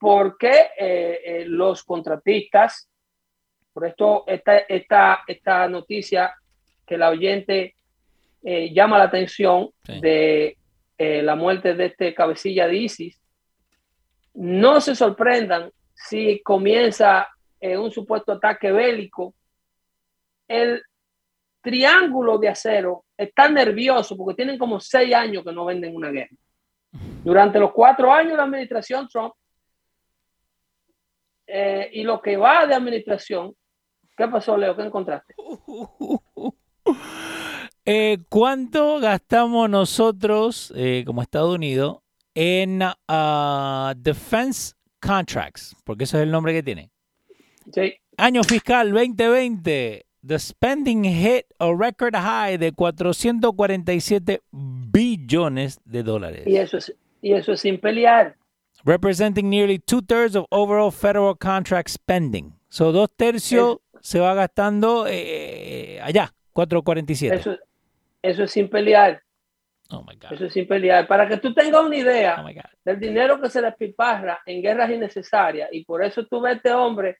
porque 0.00 0.50
eh, 0.78 1.20
eh, 1.24 1.44
los 1.46 1.84
contratistas, 1.84 2.88
por 3.72 3.86
esto 3.86 4.24
esta, 4.26 4.58
esta, 4.60 5.20
esta 5.26 5.68
noticia 5.68 6.34
que 6.86 6.96
la 6.98 7.10
oyente 7.10 7.74
eh, 8.42 8.72
llama 8.72 8.96
la 8.98 9.04
atención 9.04 9.68
Sí. 9.84 10.00
de 10.00 10.56
eh, 10.98 11.22
la 11.22 11.36
muerte 11.36 11.74
de 11.74 11.86
este 11.86 12.14
cabecilla 12.14 12.66
de 12.66 12.76
ISIS, 12.76 13.20
no 14.34 14.80
se 14.80 14.94
sorprendan 14.94 15.70
si 15.94 16.40
comienza 16.42 17.28
eh, 17.60 17.76
un 17.76 17.90
supuesto 17.90 18.32
ataque 18.32 18.72
bélico. 18.72 19.34
El 20.48 20.82
triángulo 21.60 22.38
de 22.38 22.48
acero 22.48 23.04
está 23.16 23.48
nervioso 23.50 24.16
porque 24.16 24.34
tienen 24.36 24.56
como 24.58 24.80
seis 24.80 25.14
años 25.14 25.44
que 25.44 25.52
no 25.52 25.66
venden 25.66 25.94
una 25.94 26.10
guerra. 26.10 26.36
Durante 27.22 27.58
los 27.58 27.72
cuatro 27.72 28.10
años 28.12 28.32
de 28.32 28.36
la 28.38 28.44
administración 28.44 29.06
Trump 29.08 29.34
eh, 31.52 31.90
y 31.92 32.02
lo 32.02 32.20
que 32.20 32.36
va 32.36 32.66
de 32.66 32.74
administración, 32.74 33.54
¿qué 34.16 34.28
pasó, 34.28 34.56
Leo? 34.56 34.76
¿Qué 34.76 34.82
encontraste? 34.82 35.34
Eh, 37.86 38.18
¿Cuánto 38.28 39.00
gastamos 39.00 39.68
nosotros 39.68 40.72
eh, 40.76 41.02
como 41.06 41.22
Estados 41.22 41.54
Unidos 41.54 41.98
en 42.34 42.82
ah, 43.08 43.94
defense 43.96 44.74
contracts? 45.00 45.74
Porque 45.84 46.04
eso 46.04 46.18
es 46.18 46.24
el 46.24 46.30
nombre 46.30 46.52
que 46.52 46.62
tiene. 46.62 46.90
Sí. 47.72 47.94
Año 48.18 48.44
fiscal 48.44 48.92
2020. 48.92 50.04
The 50.24 50.38
spending 50.38 51.04
hit 51.04 51.46
a 51.58 51.74
record 51.74 52.14
high 52.14 52.58
de 52.58 52.72
447 52.72 54.42
billones 54.52 55.80
de 55.84 56.02
dólares. 56.02 56.46
Y 56.46 56.56
eso 56.56 56.76
es, 56.76 56.94
y 57.22 57.32
eso 57.32 57.52
es 57.52 57.60
sin 57.60 57.80
pelear. 57.80 58.36
Representing 58.84 59.48
nearly 59.50 59.78
two 59.78 60.00
thirds 60.02 60.36
of 60.36 60.46
overall 60.50 60.90
federal 60.90 61.34
contract 61.34 61.90
spending. 61.90 62.54
So 62.68 62.92
dos 62.92 63.10
tercios 63.16 63.78
se 64.00 64.20
va 64.20 64.34
gastando 64.34 65.06
eh, 65.08 66.00
allá, 66.02 66.32
447. 66.52 67.36
Eso, 67.36 67.56
eso 68.22 68.44
es 68.44 68.50
sin 68.50 68.68
pelear. 68.68 69.22
Oh 69.90 70.02
my 70.02 70.14
God. 70.14 70.32
Eso 70.32 70.46
es 70.46 70.52
sin 70.52 70.66
pelear. 70.66 71.06
Para 71.06 71.26
que 71.28 71.36
tú 71.38 71.52
tengas 71.52 71.82
una 71.82 71.96
idea 71.96 72.36
Oh 72.44 72.48
del 72.84 73.00
dinero 73.00 73.40
que 73.40 73.50
se 73.50 73.60
despiparra 73.60 74.40
en 74.46 74.62
guerras 74.62 74.90
innecesarias, 74.90 75.68
y 75.72 75.84
por 75.84 76.02
eso 76.02 76.24
tú 76.26 76.40
ves 76.40 76.56
este 76.56 76.72
hombre 76.72 77.18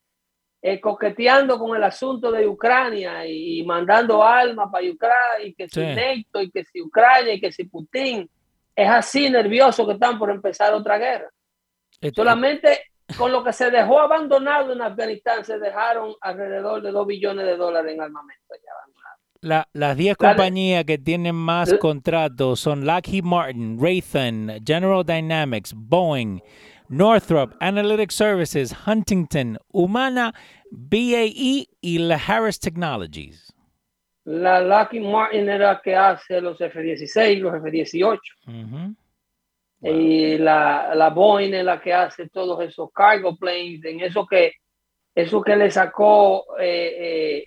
eh, 0.62 0.80
coqueteando 0.80 1.58
con 1.58 1.76
el 1.76 1.82
asunto 1.82 2.30
de 2.30 2.46
Ucrania 2.46 3.26
y, 3.26 3.62
mandando 3.64 4.22
armas 4.22 4.68
para 4.70 4.86
Ucrania, 4.88 5.46
y 5.46 5.54
que 5.54 5.68
si 5.68 5.80
Sí. 5.80 5.86
NATO, 5.86 6.42
y 6.42 6.50
que 6.50 6.64
si 6.64 6.80
Ucrania, 6.80 7.34
y 7.34 7.40
que 7.40 7.52
si 7.52 7.64
Putin. 7.64 8.28
Es 8.76 8.88
así 8.88 9.28
nervioso 9.28 9.86
que 9.86 9.94
están 9.94 10.18
por 10.18 10.30
empezar 10.30 10.72
otra 10.72 10.96
guerra. 10.96 11.28
Solamente 12.14 12.78
con 13.18 13.32
lo 13.32 13.42
que 13.44 13.52
se 13.52 13.70
dejó 13.70 14.00
abandonado 14.00 14.72
en 14.72 14.80
Afganistán 14.82 15.44
se 15.44 15.58
dejaron 15.58 16.14
alrededor 16.20 16.80
de 16.82 16.90
2 16.92 17.06
billones 17.06 17.44
de 17.46 17.56
dólares 17.56 17.92
en 17.94 18.00
armamento. 18.00 18.42
La- 19.42 19.66
las 19.72 19.96
10 19.96 20.16
Dale. 20.18 20.34
compañías 20.36 20.84
que 20.84 20.98
tienen 20.98 21.34
más 21.34 21.72
Eh. 21.72 21.78
contratos 21.78 22.60
son 22.60 22.84
Lockheed 22.84 23.24
Martin, 23.24 23.78
Raytheon, 23.80 24.60
General 24.66 25.02
Dynamics, 25.04 25.72
Boeing, 25.74 26.40
Northrop, 26.88 27.54
Analytic 27.60 28.10
Services, 28.10 28.74
Huntington, 28.86 29.56
Humana, 29.72 30.34
BAE 30.70 31.66
y 31.80 31.98
la 31.98 32.16
Harris 32.16 32.60
Technologies. 32.60 33.52
La 34.24 34.60
Lockheed 34.60 35.02
Martin 35.02 35.48
era 35.48 35.72
la 35.72 35.80
que 35.80 35.96
hace 35.96 36.40
los 36.42 36.60
F-16, 36.60 37.38
los 37.40 37.54
F-18. 37.54 38.20
Y 39.82 40.36
la, 40.38 40.94
la 40.94 41.08
Boeing 41.10 41.54
es 41.54 41.64
la 41.64 41.80
que 41.80 41.94
hace 41.94 42.28
todos 42.28 42.62
esos 42.62 42.90
cargo 42.92 43.36
planes, 43.36 43.82
en 43.84 44.00
eso 44.00 44.26
que, 44.26 44.52
eso 45.14 45.40
que 45.40 45.56
le 45.56 45.70
sacó, 45.70 46.44
eh, 46.58 46.96
eh, 46.98 47.44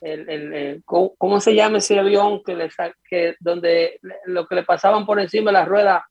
el, 0.00 0.28
el- 0.30 0.54
el- 0.54 0.82
¿cómo, 0.84 1.40
se 1.40 1.54
llama 1.54 1.78
ese 1.78 1.98
avión 1.98 2.42
que 2.44 2.54
le 2.54 2.68
que 3.08 3.34
donde 3.40 3.98
lo 4.26 4.46
que 4.46 4.54
le 4.56 4.62
pasaban 4.64 5.04
por 5.06 5.18
encima 5.20 5.50
de 5.50 5.58
la 5.58 5.64
rueda 5.64 6.06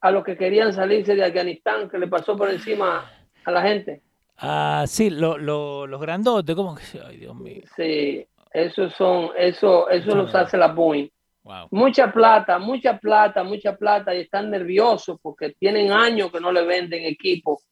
a 0.00 0.10
los 0.10 0.24
que 0.24 0.36
querían 0.36 0.72
salirse 0.72 1.14
de 1.14 1.24
Afganistán, 1.24 1.88
que 1.90 1.98
le 1.98 2.06
pasó 2.06 2.36
por 2.36 2.48
encima 2.50 3.10
a 3.44 3.50
la 3.50 3.62
gente? 3.62 4.02
Ah, 4.38 4.84
sí, 4.86 5.10
lo- 5.10 5.36
lo- 5.38 5.86
los 5.86 6.00
grandotes, 6.00 6.54
¿cómo 6.56 6.74
que? 6.74 6.82
Ay, 7.04 7.18
Dios 7.18 7.34
mío. 7.34 7.62
Sí, 7.76 8.26
esos 8.52 8.94
son, 8.94 9.30
eso, 9.36 9.88
eso 9.90 10.14
los 10.14 10.34
hace 10.34 10.56
la 10.56 10.68
Boeing. 10.68 11.08
Wow. 11.42 11.68
mucha 11.70 12.12
plata, 12.12 12.58
mucha 12.58 12.98
plata, 12.98 13.42
mucha 13.42 13.74
plata 13.74 14.14
y 14.14 14.20
están 14.20 14.50
nerviosos 14.50 15.18
porque 15.22 15.54
tienen 15.58 15.90
años 15.90 16.30
que 16.30 16.38
no 16.38 16.52
le 16.52 16.64
venden 16.64 17.04
equipo 17.04 17.62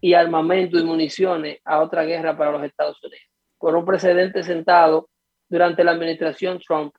y 0.00 0.14
armamento 0.14 0.78
y 0.78 0.84
municiones 0.84 1.58
a 1.64 1.80
otra 1.80 2.04
guerra 2.04 2.36
para 2.36 2.52
los 2.52 2.62
Estados 2.62 3.02
Unidos. 3.02 3.26
Por 3.58 3.74
un 3.74 3.84
precedente 3.84 4.42
sentado 4.42 5.08
durante 5.48 5.82
la 5.82 5.92
administración 5.92 6.60
Trump 6.60 6.94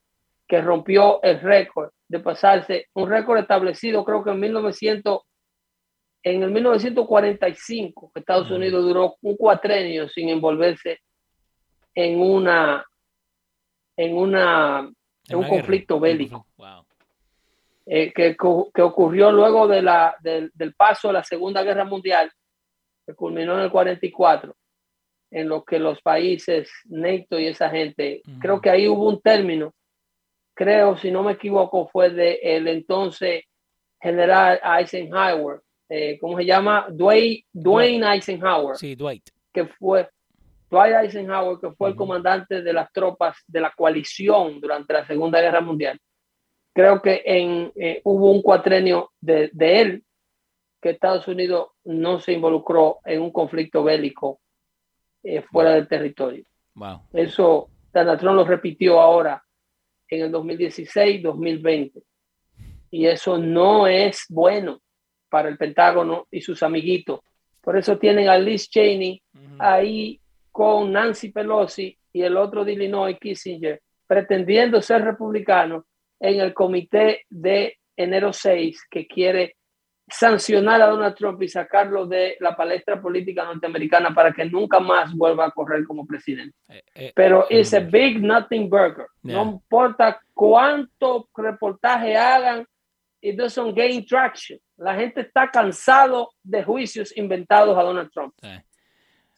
que 0.47 0.62
rompió 0.62 1.22
el 1.22 1.39
récord 1.39 1.91
de 2.07 2.20
pasarse, 2.20 2.88
un 2.95 3.07
récord 3.07 3.38
establecido 3.38 4.03
creo 4.03 4.24
que 4.24 4.32
en 4.32 4.39
1900, 4.39 5.22
en 6.24 6.43
el 6.43 6.51
1945, 6.51 8.12
que 8.14 8.20
Estados. 8.20 8.49
Unidos 8.49 8.84
duró 8.84 9.16
un 9.22 9.38
cuatrenio 9.38 10.10
sin 10.10 10.30
envolverse 10.30 10.99
en 11.93 12.20
una, 12.20 12.84
en 13.95 14.18
una 14.18 14.91
En 15.34 15.38
un 15.38 15.43
guerra. 15.43 15.55
conflicto 15.57 15.99
bélico. 15.99 16.45
Wow. 16.57 16.86
eh, 17.86 18.11
que, 18.13 18.36
que 18.73 18.82
ocurrió 18.82 19.32
luego 19.32 19.67
de 19.67 19.82
la, 19.82 20.15
del, 20.21 20.51
del 20.53 20.73
paso 20.75 21.07
de 21.09 21.15
la 21.15 21.23
Segunda 21.23 21.63
Guerra 21.63 21.86
Mundial, 21.86 22.32
que 23.05 23.15
culminó 23.15 23.55
en 23.55 23.61
el 23.61 23.71
44, 23.71 24.55
en 25.32 25.47
lo 25.49 25.63
que 25.63 25.80
los 25.80 26.01
países 26.01 26.69
NATO 26.86 27.39
y 27.39 27.47
esa 27.47 27.69
gente, 27.69 28.21
creo 28.39 28.61
que 28.61 28.69
ahí 28.69 28.88
hubo 28.88 29.07
un 29.09 29.21
término, 29.21 29.73
creo, 30.53 30.97
si 30.97 31.09
no 31.11 31.23
me 31.23 31.34
equivoco, 31.34 31.88
fue 31.88 32.09
de 32.11 32.39
el 32.43 32.67
entonces 32.67 33.43
general 34.01 34.59
Eisenhower, 34.63 35.61
eh, 35.89 36.17
¿cómo 36.19 36.38
se 36.38 36.45
llama? 36.45 36.88
Dwayne, 36.91 37.43
Dwayne 37.51 38.05
Eisenhower 38.13 38.75
Sí, 38.77 38.95
Dwight. 38.95 39.30
que 39.51 39.65
fue 39.65 40.07
Dwight 40.70 40.93
Eisenhower, 40.93 41.57
que 41.59 41.72
fue 41.72 41.89
el 41.89 41.95
comandante 41.95 42.61
de 42.61 42.74
las 42.74 42.91
tropas 42.91 43.38
de 43.47 43.61
la 43.61 43.72
coalición 43.72 44.59
durante 44.59 44.93
la 44.93 45.05
Segunda 45.05 45.41
Guerra 45.41 45.61
Mundial. 45.61 45.99
Creo 46.74 47.01
que 47.01 47.24
en, 47.26 47.72
eh, 47.76 48.01
hubo 48.03 48.32
un 48.32 48.41
cuatrenio 48.41 49.11
de, 49.20 49.49
de 49.53 49.82
él 49.82 50.03
que 50.82 50.91
Estados 50.91 51.28
Unidos 51.28 51.70
no 51.84 52.20
se 52.20 52.34
involucró 52.34 52.99
en 53.03 53.22
un 53.22 53.32
conflicto 53.32 53.84
bélico 53.84 54.39
eh, 55.24 55.41
fuera 55.41 55.72
del 55.72 55.88
territorio. 55.88 56.45
Wow. 56.76 57.01
Eso 57.11 57.70
Donald 57.91 58.20
Trump 58.20 58.36
lo 58.36 58.45
repitió 58.45 58.99
ahora 58.99 59.43
en 60.07 60.22
el 60.22 60.32
2016-2020. 60.32 62.03
Y 62.91 63.05
eso 63.05 63.38
no 63.38 63.88
es 63.88 64.26
bueno 64.30 64.82
para 65.30 65.49
el 65.49 65.57
Pentágono 65.57 66.28
y 66.32 66.41
sus 66.41 66.63
amiguitos. 66.63 67.20
Por 67.61 67.78
eso 67.78 67.97
tienen 67.97 68.30
a 68.30 68.38
Liz 68.38 68.70
Cheney 68.70 69.22
Ujú. 69.34 69.55
ahí 69.59 70.20
con 70.60 70.91
Nancy 70.91 71.32
Pelosi 71.32 71.97
y 72.12 72.22
el 72.22 72.36
otro 72.36 72.66
de 72.66 72.74
Illinois, 72.74 73.18
Kissinger, 73.18 73.82
pretendiendo 74.05 74.82
ser 74.82 75.05
republicano 75.05 75.86
en 76.20 76.41
el 76.41 76.53
comité 76.53 77.24
de 77.30 77.78
enero 77.95 78.34
6 78.34 78.86
que 78.91 79.07
quiere 79.07 79.55
sancionar 80.10 80.82
a 80.82 80.88
Donald 80.88 81.16
Trump 81.16 81.41
y 81.43 81.47
sacarlo 81.47 82.05
de 82.07 82.36
la 82.41 82.57
palestra 82.57 83.01
política 83.01 83.45
norteamericana 83.45 84.14
para 84.14 84.34
que 84.34 84.43
nunca 84.43 84.82
más 84.82 85.14
vuelva 85.14 85.45
a 85.45 85.51
correr 85.51 85.86
como 85.86 86.05
presidente. 86.05 86.53
Eh, 86.68 86.84
eh, 86.93 87.12
Pero 87.16 87.45
es 87.49 87.74
a 87.74 87.80
Mm. 87.80 87.89
big 87.91 88.22
nothing 88.22 88.70
burger. 88.70 89.05
Yeah. 89.24 89.36
No 89.36 89.51
importa 89.53 90.20
cuánto 90.34 91.30
reportaje 91.38 92.18
hagan, 92.18 92.66
it 93.22 93.38
doesn't 93.38 93.74
gain 93.78 94.05
traction. 94.05 94.60
La 94.76 94.93
gente 94.95 95.22
está 95.22 95.49
cansado 95.49 96.32
de 96.43 96.64
juicios 96.66 97.16
inventados 97.16 97.78
a 97.78 97.82
Donald 97.84 98.12
Trump. 98.12 98.34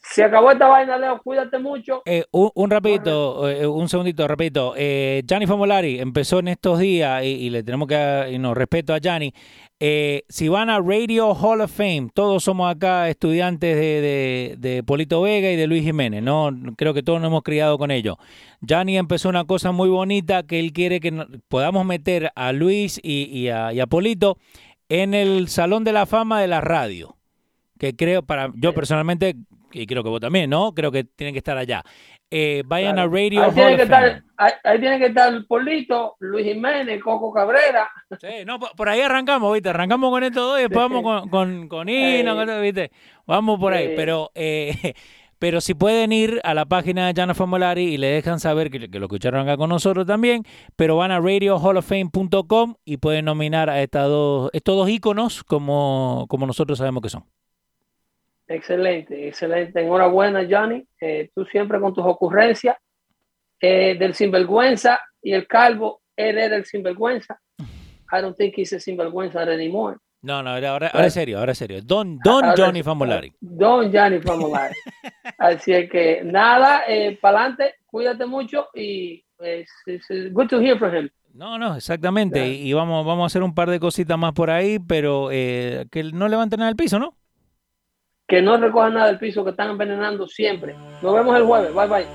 Se 0.04 0.24
acabó 0.24 0.52
esta 0.52 0.68
vaina, 0.68 0.98
Leo. 0.98 1.22
Cuídate 1.24 1.60
mucho. 1.60 2.02
Eh, 2.06 2.26
un, 2.32 2.50
un 2.56 2.70
rapidito, 2.72 3.48
eh, 3.50 3.68
un 3.68 3.88
segundito, 3.88 4.28
rapidito. 4.28 4.74
Eh, 4.76 5.22
Gianni 5.26 5.46
Famolari 5.46 6.00
empezó 6.00 6.40
en 6.40 6.48
estos 6.50 6.80
días 6.80 7.24
y, 7.24 7.28
y 7.28 7.50
le 7.52 7.64
tenemos 7.64 7.88
que 7.88 7.96
dar 7.96 8.32
y 8.32 8.40
no, 8.40 8.54
respeto 8.54 8.94
a 8.94 9.00
Gianni. 9.00 9.32
Eh, 9.80 10.24
si 10.28 10.48
van 10.48 10.70
a 10.70 10.80
Radio 10.80 11.34
Hall 11.34 11.62
of 11.62 11.72
Fame, 11.72 12.10
todos 12.14 12.44
somos 12.44 12.70
acá 12.70 13.10
estudiantes 13.10 13.76
de, 13.76 14.02
de- 14.02 14.56
de 14.58 14.84
Polito 14.84 15.22
Vega 15.22 15.52
y 15.52 15.56
de 15.56 15.66
Luis 15.68 15.84
Jiménez, 15.84 16.22
¿no? 16.22 16.52
Creo 16.78 16.94
que 16.94 17.04
todos 17.04 17.20
nos 17.22 17.30
hemos 17.30 17.42
criado 17.44 17.78
con 17.78 17.90
ellos. 17.92 18.18
Gianni 18.62 18.98
empezó 18.98 19.30
una 19.30 19.46
cosa 19.46 19.72
muy 19.72 19.90
bonita 19.90 20.44
que 20.44 20.60
él 20.60 20.72
quiere 20.74 21.00
que 21.00 21.12
podamos 21.48 21.86
meter 21.86 22.32
a 22.36 22.52
Luis 22.54 23.00
y, 23.02 23.24
y 23.26 23.50
a, 23.50 23.72
y 23.74 23.80
a 23.80 23.88
Polito 23.88 24.38
en 24.90 25.14
el 25.14 25.48
Salón 25.48 25.84
de 25.84 25.94
la 25.94 26.06
Fama 26.06 26.42
de 26.42 26.48
la 26.48 26.62
radio. 26.62 27.16
Que 27.80 27.96
creo, 27.96 28.22
para 28.22 28.52
yo 28.56 28.74
personalmente, 28.76 29.36
y 29.74 29.86
creo 29.88 30.04
que 30.04 30.10
vos 30.10 30.20
también, 30.20 30.50
¿no? 30.50 30.74
Creo 30.74 30.92
que 30.92 31.04
tienen 31.04 31.34
que 31.34 31.40
estar 31.40 31.58
allá. 31.58 31.84
Eh, 32.34 32.64
vayan 32.66 32.94
Claro. 32.96 33.10
a 33.10 33.14
Radio 33.14 33.44
Ahí 33.44 33.52
tiene, 33.52 33.74
of 33.74 33.80
que 33.80 33.86
Fame. 33.88 34.08
estar, 34.08 34.24
ahí, 34.38 34.52
ahí 34.64 34.80
tiene 34.80 35.00
que 35.00 35.06
estar 35.08 35.46
Polito, 35.48 36.16
Luis 36.20 36.46
Jiménez, 36.46 37.02
Coco 37.04 37.32
Cabrera. 37.34 37.90
Sí, 38.20 38.46
no, 38.46 38.58
por, 38.60 38.72
por 38.76 38.88
ahí 38.90 39.02
arrancamos, 39.02 39.52
¿viste? 39.54 39.70
Arrancamos 39.70 40.10
con 40.12 40.24
esto 40.24 40.42
dos 40.42 40.60
y 40.60 40.62
después 40.64 40.88
Sí. 40.88 40.94
vamos 40.94 41.04
con, 41.04 41.30
con, 41.30 41.68
con 41.68 41.90
Ino, 41.90 42.46
Sí. 42.46 42.62
¿viste? 42.62 42.92
Vamos 43.28 43.60
por 43.60 43.74
ahí. 43.74 43.94
Pero, 43.98 44.32
eh, 44.34 44.94
pero 45.40 45.60
si 45.60 45.74
pueden 45.74 46.14
ir 46.14 46.40
a 46.46 46.54
la 46.54 46.66
página 46.66 47.08
de 47.08 47.14
Jana 47.20 47.34
Famolari 47.34 47.84
y 47.84 47.98
le 47.98 48.08
dejan 48.08 48.40
saber 48.40 48.70
que, 48.72 48.90
que 48.90 49.00
lo 49.00 49.08
escucharon 49.08 49.42
acá 49.42 49.58
con 49.58 49.70
nosotros 49.70 50.06
también, 50.06 50.44
pero 50.78 50.96
van 50.96 51.12
a 51.12 51.20
radiohalloffame.com 51.20 52.76
y 52.86 52.98
pueden 52.98 53.26
nominar 53.26 53.70
a 53.70 53.82
estas 53.82 54.08
dos, 54.08 54.50
estos 54.54 54.76
dos 54.78 54.88
íconos 54.90 55.44
como, 55.44 56.26
como 56.30 56.46
nosotros 56.48 56.78
sabemos 56.78 57.02
que 57.04 57.10
son. 57.10 57.26
Excelente, 58.52 59.28
excelente. 59.28 59.82
Enhorabuena, 59.82 60.46
Johnny. 60.50 60.86
Eh, 61.00 61.30
tú 61.34 61.46
siempre 61.46 61.80
con 61.80 61.94
tus 61.94 62.06
ocurrencias. 62.06 62.76
Eh, 63.64 63.96
del 63.98 64.16
sinvergüenza 64.16 65.00
y 65.22 65.34
el 65.34 65.46
calvo, 65.46 66.02
él 66.16 66.40
era 66.40 66.56
el 66.56 66.66
sinvergüenza. 66.66 67.40
I 67.60 68.20
don't 68.20 68.36
think 68.36 68.56
he's 68.58 68.74
a 68.74 68.80
sinvergüenza 68.80 69.44
anymore. 69.44 69.98
No, 70.24 70.42
no, 70.42 70.52
ahora, 70.52 70.70
ahora, 70.72 70.88
ahora 70.88 71.08
es 71.08 71.14
serio, 71.14 71.40
ahora 71.40 71.52
es 71.52 71.60
serio. 71.60 71.82
Don, 71.82 72.18
don 72.24 72.44
Ahora 72.44 72.56
Johnny 72.58 72.84
Famolari. 72.84 73.34
Don 73.40 73.92
Johnny 73.94 74.20
Famolari. 74.20 74.76
Así 75.38 75.74
es 75.74 75.90
que 75.90 76.22
nada, 76.24 76.84
eh, 76.88 77.18
para 77.22 77.40
adelante, 77.40 77.76
cuídate 77.86 78.26
mucho 78.26 78.68
y 78.74 79.24
es 79.40 79.70
good 80.32 80.48
to 80.48 80.60
hear 80.60 80.78
from 80.78 80.96
him. 80.96 81.10
No, 81.34 81.58
no, 81.58 81.76
exactamente. 81.76 82.48
Y, 82.50 82.74
vamos, 82.74 83.06
vamos 83.06 83.24
a 83.24 83.28
hacer 83.28 83.44
un 83.44 83.56
par 83.56 83.70
de 83.70 83.80
cositas 83.80 84.18
más 84.18 84.34
por 84.34 84.50
ahí, 84.50 84.80
pero 84.80 85.30
eh, 85.32 85.86
que 85.92 86.04
no 86.04 86.28
levanten 86.28 86.60
del 86.60 86.76
piso, 86.76 87.00
¿no? 87.00 87.16
que 88.32 88.42
no 88.42 88.56
recojan 88.56 88.94
nada 88.94 89.08
del 89.08 89.18
piso, 89.18 89.44
que 89.44 89.50
están 89.50 89.72
envenenando 89.72 90.26
siempre. 90.26 90.74
Nos 91.02 91.14
vemos 91.14 91.36
el 91.36 91.44
jueves. 91.44 91.74
Bye 91.74 91.88
bye. 91.88 92.06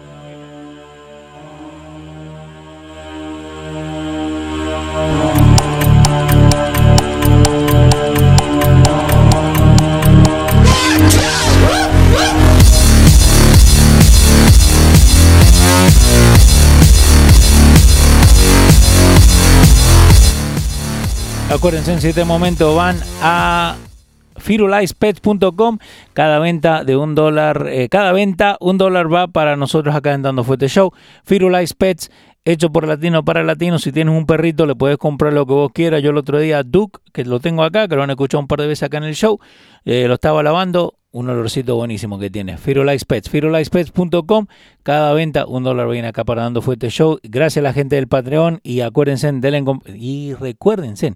Acuérdense, 21.51 21.93
en 21.93 21.99
este 21.99 22.25
momento 22.25 22.75
van 22.75 22.99
a 23.21 23.77
firulaispets.com. 24.47 25.79
Cada 26.13 26.39
venta 26.39 26.85
de 26.85 26.97
un 26.97 27.17
dólar, 27.17 27.67
eh, 27.69 27.89
cada 27.89 28.13
venta 28.13 28.57
un 28.61 28.79
dólar 28.79 29.13
va 29.13 29.27
para 29.27 29.57
nosotros 29.57 29.95
acá 29.95 30.15
en 30.15 30.23
Dando 30.23 30.45
Fuerte 30.45 30.69
Show. 30.69 30.93
Firulais 31.25 31.75
Pets, 31.75 32.13
hecho 32.45 32.71
por 32.71 32.87
latino 32.87 33.25
para 33.25 33.43
latinos. 33.43 33.83
Si 33.83 33.91
tienes 33.91 34.15
un 34.15 34.25
perrito, 34.25 34.65
le 34.65 34.77
puedes 34.77 34.99
comprar 34.99 35.33
lo 35.33 35.47
que 35.47 35.53
vos 35.53 35.73
quieras. 35.75 36.01
Yo 36.01 36.11
el 36.11 36.17
otro 36.17 36.39
día, 36.39 36.63
Duke, 36.63 37.01
que 37.13 37.25
lo 37.25 37.41
tengo 37.41 37.65
acá, 37.65 37.89
que 37.89 37.97
lo 37.97 38.05
han 38.05 38.11
escuchado 38.11 38.41
un 38.41 38.47
par 38.47 38.61
de 38.61 38.69
veces 38.69 38.85
acá 38.85 38.99
en 38.99 39.05
el 39.05 39.17
show, 39.17 39.41
eh, 39.85 40.07
lo 40.07 40.15
estaba 40.15 40.43
lavando. 40.45 40.95
Un 41.11 41.29
olorcito 41.31 41.75
buenísimo 41.75 42.19
que 42.19 42.31
tiene. 42.31 42.57
Firulais 42.57 43.05
Pets, 43.05 43.31
firulaispets.com. 43.31 44.47
Cada 44.83 45.13
venta, 45.13 45.47
un 45.47 45.65
dólar 45.65 45.89
viene 45.89 46.09
acá 46.09 46.25
para 46.25 46.43
Dando 46.43 46.63
Fuerte 46.63 46.91
Show. 46.91 47.19
Gracias 47.25 47.63
a 47.63 47.65
la 47.65 47.73
gente 47.73 47.97
del 47.97 48.07
Patreon 48.07 48.61
y 48.63 48.83
acuérdense, 48.83 49.33
denle, 49.33 49.65
y 49.97 50.35
recuérdense 50.35 51.15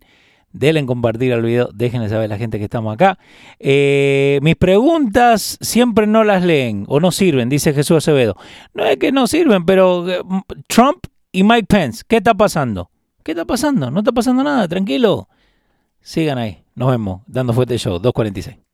denle 0.53 0.81
en 0.81 0.87
compartir 0.87 1.33
el 1.33 1.43
video, 1.43 1.69
déjenle 1.73 2.09
saber 2.09 2.25
a 2.25 2.29
la 2.29 2.39
gente 2.39 2.59
que 2.59 2.65
estamos 2.65 2.93
acá. 2.95 3.19
Eh, 3.59 4.39
mis 4.43 4.57
preguntas 4.57 5.59
siempre 5.61 6.07
no 6.07 6.25
las 6.25 6.45
leen 6.45 6.85
o 6.89 7.01
no 7.01 7.11
sirven, 7.11 7.49
dice 7.49 7.73
Jesús 7.73 7.99
Acevedo. 7.99 8.37
No 8.75 8.85
es 8.85 8.97
que 8.97 9.13
no 9.13 9.27
sirven, 9.27 9.65
pero 9.65 10.09
eh, 10.09 10.21
Trump 10.67 11.07
y 11.33 11.45
Mike 11.45 11.67
Pence, 11.69 12.03
¿qué 12.07 12.17
está 12.17 12.35
pasando? 12.35 12.91
¿Qué 13.23 13.33
está 13.33 13.45
pasando? 13.45 13.91
No 13.91 14.01
está 14.01 14.13
pasando 14.13 14.43
nada, 14.43 14.67
tranquilo. 14.67 15.29
Sigan 16.01 16.39
ahí. 16.39 16.65
Nos 16.75 16.91
vemos. 16.91 17.23
Dando 17.27 17.53
fuerte 17.53 17.77
show, 17.79 17.99
246. 17.99 18.70